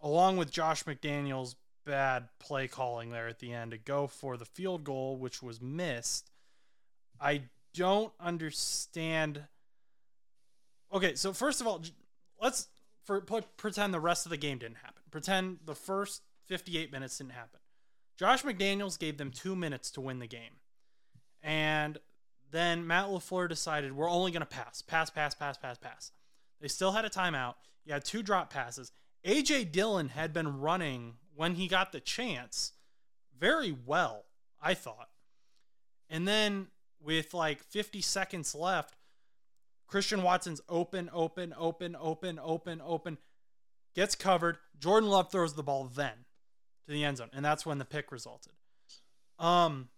along 0.00 0.36
with 0.36 0.52
Josh 0.52 0.84
McDaniels 0.84 1.56
bad 1.84 2.28
play 2.38 2.68
calling 2.68 3.10
there 3.10 3.26
at 3.26 3.40
the 3.40 3.52
end 3.52 3.72
to 3.72 3.78
go 3.78 4.06
for 4.06 4.36
the 4.36 4.44
field 4.44 4.84
goal 4.84 5.16
which 5.16 5.42
was 5.42 5.60
missed. 5.60 6.30
I 7.20 7.42
don't 7.74 8.12
understand 8.20 9.44
Okay, 10.92 11.14
so 11.14 11.32
first 11.32 11.60
of 11.60 11.66
all, 11.66 11.82
let's 12.40 12.68
for 13.04 13.20
put, 13.20 13.56
pretend 13.56 13.92
the 13.92 14.00
rest 14.00 14.26
of 14.26 14.30
the 14.30 14.36
game 14.36 14.58
didn't 14.58 14.78
happen. 14.78 15.02
Pretend 15.10 15.58
the 15.64 15.74
first 15.74 16.22
58 16.46 16.92
minutes 16.92 17.18
didn't 17.18 17.32
happen. 17.32 17.60
Josh 18.18 18.42
McDaniels 18.42 18.98
gave 18.98 19.18
them 19.18 19.30
two 19.30 19.54
minutes 19.54 19.90
to 19.92 20.00
win 20.00 20.18
the 20.18 20.26
game. 20.26 20.56
And 21.42 21.98
then 22.50 22.86
Matt 22.86 23.06
LaFleur 23.06 23.48
decided 23.48 23.92
we're 23.92 24.10
only 24.10 24.32
going 24.32 24.40
to 24.40 24.46
pass, 24.46 24.82
pass, 24.82 25.10
pass, 25.10 25.34
pass, 25.34 25.56
pass, 25.56 25.78
pass. 25.78 26.12
They 26.60 26.68
still 26.68 26.92
had 26.92 27.04
a 27.04 27.10
timeout. 27.10 27.54
You 27.84 27.92
had 27.92 28.04
two 28.04 28.22
drop 28.22 28.50
passes. 28.52 28.90
AJ 29.24 29.72
Dillon 29.72 30.08
had 30.08 30.32
been 30.32 30.60
running 30.60 31.14
when 31.36 31.54
he 31.54 31.68
got 31.68 31.92
the 31.92 32.00
chance 32.00 32.72
very 33.38 33.76
well, 33.86 34.24
I 34.60 34.74
thought. 34.74 35.10
And 36.10 36.26
then 36.26 36.68
with 37.00 37.34
like 37.34 37.62
50 37.62 38.00
seconds 38.00 38.54
left, 38.54 38.96
Christian 39.86 40.22
Watson's 40.22 40.60
open, 40.68 41.08
open, 41.12 41.54
open, 41.56 41.96
open, 41.98 42.38
open, 42.42 42.82
open, 42.84 43.18
gets 43.94 44.14
covered. 44.14 44.58
Jordan 44.78 45.08
Love 45.08 45.32
throws 45.32 45.54
the 45.54 45.62
ball 45.62 45.84
then 45.84 46.24
to 46.86 46.92
the 46.92 47.04
end 47.04 47.16
zone, 47.16 47.30
and 47.32 47.44
that's 47.44 47.64
when 47.64 47.78
the 47.78 47.84
pick 47.84 48.12
resulted. 48.12 48.52
Um, 49.38 49.88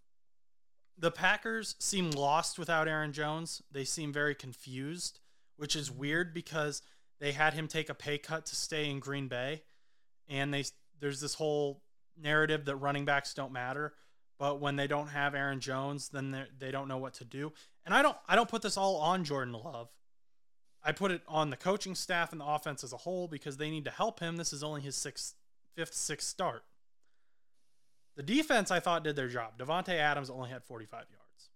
the 0.97 1.11
Packers 1.11 1.77
seem 1.79 2.11
lost 2.11 2.59
without 2.59 2.87
Aaron 2.87 3.13
Jones. 3.13 3.63
They 3.73 3.85
seem 3.85 4.13
very 4.13 4.35
confused, 4.35 5.21
which 5.57 5.75
is 5.75 5.91
weird 5.91 6.35
because 6.35 6.83
they 7.21 7.33
had 7.33 7.55
him 7.55 7.69
take 7.69 7.89
a 7.89 7.95
pay 7.95 8.19
cut 8.19 8.47
to 8.47 8.57
stay 8.57 8.89
in 8.89 9.01
Green 9.01 9.27
Bay, 9.27 9.63
and 10.29 10.53
they 10.53 10.65
there's 11.01 11.21
this 11.21 11.35
whole 11.35 11.83
narrative 12.21 12.67
that 12.67 12.77
running 12.77 13.05
backs 13.07 13.35
don't 13.35 13.53
matter, 13.53 13.95
but 14.41 14.59
when 14.59 14.75
they 14.77 14.87
don't 14.87 15.09
have 15.09 15.35
Aaron 15.35 15.61
Jones, 15.61 16.09
then 16.09 16.47
they 16.59 16.71
don't 16.71 16.89
know 16.89 16.97
what 16.97 17.13
to 17.15 17.27
do. 17.27 17.53
And 17.85 17.95
I 17.95 18.01
don't 18.01 18.17
I 18.27 18.35
don't 18.35 18.49
put 18.49 18.63
this 18.63 18.79
all 18.79 18.97
on 18.97 19.23
Jordan 19.23 19.53
Love. 19.53 19.91
I 20.83 20.93
put 20.93 21.11
it 21.11 21.21
on 21.29 21.51
the 21.51 21.59
coaching 21.59 21.95
staff 21.95 22.33
and 22.33 22.41
the 22.41 22.47
offense 22.47 22.83
as 22.83 22.95
a 22.95 22.97
whole 22.97 23.29
because 23.29 23.59
they 23.59 23.69
need 23.69 23.85
to 23.85 23.91
help 23.91 24.19
him. 24.19 24.39
This 24.39 24.55
is 24.55 24.65
only 24.65 24.81
his 24.81 24.97
sixth, 24.97 25.35
fifth, 25.77 25.93
sixth 25.93 26.27
start. 26.27 26.65
The 28.17 28.23
defense, 28.23 28.71
I 28.71 28.81
thought, 28.81 29.05
did 29.05 29.15
their 29.15 29.29
job. 29.29 29.59
Davante 29.59 29.91
Adams 29.91 30.31
only 30.31 30.49
had 30.49 30.65
45 30.65 31.01
yards. 31.11 31.51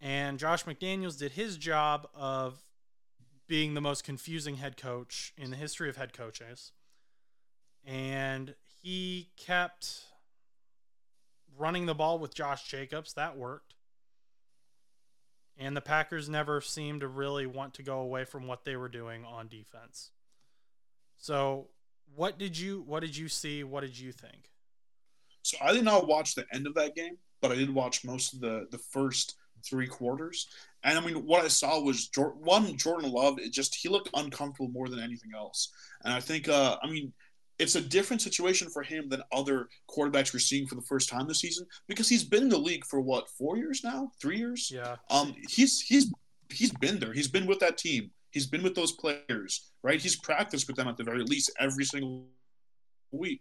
And 0.00 0.36
Josh 0.36 0.64
McDaniels 0.64 1.16
did 1.16 1.32
his 1.32 1.56
job 1.56 2.08
of 2.12 2.60
being 3.46 3.74
the 3.74 3.80
most 3.80 4.02
confusing 4.02 4.56
head 4.56 4.76
coach 4.76 5.32
in 5.38 5.50
the 5.50 5.56
history 5.56 5.88
of 5.88 5.96
head 5.96 6.12
coaches. 6.12 6.72
And 7.86 8.56
he 8.82 9.28
kept 9.36 10.06
running 11.58 11.86
the 11.86 11.94
ball 11.94 12.18
with 12.18 12.34
Josh 12.34 12.68
Jacobs. 12.68 13.14
That 13.14 13.36
worked. 13.36 13.74
And 15.56 15.76
the 15.76 15.80
Packers 15.80 16.28
never 16.28 16.60
seemed 16.60 17.02
to 17.02 17.08
really 17.08 17.46
want 17.46 17.74
to 17.74 17.82
go 17.82 18.00
away 18.00 18.24
from 18.24 18.46
what 18.46 18.64
they 18.64 18.76
were 18.76 18.88
doing 18.88 19.24
on 19.24 19.46
defense. 19.46 20.10
So, 21.16 21.68
what 22.16 22.38
did 22.38 22.58
you 22.58 22.82
what 22.86 23.00
did 23.00 23.16
you 23.16 23.28
see? 23.28 23.64
What 23.64 23.82
did 23.82 23.98
you 23.98 24.12
think? 24.12 24.50
So 25.42 25.56
I 25.60 25.72
did 25.72 25.84
not 25.84 26.08
watch 26.08 26.34
the 26.34 26.46
end 26.52 26.66
of 26.66 26.74
that 26.74 26.94
game, 26.94 27.18
but 27.40 27.52
I 27.52 27.56
did 27.56 27.72
watch 27.72 28.04
most 28.04 28.34
of 28.34 28.40
the 28.40 28.66
the 28.70 28.78
first 28.78 29.36
three 29.64 29.86
quarters. 29.86 30.48
And 30.82 30.98
I 30.98 31.04
mean, 31.04 31.24
what 31.26 31.44
I 31.44 31.48
saw 31.48 31.80
was 31.80 32.10
one 32.14 32.76
Jordan 32.76 33.10
Love. 33.10 33.38
It 33.38 33.52
just 33.52 33.74
he 33.74 33.88
looked 33.88 34.10
uncomfortable 34.14 34.70
more 34.70 34.88
than 34.88 35.00
anything 35.00 35.30
else. 35.34 35.72
And 36.04 36.12
I 36.12 36.20
think, 36.20 36.48
uh, 36.48 36.76
I 36.82 36.90
mean, 36.90 37.12
it's 37.58 37.76
a 37.76 37.80
different 37.80 38.20
situation 38.20 38.68
for 38.68 38.82
him 38.82 39.08
than 39.08 39.22
other 39.32 39.68
quarterbacks 39.88 40.32
we're 40.32 40.40
seeing 40.40 40.66
for 40.66 40.74
the 40.74 40.82
first 40.82 41.08
time 41.08 41.26
this 41.28 41.40
season 41.40 41.66
because 41.86 42.08
he's 42.08 42.24
been 42.24 42.44
in 42.44 42.48
the 42.48 42.58
league 42.58 42.84
for 42.84 43.00
what 43.00 43.28
four 43.28 43.56
years 43.56 43.82
now, 43.84 44.10
three 44.20 44.38
years. 44.38 44.70
Yeah. 44.72 44.96
Um, 45.10 45.34
he's 45.48 45.80
he's 45.80 46.12
he's 46.50 46.72
been 46.72 46.98
there. 46.98 47.12
He's 47.12 47.28
been 47.28 47.46
with 47.46 47.60
that 47.60 47.78
team. 47.78 48.10
He's 48.30 48.46
been 48.46 48.62
with 48.62 48.74
those 48.74 48.92
players, 48.92 49.70
right? 49.82 50.00
He's 50.00 50.16
practiced 50.16 50.66
with 50.66 50.76
them 50.76 50.88
at 50.88 50.96
the 50.96 51.04
very 51.04 51.22
least 51.22 51.52
every 51.60 51.84
single 51.84 52.26
week. 53.12 53.40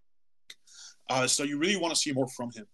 Uh, 1.09 1.25
so 1.25 1.43
you 1.43 1.57
really 1.57 1.75
want 1.77 1.93
to 1.93 1.99
see 1.99 2.11
more 2.11 2.27
from 2.27 2.51
him. 2.51 2.65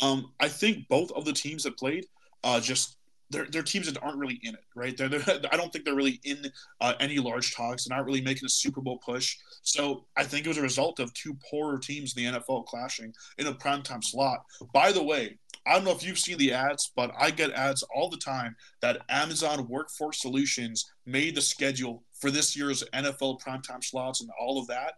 Um, 0.00 0.32
I 0.40 0.48
think 0.48 0.88
both 0.88 1.12
of 1.12 1.24
the 1.24 1.32
teams 1.32 1.64
that 1.64 1.76
played 1.76 2.06
uh, 2.44 2.60
just 2.60 2.95
they're, 3.30 3.46
they're 3.50 3.62
teams 3.62 3.90
that 3.92 4.02
aren't 4.02 4.18
really 4.18 4.40
in 4.42 4.54
it, 4.54 4.64
right? 4.74 4.96
They're, 4.96 5.08
they're 5.08 5.40
I 5.52 5.56
don't 5.56 5.72
think 5.72 5.84
they're 5.84 5.94
really 5.94 6.20
in 6.24 6.50
uh, 6.80 6.94
any 7.00 7.18
large 7.18 7.54
talks. 7.54 7.84
They're 7.84 7.96
not 7.96 8.06
really 8.06 8.20
making 8.20 8.46
a 8.46 8.50
Super 8.50 8.80
Bowl 8.80 8.98
push. 8.98 9.36
So 9.62 10.04
I 10.16 10.24
think 10.24 10.46
it 10.46 10.48
was 10.48 10.58
a 10.58 10.62
result 10.62 11.00
of 11.00 11.12
two 11.14 11.36
poorer 11.50 11.78
teams 11.78 12.16
in 12.16 12.32
the 12.32 12.38
NFL 12.38 12.66
clashing 12.66 13.12
in 13.38 13.46
a 13.46 13.54
primetime 13.54 14.02
slot. 14.02 14.44
By 14.72 14.92
the 14.92 15.02
way, 15.02 15.38
I 15.66 15.74
don't 15.74 15.84
know 15.84 15.90
if 15.90 16.06
you've 16.06 16.18
seen 16.18 16.38
the 16.38 16.52
ads, 16.52 16.92
but 16.94 17.10
I 17.18 17.30
get 17.30 17.50
ads 17.50 17.82
all 17.94 18.08
the 18.08 18.16
time 18.18 18.54
that 18.80 19.02
Amazon 19.08 19.66
Workforce 19.68 20.22
Solutions 20.22 20.92
made 21.06 21.34
the 21.34 21.40
schedule 21.40 22.04
for 22.12 22.30
this 22.30 22.56
year's 22.56 22.84
NFL 22.94 23.40
primetime 23.40 23.82
slots 23.82 24.20
and 24.20 24.30
all 24.40 24.60
of 24.60 24.68
that. 24.68 24.94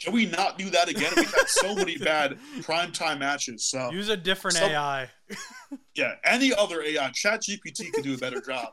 Can 0.00 0.12
we 0.12 0.26
not 0.26 0.58
do 0.58 0.70
that 0.70 0.88
again? 0.88 1.12
We've 1.16 1.32
had 1.32 1.48
so 1.48 1.74
many 1.74 1.98
bad 1.98 2.38
primetime 2.60 3.18
matches. 3.18 3.66
So 3.66 3.90
use 3.90 4.08
a 4.08 4.16
different 4.16 4.56
so, 4.56 4.66
AI. 4.66 5.10
yeah, 5.94 6.14
any 6.24 6.54
other 6.54 6.82
AI, 6.82 7.10
Chat 7.10 7.42
GPT 7.42 7.92
could 7.92 8.04
do 8.04 8.14
a 8.14 8.18
better 8.18 8.40
job. 8.40 8.72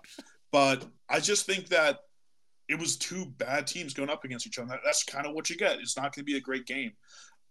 But 0.52 0.86
I 1.10 1.20
just 1.20 1.46
think 1.46 1.68
that 1.70 2.00
it 2.70 2.80
was 2.80 2.98
two 2.98 3.26
bad 3.26 3.68
teams 3.68 3.94
going 3.94 4.10
up 4.10 4.24
against 4.24 4.48
each 4.48 4.60
other. 4.60 4.80
That's 4.84 5.04
kind 5.04 5.26
of 5.26 5.34
what 5.34 5.50
you 5.50 5.58
get. 5.58 5.80
It's 5.80 5.98
not 5.98 6.16
going 6.16 6.22
to 6.22 6.24
be 6.24 6.38
a 6.38 6.42
great 6.42 6.66
game. 6.66 6.94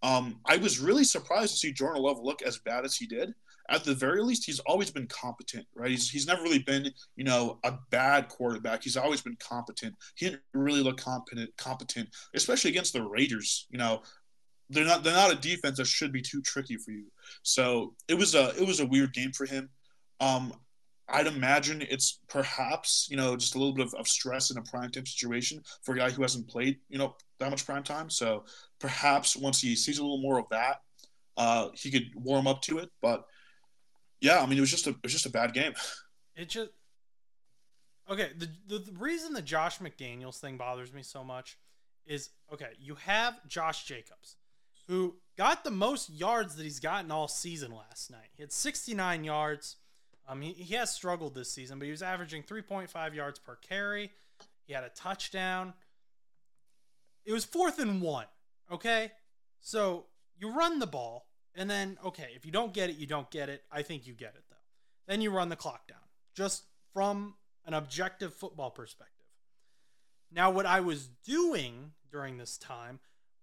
Um, 0.06 0.40
I 0.46 0.56
was 0.56 0.78
really 0.78 1.04
surprised 1.04 1.52
to 1.52 1.58
see 1.58 1.72
Jordan 1.72 2.02
Love 2.02 2.18
look 2.22 2.42
as 2.42 2.58
bad 2.58 2.84
as 2.84 2.94
he 2.96 3.06
did 3.06 3.34
at 3.68 3.84
the 3.84 3.94
very 3.94 4.22
least, 4.22 4.44
he's 4.44 4.60
always 4.60 4.90
been 4.90 5.06
competent, 5.06 5.66
right? 5.74 5.90
He's, 5.90 6.08
he's 6.08 6.26
never 6.26 6.42
really 6.42 6.60
been, 6.60 6.90
you 7.16 7.24
know, 7.24 7.58
a 7.64 7.74
bad 7.90 8.28
quarterback. 8.28 8.82
He's 8.82 8.96
always 8.96 9.20
been 9.20 9.36
competent. 9.36 9.94
He 10.14 10.26
didn't 10.26 10.42
really 10.54 10.82
look 10.82 10.98
competent, 10.98 11.56
competent, 11.56 12.08
especially 12.34 12.70
against 12.70 12.92
the 12.92 13.02
Raiders. 13.02 13.66
You 13.70 13.78
know, 13.78 14.02
they're 14.70 14.84
not 14.84 15.04
they're 15.04 15.14
not 15.14 15.32
a 15.32 15.36
defense 15.36 15.78
that 15.78 15.86
should 15.86 16.12
be 16.12 16.22
too 16.22 16.42
tricky 16.42 16.76
for 16.76 16.90
you. 16.90 17.06
So 17.42 17.94
it 18.08 18.14
was 18.14 18.34
a 18.34 18.50
it 18.60 18.66
was 18.66 18.80
a 18.80 18.86
weird 18.86 19.12
game 19.12 19.32
for 19.32 19.46
him. 19.46 19.68
Um, 20.20 20.52
I'd 21.08 21.26
imagine 21.26 21.82
it's 21.82 22.20
perhaps 22.28 23.06
you 23.10 23.16
know 23.16 23.36
just 23.36 23.54
a 23.54 23.58
little 23.58 23.74
bit 23.74 23.86
of, 23.86 23.94
of 23.94 24.08
stress 24.08 24.50
in 24.50 24.58
a 24.58 24.62
prime 24.62 24.90
time 24.90 25.06
situation 25.06 25.62
for 25.82 25.94
a 25.94 25.98
guy 25.98 26.10
who 26.10 26.22
hasn't 26.22 26.48
played 26.48 26.78
you 26.88 26.98
know 26.98 27.14
that 27.38 27.50
much 27.50 27.64
prime 27.66 27.82
time. 27.82 28.10
So 28.10 28.44
perhaps 28.78 29.36
once 29.36 29.60
he 29.60 29.76
sees 29.76 29.98
a 29.98 30.02
little 30.02 30.20
more 30.20 30.38
of 30.38 30.48
that, 30.50 30.80
uh, 31.36 31.68
he 31.74 31.90
could 31.90 32.10
warm 32.14 32.46
up 32.46 32.62
to 32.62 32.78
it. 32.78 32.90
But 33.00 33.24
yeah, 34.20 34.40
I 34.42 34.46
mean 34.46 34.58
it 34.58 34.62
was 34.62 34.70
just 34.70 34.86
a 34.86 34.90
it 34.90 35.02
was 35.02 35.12
just 35.12 35.26
a 35.26 35.30
bad 35.30 35.52
game. 35.54 35.74
It 36.38 36.50
just 36.50 36.68
okay. 38.10 38.32
The, 38.36 38.50
the 38.68 38.78
the 38.78 38.92
reason 38.98 39.32
the 39.32 39.40
Josh 39.40 39.78
McDaniels 39.78 40.38
thing 40.38 40.58
bothers 40.58 40.92
me 40.92 41.02
so 41.02 41.24
much 41.24 41.56
is 42.04 42.28
okay. 42.52 42.72
You 42.78 42.96
have 42.96 43.34
Josh 43.48 43.84
Jacobs, 43.84 44.36
who 44.86 45.16
got 45.38 45.64
the 45.64 45.70
most 45.70 46.10
yards 46.10 46.56
that 46.56 46.64
he's 46.64 46.78
gotten 46.78 47.10
all 47.10 47.26
season 47.26 47.72
last 47.72 48.10
night. 48.10 48.28
He 48.34 48.42
had 48.42 48.52
69 48.52 49.24
yards. 49.24 49.76
Um, 50.28 50.40
he, 50.40 50.52
he 50.52 50.74
has 50.74 50.92
struggled 50.92 51.34
this 51.34 51.50
season, 51.50 51.78
but 51.78 51.84
he 51.84 51.90
was 51.90 52.02
averaging 52.02 52.42
3.5 52.42 53.14
yards 53.14 53.38
per 53.38 53.56
carry. 53.56 54.10
He 54.64 54.72
had 54.72 54.84
a 54.84 54.88
touchdown. 54.88 55.74
It 57.24 57.32
was 57.32 57.44
fourth 57.44 57.78
and 57.78 58.02
one. 58.02 58.26
Okay. 58.70 59.12
So 59.60 60.06
you 60.38 60.52
run 60.52 60.78
the 60.78 60.86
ball, 60.86 61.26
and 61.54 61.70
then, 61.70 61.98
okay, 62.04 62.28
if 62.34 62.44
you 62.44 62.52
don't 62.52 62.72
get 62.72 62.90
it, 62.90 62.96
you 62.96 63.06
don't 63.06 63.30
get 63.30 63.48
it. 63.48 63.64
I 63.70 63.82
think 63.82 64.06
you 64.06 64.14
get 64.14 64.34
it, 64.34 64.44
though. 64.50 64.56
Then 65.06 65.20
you 65.20 65.30
run 65.30 65.48
the 65.48 65.56
clock 65.56 65.86
down, 65.88 65.98
just 66.34 66.64
from 66.92 67.34
an 67.64 67.74
objective 67.74 68.34
football 68.34 68.70
perspective. 68.70 69.26
Now, 70.32 70.50
what 70.50 70.66
I 70.66 70.80
was 70.80 71.08
doing 71.24 71.92
during 72.10 72.36
this 72.36 72.58
time 72.58 73.00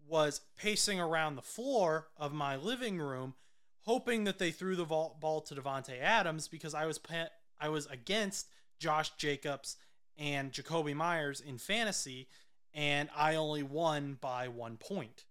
was 0.08 0.42
pacing 0.58 1.00
around 1.00 1.36
the 1.36 1.42
floor 1.42 2.08
of 2.18 2.34
my 2.34 2.56
living 2.56 2.98
room 2.98 3.36
hoping 3.84 4.24
that 4.26 4.40
they 4.40 4.52
threw 4.52 4.76
the 4.76 4.86
ball 4.86 5.42
to 5.46 5.56
Davante 5.56 6.00
Adams 6.02 6.48
because 6.48 6.74
I 6.74 6.86
was 6.86 7.00
I 7.60 7.70
was 7.70 7.86
against 7.88 8.48
Josh 8.80 9.12
Jacobs 9.18 9.78
and 10.18 10.52
Jakobi 10.52 10.96
Meyers 10.96 11.42
in 11.42 11.58
fantasy, 11.58 12.28
and 12.74 13.10
I 13.16 13.36
only 13.36 13.64
won 13.64 14.18
by 14.20 14.48
one 14.48 14.78
point. 14.78 15.26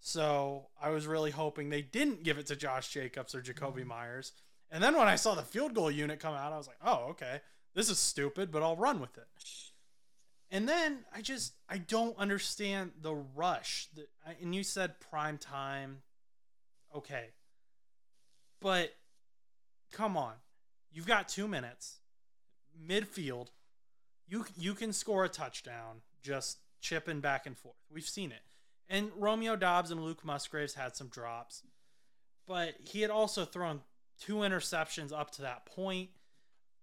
So 0.00 0.68
I 0.80 0.90
was 0.90 1.06
really 1.06 1.30
hoping 1.30 1.70
they 1.70 1.82
didn't 1.82 2.24
give 2.24 2.38
it 2.38 2.46
to 2.46 2.56
Josh 2.56 2.88
Jacobs 2.88 3.34
or 3.34 3.42
Jakobi. 3.42 3.86
Meyers. 3.86 4.32
And 4.70 4.82
then 4.82 4.96
when 4.96 5.06
I 5.06 5.16
saw 5.16 5.34
the 5.34 5.42
field 5.42 5.74
goal 5.74 5.90
unit 5.90 6.18
come 6.18 6.34
out, 6.34 6.52
I 6.52 6.56
was 6.56 6.66
like, 6.66 6.78
oh, 6.84 7.08
okay, 7.10 7.40
this 7.74 7.88
is 7.88 7.98
stupid, 7.98 8.50
but 8.50 8.62
I'll 8.62 8.76
run 8.76 9.00
with 9.00 9.16
it. 9.16 9.28
And 10.50 10.68
then 10.68 11.04
I 11.14 11.20
just 11.20 11.54
I 11.68 11.78
don't 11.78 12.18
understand 12.18 12.92
the 13.00 13.14
rush. 13.14 13.88
And 14.40 14.54
you 14.54 14.64
said 14.64 15.00
prime 15.00 15.38
time. 15.38 15.98
Okay, 16.94 17.28
but 18.62 18.94
come 19.92 20.16
on. 20.16 20.34
You've 20.92 21.06
got 21.06 21.28
2 21.28 21.48
minutes. 21.48 21.98
Midfield. 22.88 23.48
You 24.26 24.46
you 24.56 24.74
can 24.74 24.92
score 24.92 25.24
a 25.24 25.28
touchdown 25.28 26.00
just 26.22 26.58
chipping 26.80 27.20
back 27.20 27.46
and 27.46 27.56
forth. 27.56 27.76
We've 27.90 28.08
seen 28.08 28.32
it. 28.32 28.40
And 28.88 29.10
Romeo 29.16 29.56
Doubs 29.56 29.90
and 29.90 30.02
Luke 30.02 30.24
Musgraves 30.24 30.74
had 30.74 30.96
some 30.96 31.08
drops. 31.08 31.62
But 32.46 32.74
he 32.84 33.00
had 33.00 33.10
also 33.10 33.44
thrown 33.44 33.80
two 34.18 34.36
interceptions 34.36 35.12
up 35.12 35.30
to 35.32 35.42
that 35.42 35.66
point. 35.66 36.10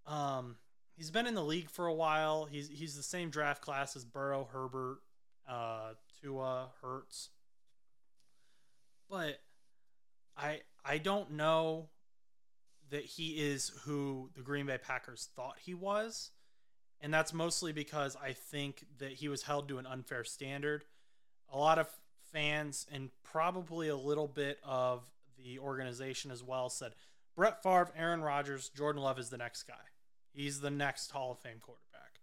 Um, 0.06 0.56
he's 0.96 1.12
been 1.12 1.28
in 1.28 1.36
the 1.36 1.44
league 1.44 1.70
for 1.70 1.88
a 1.88 1.94
while. 1.94 2.46
He's 2.46 2.70
he's 2.70 2.96
the 2.96 3.04
same 3.04 3.30
draft 3.30 3.62
class 3.62 3.96
as 3.96 4.06
Burrow, 4.06 4.48
Herbert, 4.52 5.00
uh, 5.48 5.94
Tua, 6.22 6.70
Hurts. 6.82 7.30
But 9.10 9.40
I 10.38 10.62
I 10.86 10.98
don't 10.98 11.32
know 11.32 11.90
that 12.90 13.04
he 13.04 13.32
is 13.32 13.72
who 13.84 14.30
the 14.36 14.42
Green 14.42 14.66
Bay 14.66 14.78
Packers 14.78 15.30
thought 15.36 15.58
he 15.64 15.74
was. 15.74 16.32
And 17.02 17.14
that's 17.14 17.34
mostly 17.34 17.72
because 17.72 18.18
I 18.22 18.34
think 18.34 18.86
that 18.98 19.12
he 19.14 19.30
was 19.30 19.44
held 19.44 19.70
to 19.70 19.78
an 19.78 19.86
unfair 19.86 20.24
standard. 20.24 20.84
A 21.52 21.58
lot 21.58 21.80
of 21.80 21.88
fans 22.32 22.86
and 22.92 23.10
probably 23.24 23.88
a 23.88 23.96
little 23.96 24.28
bit 24.28 24.60
of 24.64 25.04
the 25.38 25.60
organization 25.60 26.32
as 26.32 26.44
well 26.44 26.70
said 26.70 26.94
Brett 27.36 27.64
Favre, 27.64 27.92
Aaron 27.96 28.22
Rodgers, 28.22 28.70
Jordan 28.70 29.02
Love 29.02 29.18
is 29.18 29.30
the 29.30 29.38
next 29.38 29.64
guy. 29.64 29.76
He's 30.34 30.60
the 30.60 30.70
next 30.70 31.12
Hall 31.12 31.32
of 31.32 31.40
Fame 31.40 31.60
quarterback. 31.62 32.20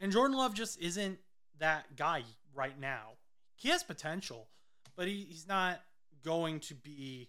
And 0.00 0.10
Jordan 0.10 0.36
Love 0.36 0.54
just 0.54 0.80
isn't 0.80 1.18
that 1.58 1.96
guy 1.96 2.24
right 2.54 2.78
now. 2.78 3.12
He 3.54 3.68
has 3.68 3.84
potential, 3.84 4.48
but 4.96 5.06
he, 5.06 5.26
he's 5.28 5.46
not 5.46 5.80
going 6.24 6.60
to 6.60 6.74
be 6.74 7.28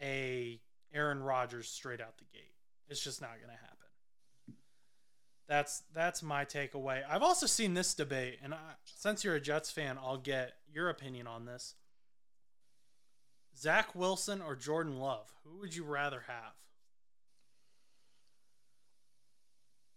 a 0.00 0.60
Aaron 0.94 1.22
Rodgers 1.22 1.68
straight 1.68 2.00
out 2.00 2.18
the 2.18 2.24
gate. 2.32 2.54
It's 2.88 3.02
just 3.02 3.20
not 3.20 3.36
going 3.38 3.48
to 3.48 3.52
happen. 3.52 3.68
That's 5.48 5.82
that's 5.92 6.22
my 6.22 6.44
takeaway. 6.44 7.02
I've 7.08 7.22
also 7.22 7.46
seen 7.46 7.74
this 7.74 7.94
debate, 7.94 8.38
and 8.42 8.54
I, 8.54 8.58
since 8.84 9.24
you're 9.24 9.34
a 9.34 9.40
Jets 9.40 9.70
fan, 9.70 9.98
I'll 9.98 10.16
get 10.16 10.54
your 10.72 10.88
opinion 10.88 11.26
on 11.26 11.44
this. 11.44 11.74
Zach 13.56 13.94
Wilson 13.94 14.40
or 14.40 14.56
Jordan 14.56 14.98
Love? 14.98 15.32
Who 15.44 15.60
would 15.60 15.74
you 15.74 15.84
rather 15.84 16.24
have? 16.26 16.54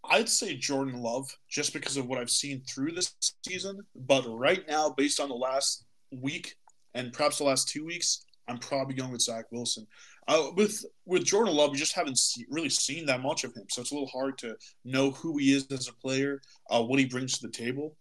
I'd 0.08 0.28
say 0.28 0.56
Jordan 0.56 1.00
Love 1.02 1.36
just 1.48 1.72
because 1.72 1.96
of 1.96 2.06
what 2.06 2.18
I've 2.18 2.30
seen 2.30 2.62
through 2.68 2.92
this 2.92 3.14
season. 3.46 3.80
But 3.94 4.24
right 4.28 4.66
now, 4.68 4.90
based 4.90 5.20
on 5.20 5.28
the 5.28 5.34
last 5.34 5.84
week 6.12 6.54
and 6.94 7.12
perhaps 7.12 7.38
the 7.38 7.44
last 7.44 7.68
two 7.68 7.84
weeks, 7.84 8.25
I'm 8.48 8.58
probably 8.58 8.94
going 8.94 9.10
with 9.10 9.22
Zach 9.22 9.46
Wilson. 9.50 9.86
Uh, 10.28 10.50
with 10.54 10.84
with 11.04 11.24
Jordan 11.24 11.54
Love, 11.54 11.70
we 11.70 11.78
just 11.78 11.94
haven't 11.94 12.18
see, 12.18 12.46
really 12.50 12.68
seen 12.68 13.06
that 13.06 13.22
much 13.22 13.44
of 13.44 13.54
him, 13.54 13.64
so 13.70 13.80
it's 13.80 13.90
a 13.90 13.94
little 13.94 14.08
hard 14.08 14.38
to 14.38 14.56
know 14.84 15.10
who 15.12 15.38
he 15.38 15.52
is 15.52 15.66
as 15.70 15.88
a 15.88 15.92
player, 15.92 16.40
uh, 16.70 16.82
what 16.82 16.98
he 16.98 17.06
brings 17.06 17.38
to 17.38 17.46
the 17.46 17.52
table. 17.52 17.96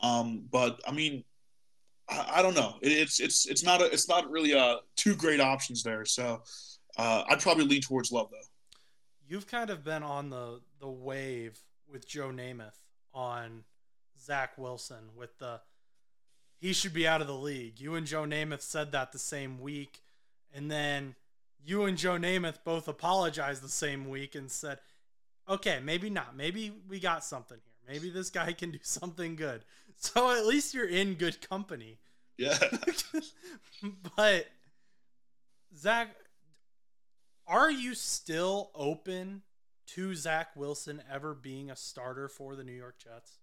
Um, 0.00 0.44
but 0.50 0.80
I 0.86 0.92
mean, 0.92 1.24
I, 2.08 2.36
I, 2.36 2.42
don't 2.42 2.54
know. 2.54 2.76
It, 2.82 2.92
it's 2.92 3.20
it's 3.20 3.46
it's 3.46 3.62
not 3.62 3.82
a, 3.82 3.86
it's 3.86 4.08
not 4.08 4.30
really 4.30 4.54
uh, 4.54 4.76
two 4.96 5.14
great 5.14 5.40
options 5.40 5.82
there. 5.82 6.04
So 6.04 6.42
uh, 6.96 7.24
I'd 7.28 7.40
probably 7.40 7.64
lean 7.64 7.82
towards 7.82 8.10
Love 8.10 8.28
though. 8.30 8.38
You've 9.28 9.46
kind 9.46 9.70
of 9.70 9.84
been 9.84 10.02
on 10.02 10.30
the 10.30 10.60
the 10.80 10.88
wave 10.88 11.58
with 11.90 12.08
Joe 12.08 12.30
Namath 12.30 12.78
on 13.12 13.64
Zach 14.18 14.56
Wilson 14.56 15.10
with 15.14 15.36
the 15.38 15.60
he 16.60 16.74
should 16.74 16.92
be 16.92 17.08
out 17.08 17.22
of 17.22 17.26
the 17.26 17.34
league. 17.34 17.80
You 17.80 17.94
and 17.94 18.06
Joe 18.06 18.24
Namath 18.24 18.60
said 18.60 18.92
that 18.92 19.12
the 19.12 19.18
same 19.18 19.60
week. 19.60 20.02
And 20.54 20.70
then 20.70 21.14
you 21.64 21.84
and 21.84 21.96
Joe 21.96 22.18
Namath 22.18 22.58
both 22.64 22.86
apologized 22.86 23.62
the 23.62 23.68
same 23.68 24.08
week 24.08 24.34
and 24.34 24.50
said, 24.50 24.78
okay, 25.48 25.80
maybe 25.82 26.10
not. 26.10 26.36
Maybe 26.36 26.70
we 26.88 27.00
got 27.00 27.24
something 27.24 27.58
here. 27.64 27.94
Maybe 27.94 28.10
this 28.10 28.28
guy 28.28 28.52
can 28.58 28.70
do 28.72 28.78
something 28.82 29.36
good. 29.36 29.64
So 29.96 30.30
at 30.30 30.46
least 30.46 30.74
you're 30.74 30.88
in 30.88 31.14
good 31.14 31.46
company. 31.48 31.98
Yeah. 32.36 32.58
but, 34.16 34.46
Zach, 35.76 36.14
are 37.46 37.70
you 37.70 37.94
still 37.94 38.70
open 38.74 39.42
to 39.88 40.14
Zach 40.14 40.54
Wilson 40.56 41.02
ever 41.10 41.34
being 41.34 41.70
a 41.70 41.76
starter 41.76 42.28
for 42.28 42.54
the 42.54 42.64
New 42.64 42.72
York 42.72 42.96
Jets? 42.98 43.38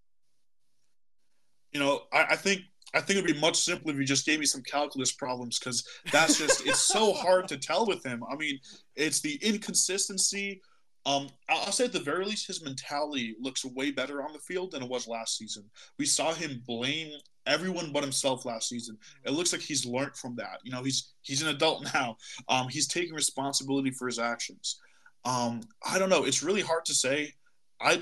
You 1.72 1.80
know, 1.80 2.03
I, 2.13 2.24
I 2.30 2.36
think 2.36 2.61
I 2.94 3.02
think 3.02 3.20
it'd 3.20 3.34
be 3.34 3.40
much 3.40 3.58
simpler 3.58 3.94
if 3.94 4.00
you 4.00 4.06
just 4.06 4.26
gave 4.26 4.40
me 4.40 4.46
some 4.46 4.64
calculus 4.64 5.12
problems 5.12 5.60
because 5.60 5.86
that's 6.12 6.38
just 6.38 6.66
it's 6.66 6.82
so 6.82 7.14
hard 7.14 7.48
to 7.50 7.58
tell 7.58 7.86
with 7.86 8.06
him. 8.06 8.24
I 8.32 8.36
mean, 8.36 8.60
it's 8.96 9.20
the 9.20 9.36
inconsistency. 9.42 10.62
Um, 11.06 11.30
I'll 11.50 11.72
say 11.72 11.86
at 11.86 11.94
the 11.94 12.00
very 12.00 12.26
least, 12.26 12.48
his 12.48 12.64
mentality 12.64 13.36
looks 13.40 13.64
way 13.64 13.92
better 13.92 14.24
on 14.24 14.34
the 14.34 14.40
field 14.40 14.72
than 14.72 14.84
it 14.84 14.90
was 14.90 15.08
last 15.08 15.38
season. 15.38 15.64
We 15.98 16.06
saw 16.06 16.34
him 16.34 16.62
blame 16.66 17.12
everyone 17.46 17.92
but 17.94 18.04
himself 18.04 18.46
last 18.46 18.70
season. 18.70 18.98
It 19.24 19.32
looks 19.32 19.54
like 19.54 19.62
he's 19.62 19.86
learned 19.86 20.16
from 20.16 20.36
that. 20.36 20.60
You 20.64 20.72
know, 20.72 20.84
he's 20.84 21.14
he's 21.22 21.42
an 21.42 21.50
adult 21.50 21.90
now. 21.94 22.18
Um, 22.50 22.68
he's 22.70 22.88
taking 22.88 23.14
responsibility 23.14 23.92
for 23.92 24.08
his 24.08 24.20
actions. 24.20 24.80
Um, 25.26 25.62
I 25.86 26.00
don't 26.00 26.10
know. 26.10 26.26
It's 26.26 26.44
really 26.44 26.62
hard 26.62 26.86
to 26.86 26.94
say. 26.94 27.34
I 27.82 28.02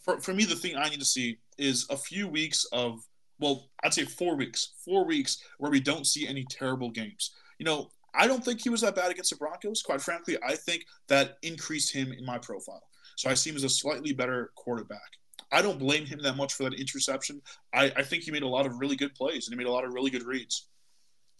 for 0.00 0.20
for 0.20 0.32
me, 0.32 0.44
the 0.44 0.56
thing 0.56 0.76
I 0.76 0.88
need 0.88 1.00
to 1.00 1.06
see 1.06 1.38
is 1.58 1.86
a 1.90 1.96
few 1.96 2.28
weeks 2.28 2.64
of 2.72 3.00
well, 3.38 3.68
I'd 3.84 3.94
say 3.94 4.04
four 4.04 4.36
weeks, 4.36 4.74
four 4.84 5.04
weeks 5.04 5.42
where 5.58 5.70
we 5.70 5.80
don't 5.80 6.06
see 6.06 6.26
any 6.26 6.44
terrible 6.44 6.90
games. 6.90 7.32
You 7.58 7.66
know, 7.66 7.90
I 8.14 8.26
don't 8.26 8.44
think 8.44 8.62
he 8.62 8.70
was 8.70 8.80
that 8.80 8.96
bad 8.96 9.10
against 9.10 9.30
the 9.30 9.36
Broncos. 9.36 9.82
Quite 9.82 10.00
frankly, 10.00 10.38
I 10.46 10.54
think 10.54 10.86
that 11.08 11.36
increased 11.42 11.92
him 11.92 12.12
in 12.12 12.24
my 12.24 12.38
profile. 12.38 12.82
So 13.16 13.30
I 13.30 13.34
see 13.34 13.50
him 13.50 13.56
as 13.56 13.64
a 13.64 13.68
slightly 13.68 14.12
better 14.12 14.52
quarterback. 14.54 15.00
I 15.52 15.62
don't 15.62 15.78
blame 15.78 16.06
him 16.06 16.20
that 16.22 16.36
much 16.36 16.54
for 16.54 16.64
that 16.64 16.74
interception. 16.74 17.40
I, 17.72 17.92
I 17.96 18.02
think 18.02 18.24
he 18.24 18.30
made 18.30 18.42
a 18.42 18.48
lot 18.48 18.66
of 18.66 18.80
really 18.80 18.96
good 18.96 19.14
plays 19.14 19.46
and 19.46 19.54
he 19.54 19.58
made 19.58 19.68
a 19.68 19.72
lot 19.72 19.84
of 19.84 19.92
really 19.92 20.10
good 20.10 20.24
reads. 20.24 20.68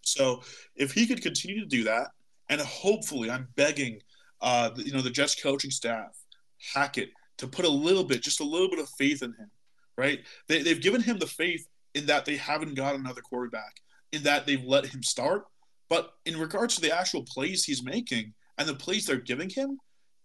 So 0.03 0.43
if 0.77 0.93
he 0.93 1.07
could 1.07 1.23
continue 1.23 1.61
to 1.61 1.67
do 1.67 1.85
that, 1.85 2.09
and 2.49 2.61
hopefully, 2.61 3.29
I'm 3.29 3.49
begging, 3.57 4.01
uh, 4.41 4.71
you 4.77 4.93
know, 4.93 5.01
the 5.01 5.11
Jets 5.11 5.35
coaching 5.35 5.71
staff, 5.71 6.17
Hackett, 6.75 7.11
to 7.39 7.49
put 7.49 7.65
a 7.65 7.71
little 7.71 8.05
bit, 8.05 8.23
just 8.23 8.41
a 8.41 8.45
little 8.45 8.71
bit 8.71 8.79
of 8.79 8.89
faith 8.91 9.23
in 9.23 9.31
him, 9.31 9.51
right? 9.99 10.21
They, 10.47 10.63
they've 10.63 10.81
given 10.81 11.03
him 11.03 11.19
the 11.19 11.27
faith 11.27 11.67
in 11.97 12.07
that 12.07 12.27
they 12.27 12.37
haven't 12.37 12.75
got 12.75 12.95
another 12.95 13.23
quarterback 13.23 13.81
in 14.13 14.23
that 14.23 14.47
they've 14.47 14.63
let 14.63 14.87
him 14.87 15.03
start. 15.03 15.47
But 15.89 16.13
in 16.27 16.39
regards 16.39 16.75
to 16.77 16.81
the 16.81 16.97
actual 16.97 17.23
plays 17.23 17.65
he's 17.65 17.83
making 17.83 18.35
and 18.59 18.69
the 18.69 18.75
plays 18.75 19.07
they're 19.07 19.17
giving 19.17 19.49
him, 19.49 19.79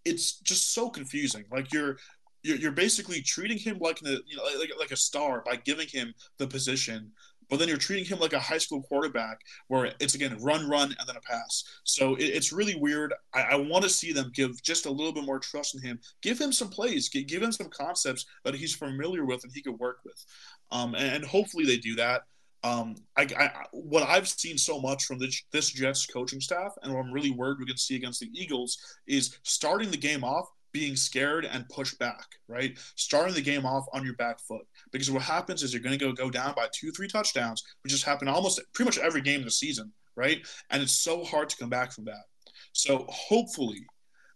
it's 0.04 0.38
just 0.40 0.74
so 0.74 0.90
confusing. 0.90 1.44
Like 1.50 1.72
you're 1.72 1.96
you're, 2.42 2.56
you're 2.56 2.72
basically 2.72 3.22
treating 3.22 3.58
him 3.58 3.78
like 3.80 4.00
a 4.04 4.18
you 4.26 4.36
know 4.36 4.44
like, 4.58 4.70
like 4.78 4.90
a 4.90 4.96
star 4.96 5.42
by 5.46 5.56
giving 5.56 5.88
him 5.88 6.12
the 6.38 6.46
position 6.46 7.12
but 7.52 7.58
then 7.58 7.68
you're 7.68 7.76
treating 7.76 8.06
him 8.06 8.18
like 8.18 8.32
a 8.32 8.38
high 8.38 8.56
school 8.56 8.80
quarterback 8.80 9.38
where 9.68 9.92
it's 10.00 10.14
again 10.14 10.38
run 10.40 10.66
run 10.70 10.96
and 10.98 11.06
then 11.06 11.16
a 11.16 11.20
pass. 11.20 11.64
So 11.84 12.14
it, 12.14 12.24
it's 12.24 12.50
really 12.50 12.76
weird. 12.76 13.12
I, 13.34 13.42
I 13.42 13.56
want 13.56 13.84
to 13.84 13.90
see 13.90 14.10
them 14.10 14.32
give 14.34 14.62
just 14.62 14.86
a 14.86 14.90
little 14.90 15.12
bit 15.12 15.26
more 15.26 15.38
trust 15.38 15.74
in 15.74 15.82
him. 15.82 16.00
Give 16.22 16.40
him 16.40 16.50
some 16.50 16.70
plays. 16.70 17.10
Give, 17.10 17.26
give 17.26 17.42
him 17.42 17.52
some 17.52 17.68
concepts 17.68 18.24
that 18.44 18.54
he's 18.54 18.74
familiar 18.74 19.26
with 19.26 19.44
and 19.44 19.52
he 19.52 19.60
could 19.60 19.78
work 19.78 19.98
with 20.02 20.24
um, 20.72 20.94
and, 20.94 21.16
and, 21.16 21.24
hopefully 21.24 21.64
they 21.64 21.76
do 21.76 21.94
that 21.94 22.22
um, 22.64 22.94
I, 23.16 23.22
I, 23.22 23.50
what 23.72 24.08
I've 24.08 24.28
seen 24.28 24.56
so 24.56 24.80
much 24.80 25.04
from 25.04 25.18
this, 25.18 25.42
this 25.52 25.70
Jets 25.70 26.06
coaching 26.06 26.40
staff, 26.40 26.72
and 26.82 26.94
what 26.94 27.04
I'm 27.04 27.12
really 27.12 27.32
worried 27.32 27.58
we 27.58 27.66
can 27.66 27.76
see 27.76 27.96
against 27.96 28.20
the 28.20 28.30
Eagles, 28.32 28.78
is 29.06 29.36
starting 29.42 29.90
the 29.90 29.96
game 29.96 30.22
off 30.22 30.46
being 30.72 30.96
scared 30.96 31.44
and 31.44 31.68
push 31.68 31.94
back, 31.94 32.24
right? 32.48 32.78
Starting 32.96 33.34
the 33.34 33.42
game 33.42 33.66
off 33.66 33.84
on 33.92 34.04
your 34.04 34.14
back 34.14 34.40
foot. 34.40 34.62
Because 34.90 35.10
what 35.10 35.22
happens 35.22 35.62
is 35.62 35.72
you're 35.72 35.82
going 35.82 35.98
to 35.98 36.04
go 36.04 36.12
go 36.12 36.30
down 36.30 36.54
by 36.54 36.68
two, 36.72 36.90
three 36.92 37.08
touchdowns, 37.08 37.62
which 37.82 37.92
has 37.92 38.02
happened 38.02 38.30
almost 38.30 38.60
pretty 38.72 38.86
much 38.86 38.98
every 38.98 39.20
game 39.20 39.40
of 39.40 39.44
the 39.44 39.50
season, 39.50 39.92
right? 40.16 40.46
And 40.70 40.82
it's 40.82 41.02
so 41.02 41.24
hard 41.24 41.48
to 41.50 41.56
come 41.56 41.68
back 41.68 41.92
from 41.92 42.04
that. 42.04 42.24
So 42.72 43.06
hopefully, 43.08 43.84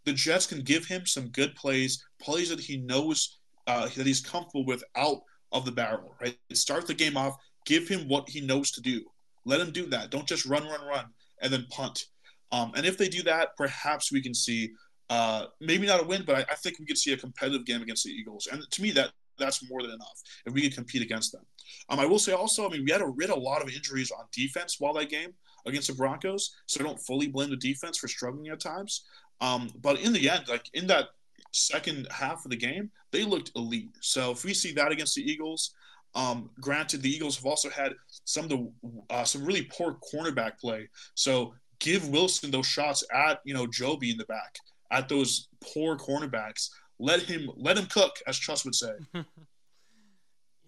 the 0.04 0.12
Jets 0.12 0.46
can 0.46 0.62
give 0.62 0.84
him 0.84 1.06
some 1.06 1.28
good 1.28 1.54
plays, 1.54 2.04
plays 2.20 2.50
that 2.50 2.60
he 2.60 2.78
knows 2.78 3.38
uh, 3.66 3.88
that 3.96 4.06
he's 4.06 4.20
comfortable 4.20 4.66
with 4.66 4.84
out 4.96 5.22
of 5.56 5.64
the 5.64 5.72
barrel, 5.72 6.14
right? 6.20 6.36
Start 6.52 6.86
the 6.86 6.94
game 6.94 7.16
off, 7.16 7.36
give 7.64 7.88
him 7.88 8.08
what 8.08 8.28
he 8.28 8.40
knows 8.40 8.70
to 8.72 8.80
do. 8.80 9.02
Let 9.44 9.60
him 9.60 9.70
do 9.70 9.86
that. 9.86 10.10
Don't 10.10 10.26
just 10.26 10.44
run, 10.44 10.64
run, 10.64 10.84
run, 10.86 11.06
and 11.40 11.52
then 11.52 11.66
punt. 11.70 12.06
Um, 12.52 12.72
and 12.76 12.84
if 12.84 12.98
they 12.98 13.08
do 13.08 13.22
that, 13.24 13.56
perhaps 13.56 14.12
we 14.12 14.22
can 14.22 14.34
see 14.34 14.70
uh, 15.08 15.46
maybe 15.60 15.86
not 15.86 16.02
a 16.02 16.06
win, 16.06 16.24
but 16.26 16.36
I, 16.36 16.52
I, 16.52 16.54
think 16.56 16.78
we 16.78 16.86
could 16.86 16.98
see 16.98 17.12
a 17.12 17.16
competitive 17.16 17.64
game 17.64 17.80
against 17.80 18.04
the 18.04 18.10
Eagles. 18.10 18.48
And 18.50 18.62
to 18.68 18.82
me, 18.82 18.90
that 18.92 19.10
that's 19.38 19.68
more 19.68 19.82
than 19.82 19.92
enough 19.92 20.22
if 20.46 20.52
we 20.52 20.62
can 20.62 20.70
compete 20.70 21.02
against 21.02 21.32
them. 21.32 21.42
Um, 21.88 22.00
I 22.00 22.06
will 22.06 22.18
say 22.18 22.32
also, 22.32 22.66
I 22.66 22.70
mean, 22.70 22.84
we 22.84 22.90
had 22.90 23.02
a, 23.02 23.12
had 23.20 23.30
a 23.30 23.38
lot 23.38 23.62
of 23.62 23.68
injuries 23.68 24.10
on 24.10 24.24
defense 24.32 24.76
while 24.78 24.94
that 24.94 25.10
game 25.10 25.34
against 25.66 25.88
the 25.88 25.94
Broncos, 25.94 26.56
so 26.66 26.80
I 26.80 26.84
don't 26.84 27.00
fully 27.00 27.28
blame 27.28 27.50
the 27.50 27.56
defense 27.56 27.98
for 27.98 28.08
struggling 28.08 28.48
at 28.48 28.60
times. 28.60 29.04
Um, 29.40 29.70
but 29.80 30.00
in 30.00 30.12
the 30.12 30.30
end, 30.30 30.48
like 30.48 30.68
in 30.74 30.86
that 30.88 31.08
second 31.56 32.06
half 32.10 32.44
of 32.44 32.50
the 32.50 32.56
game, 32.56 32.90
they 33.10 33.24
looked 33.24 33.52
elite. 33.56 33.90
So 34.00 34.30
if 34.30 34.44
we 34.44 34.54
see 34.54 34.72
that 34.72 34.92
against 34.92 35.14
the 35.14 35.22
Eagles, 35.22 35.74
um, 36.14 36.50
granted, 36.60 37.02
the 37.02 37.10
Eagles 37.10 37.36
have 37.36 37.46
also 37.46 37.68
had 37.68 37.92
some 38.24 38.44
of 38.44 38.50
the 38.50 38.72
uh, 39.10 39.24
some 39.24 39.44
really 39.44 39.62
poor 39.62 39.98
cornerback 40.12 40.58
play. 40.58 40.88
So 41.14 41.54
give 41.78 42.08
Wilson 42.08 42.50
those 42.50 42.66
shots 42.66 43.04
at 43.12 43.40
you 43.44 43.54
know 43.54 43.66
Joby 43.66 44.10
in 44.10 44.16
the 44.16 44.24
back 44.24 44.56
at 44.90 45.08
those 45.08 45.48
poor 45.62 45.96
cornerbacks. 45.96 46.70
Let 46.98 47.20
him 47.20 47.50
let 47.56 47.76
him 47.76 47.86
cook, 47.86 48.16
as 48.26 48.38
Truss 48.38 48.64
would 48.64 48.74
say. 48.74 48.92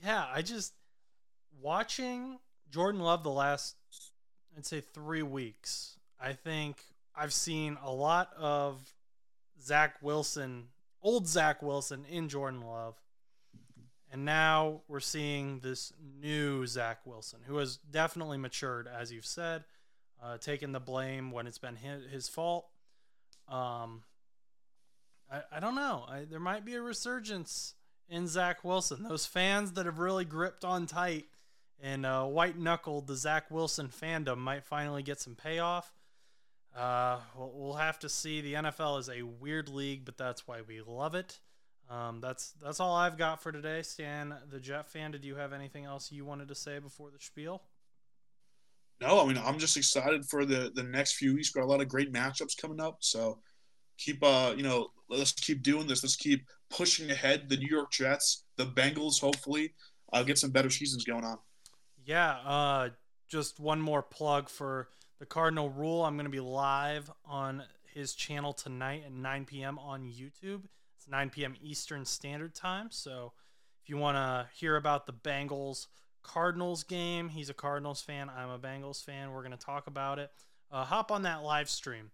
yeah, 0.04 0.26
I 0.32 0.42
just 0.42 0.74
watching 1.60 2.38
Jordan 2.70 3.00
Love 3.00 3.22
the 3.22 3.30
last 3.30 3.76
I'd 4.56 4.66
say 4.66 4.80
three 4.80 5.22
weeks. 5.22 5.96
I 6.20 6.32
think 6.32 6.82
I've 7.14 7.32
seen 7.32 7.78
a 7.82 7.90
lot 7.90 8.32
of 8.36 8.80
Zach 9.60 9.96
Wilson, 10.02 10.68
old 11.02 11.26
Zach 11.26 11.62
Wilson 11.62 12.04
in 12.08 12.28
Jordan 12.28 12.60
Love. 12.60 13.00
And 14.10 14.24
now 14.24 14.80
we're 14.88 15.00
seeing 15.00 15.60
this 15.60 15.92
new 16.20 16.66
Zach 16.66 17.00
Wilson, 17.04 17.40
who 17.46 17.58
has 17.58 17.76
definitely 17.76 18.38
matured, 18.38 18.88
as 18.88 19.12
you've 19.12 19.26
said, 19.26 19.64
uh, 20.22 20.38
taken 20.38 20.72
the 20.72 20.80
blame 20.80 21.30
when 21.30 21.46
it's 21.46 21.58
been 21.58 21.76
his, 21.76 22.10
his 22.10 22.28
fault. 22.28 22.66
Um, 23.48 24.02
I, 25.30 25.42
I 25.52 25.60
don't 25.60 25.74
know. 25.74 26.04
I, 26.08 26.24
there 26.24 26.40
might 26.40 26.64
be 26.64 26.74
a 26.74 26.80
resurgence 26.80 27.74
in 28.08 28.26
Zach 28.26 28.64
Wilson. 28.64 29.02
Those 29.02 29.26
fans 29.26 29.72
that 29.72 29.86
have 29.86 29.98
really 29.98 30.24
gripped 30.24 30.64
on 30.64 30.86
tight 30.86 31.26
and 31.80 32.04
uh, 32.06 32.24
white 32.24 32.58
knuckled 32.58 33.06
the 33.06 33.16
Zach 33.16 33.50
Wilson 33.50 33.88
fandom 33.88 34.38
might 34.38 34.64
finally 34.64 35.02
get 35.02 35.20
some 35.20 35.34
payoff. 35.34 35.92
Uh, 36.76 37.18
we'll, 37.36 37.52
we'll, 37.54 37.74
have 37.74 37.98
to 38.00 38.08
see. 38.08 38.40
The 38.40 38.54
NFL 38.54 39.00
is 39.00 39.08
a 39.08 39.22
weird 39.22 39.68
league, 39.68 40.04
but 40.04 40.16
that's 40.16 40.46
why 40.46 40.60
we 40.66 40.80
love 40.86 41.14
it. 41.14 41.40
Um, 41.90 42.20
that's 42.20 42.52
that's 42.62 42.80
all 42.80 42.94
I've 42.94 43.16
got 43.16 43.42
for 43.42 43.50
today. 43.50 43.82
Stan, 43.82 44.34
the 44.50 44.60
Jet 44.60 44.88
fan, 44.88 45.10
did 45.10 45.24
you 45.24 45.36
have 45.36 45.52
anything 45.52 45.86
else 45.86 46.12
you 46.12 46.24
wanted 46.24 46.48
to 46.48 46.54
say 46.54 46.78
before 46.78 47.10
the 47.10 47.18
spiel? 47.18 47.62
No, 49.00 49.20
I 49.22 49.26
mean 49.26 49.38
I'm 49.38 49.58
just 49.58 49.76
excited 49.76 50.26
for 50.26 50.44
the 50.44 50.70
the 50.74 50.82
next 50.82 51.14
few 51.14 51.34
weeks. 51.34 51.50
Got 51.50 51.64
a 51.64 51.66
lot 51.66 51.80
of 51.80 51.88
great 51.88 52.12
matchups 52.12 52.60
coming 52.60 52.80
up, 52.80 52.98
so 53.00 53.38
keep 53.96 54.22
uh 54.22 54.52
you 54.56 54.62
know 54.62 54.88
let's 55.08 55.32
keep 55.32 55.62
doing 55.62 55.86
this. 55.86 56.02
Let's 56.02 56.16
keep 56.16 56.44
pushing 56.70 57.10
ahead. 57.10 57.48
The 57.48 57.56
New 57.56 57.68
York 57.68 57.90
Jets, 57.90 58.44
the 58.56 58.66
Bengals, 58.66 59.20
hopefully 59.20 59.72
uh, 60.12 60.22
get 60.22 60.38
some 60.38 60.50
better 60.50 60.70
seasons 60.70 61.04
going 61.04 61.24
on. 61.24 61.38
Yeah. 62.04 62.36
Uh, 62.44 62.88
just 63.28 63.60
one 63.60 63.80
more 63.80 64.02
plug 64.02 64.48
for 64.48 64.88
the 65.18 65.26
Cardinal 65.26 65.70
Rule. 65.70 66.04
I'm 66.04 66.14
going 66.14 66.26
to 66.26 66.30
be 66.30 66.40
live 66.40 67.10
on 67.26 67.64
his 67.94 68.14
channel 68.14 68.52
tonight 68.52 69.02
at 69.04 69.12
9 69.12 69.44
p.m. 69.44 69.78
on 69.78 70.02
YouTube. 70.02 70.62
It's 70.96 71.08
9 71.08 71.30
p.m. 71.30 71.56
Eastern 71.62 72.04
Standard 72.04 72.54
Time. 72.54 72.88
So 72.90 73.32
if 73.82 73.88
you 73.88 73.96
want 73.96 74.16
to 74.16 74.46
hear 74.58 74.76
about 74.76 75.06
the 75.06 75.12
Bengals 75.12 75.86
Cardinals 76.22 76.84
game, 76.84 77.28
he's 77.28 77.50
a 77.50 77.54
Cardinals 77.54 78.00
fan. 78.00 78.30
I'm 78.34 78.50
a 78.50 78.58
Bengals 78.58 79.04
fan. 79.04 79.32
We're 79.32 79.42
going 79.42 79.52
to 79.52 79.58
talk 79.58 79.86
about 79.86 80.18
it. 80.18 80.30
Uh, 80.70 80.84
hop 80.84 81.10
on 81.10 81.22
that 81.22 81.42
live 81.42 81.68
stream. 81.68 82.10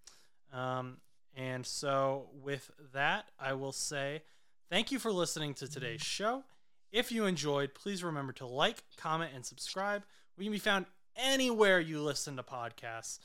Um, 0.53 0.99
and 1.37 1.67
so, 1.67 2.29
with 2.43 2.71
that, 2.93 3.27
I 3.41 3.55
will 3.55 3.73
say 3.73 4.23
thank 4.71 4.93
you 4.93 5.01
for 5.01 5.11
listening 5.11 5.53
to 5.55 5.67
today's 5.67 6.01
show. 6.01 6.45
If 6.93 7.11
you 7.11 7.25
enjoyed, 7.25 7.75
please 7.75 8.05
remember 8.05 8.33
to 8.35 8.47
like, 8.47 8.85
comment, 8.97 9.33
and 9.35 9.45
subscribe. 9.45 10.05
We 10.39 10.45
can 10.45 10.53
be 10.53 10.61
found 10.61 10.87
anywhere 11.17 11.81
you 11.81 12.01
listen 12.01 12.37
to 12.37 12.43
podcasts 12.43 13.19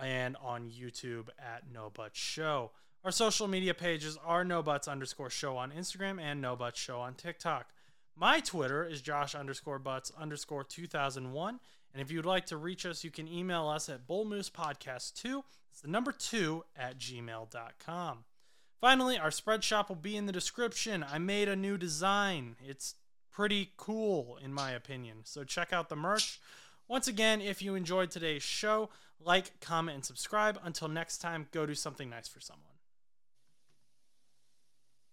and 0.00 0.36
on 0.42 0.70
YouTube 0.70 1.28
at 1.38 1.64
No 1.72 1.90
Butts 1.90 2.18
Show. 2.18 2.72
Our 3.04 3.10
social 3.10 3.48
media 3.48 3.74
pages 3.74 4.18
are 4.24 4.44
No 4.44 4.62
Butts 4.62 4.88
underscore 4.88 5.30
show 5.30 5.56
on 5.56 5.70
Instagram 5.70 6.20
and 6.20 6.40
No 6.40 6.56
Butts 6.56 6.80
Show 6.80 7.00
on 7.00 7.14
TikTok. 7.14 7.70
My 8.14 8.40
Twitter 8.40 8.84
is 8.84 9.00
Josh 9.00 9.34
underscore 9.34 9.78
Butts 9.78 10.10
underscore 10.18 10.64
2001. 10.64 11.60
And 11.92 12.02
if 12.02 12.10
you'd 12.10 12.26
like 12.26 12.46
to 12.46 12.56
reach 12.56 12.84
us, 12.84 13.04
you 13.04 13.10
can 13.10 13.28
email 13.28 13.68
us 13.68 13.88
at 13.88 14.06
bullmoosepodcast2 14.06 15.42
it's 15.76 15.82
the 15.82 15.88
number 15.88 16.10
two 16.10 16.64
at 16.74 16.98
gmail.com. 16.98 18.24
Finally, 18.80 19.18
our 19.18 19.30
spread 19.30 19.62
shop 19.62 19.90
will 19.90 19.96
be 19.96 20.16
in 20.16 20.24
the 20.24 20.32
description. 20.32 21.04
I 21.06 21.18
made 21.18 21.50
a 21.50 21.56
new 21.56 21.76
design. 21.76 22.56
It's 22.66 22.94
pretty 23.30 23.72
cool, 23.76 24.38
in 24.42 24.54
my 24.54 24.70
opinion. 24.70 25.18
So 25.24 25.44
check 25.44 25.74
out 25.74 25.90
the 25.90 25.96
merch. 25.96 26.40
Once 26.88 27.08
again, 27.08 27.40
if 27.40 27.62
you 27.62 27.74
enjoyed 27.74 28.10
today's 28.10 28.42
show, 28.42 28.88
like, 29.24 29.58
comment, 29.60 29.94
and 29.94 30.04
subscribe. 30.04 30.58
Until 30.62 30.88
next 30.88 31.18
time, 31.18 31.48
go 31.50 31.66
do 31.66 31.74
something 31.74 32.08
nice 32.08 32.28
for 32.28 32.40
someone. 32.40 32.65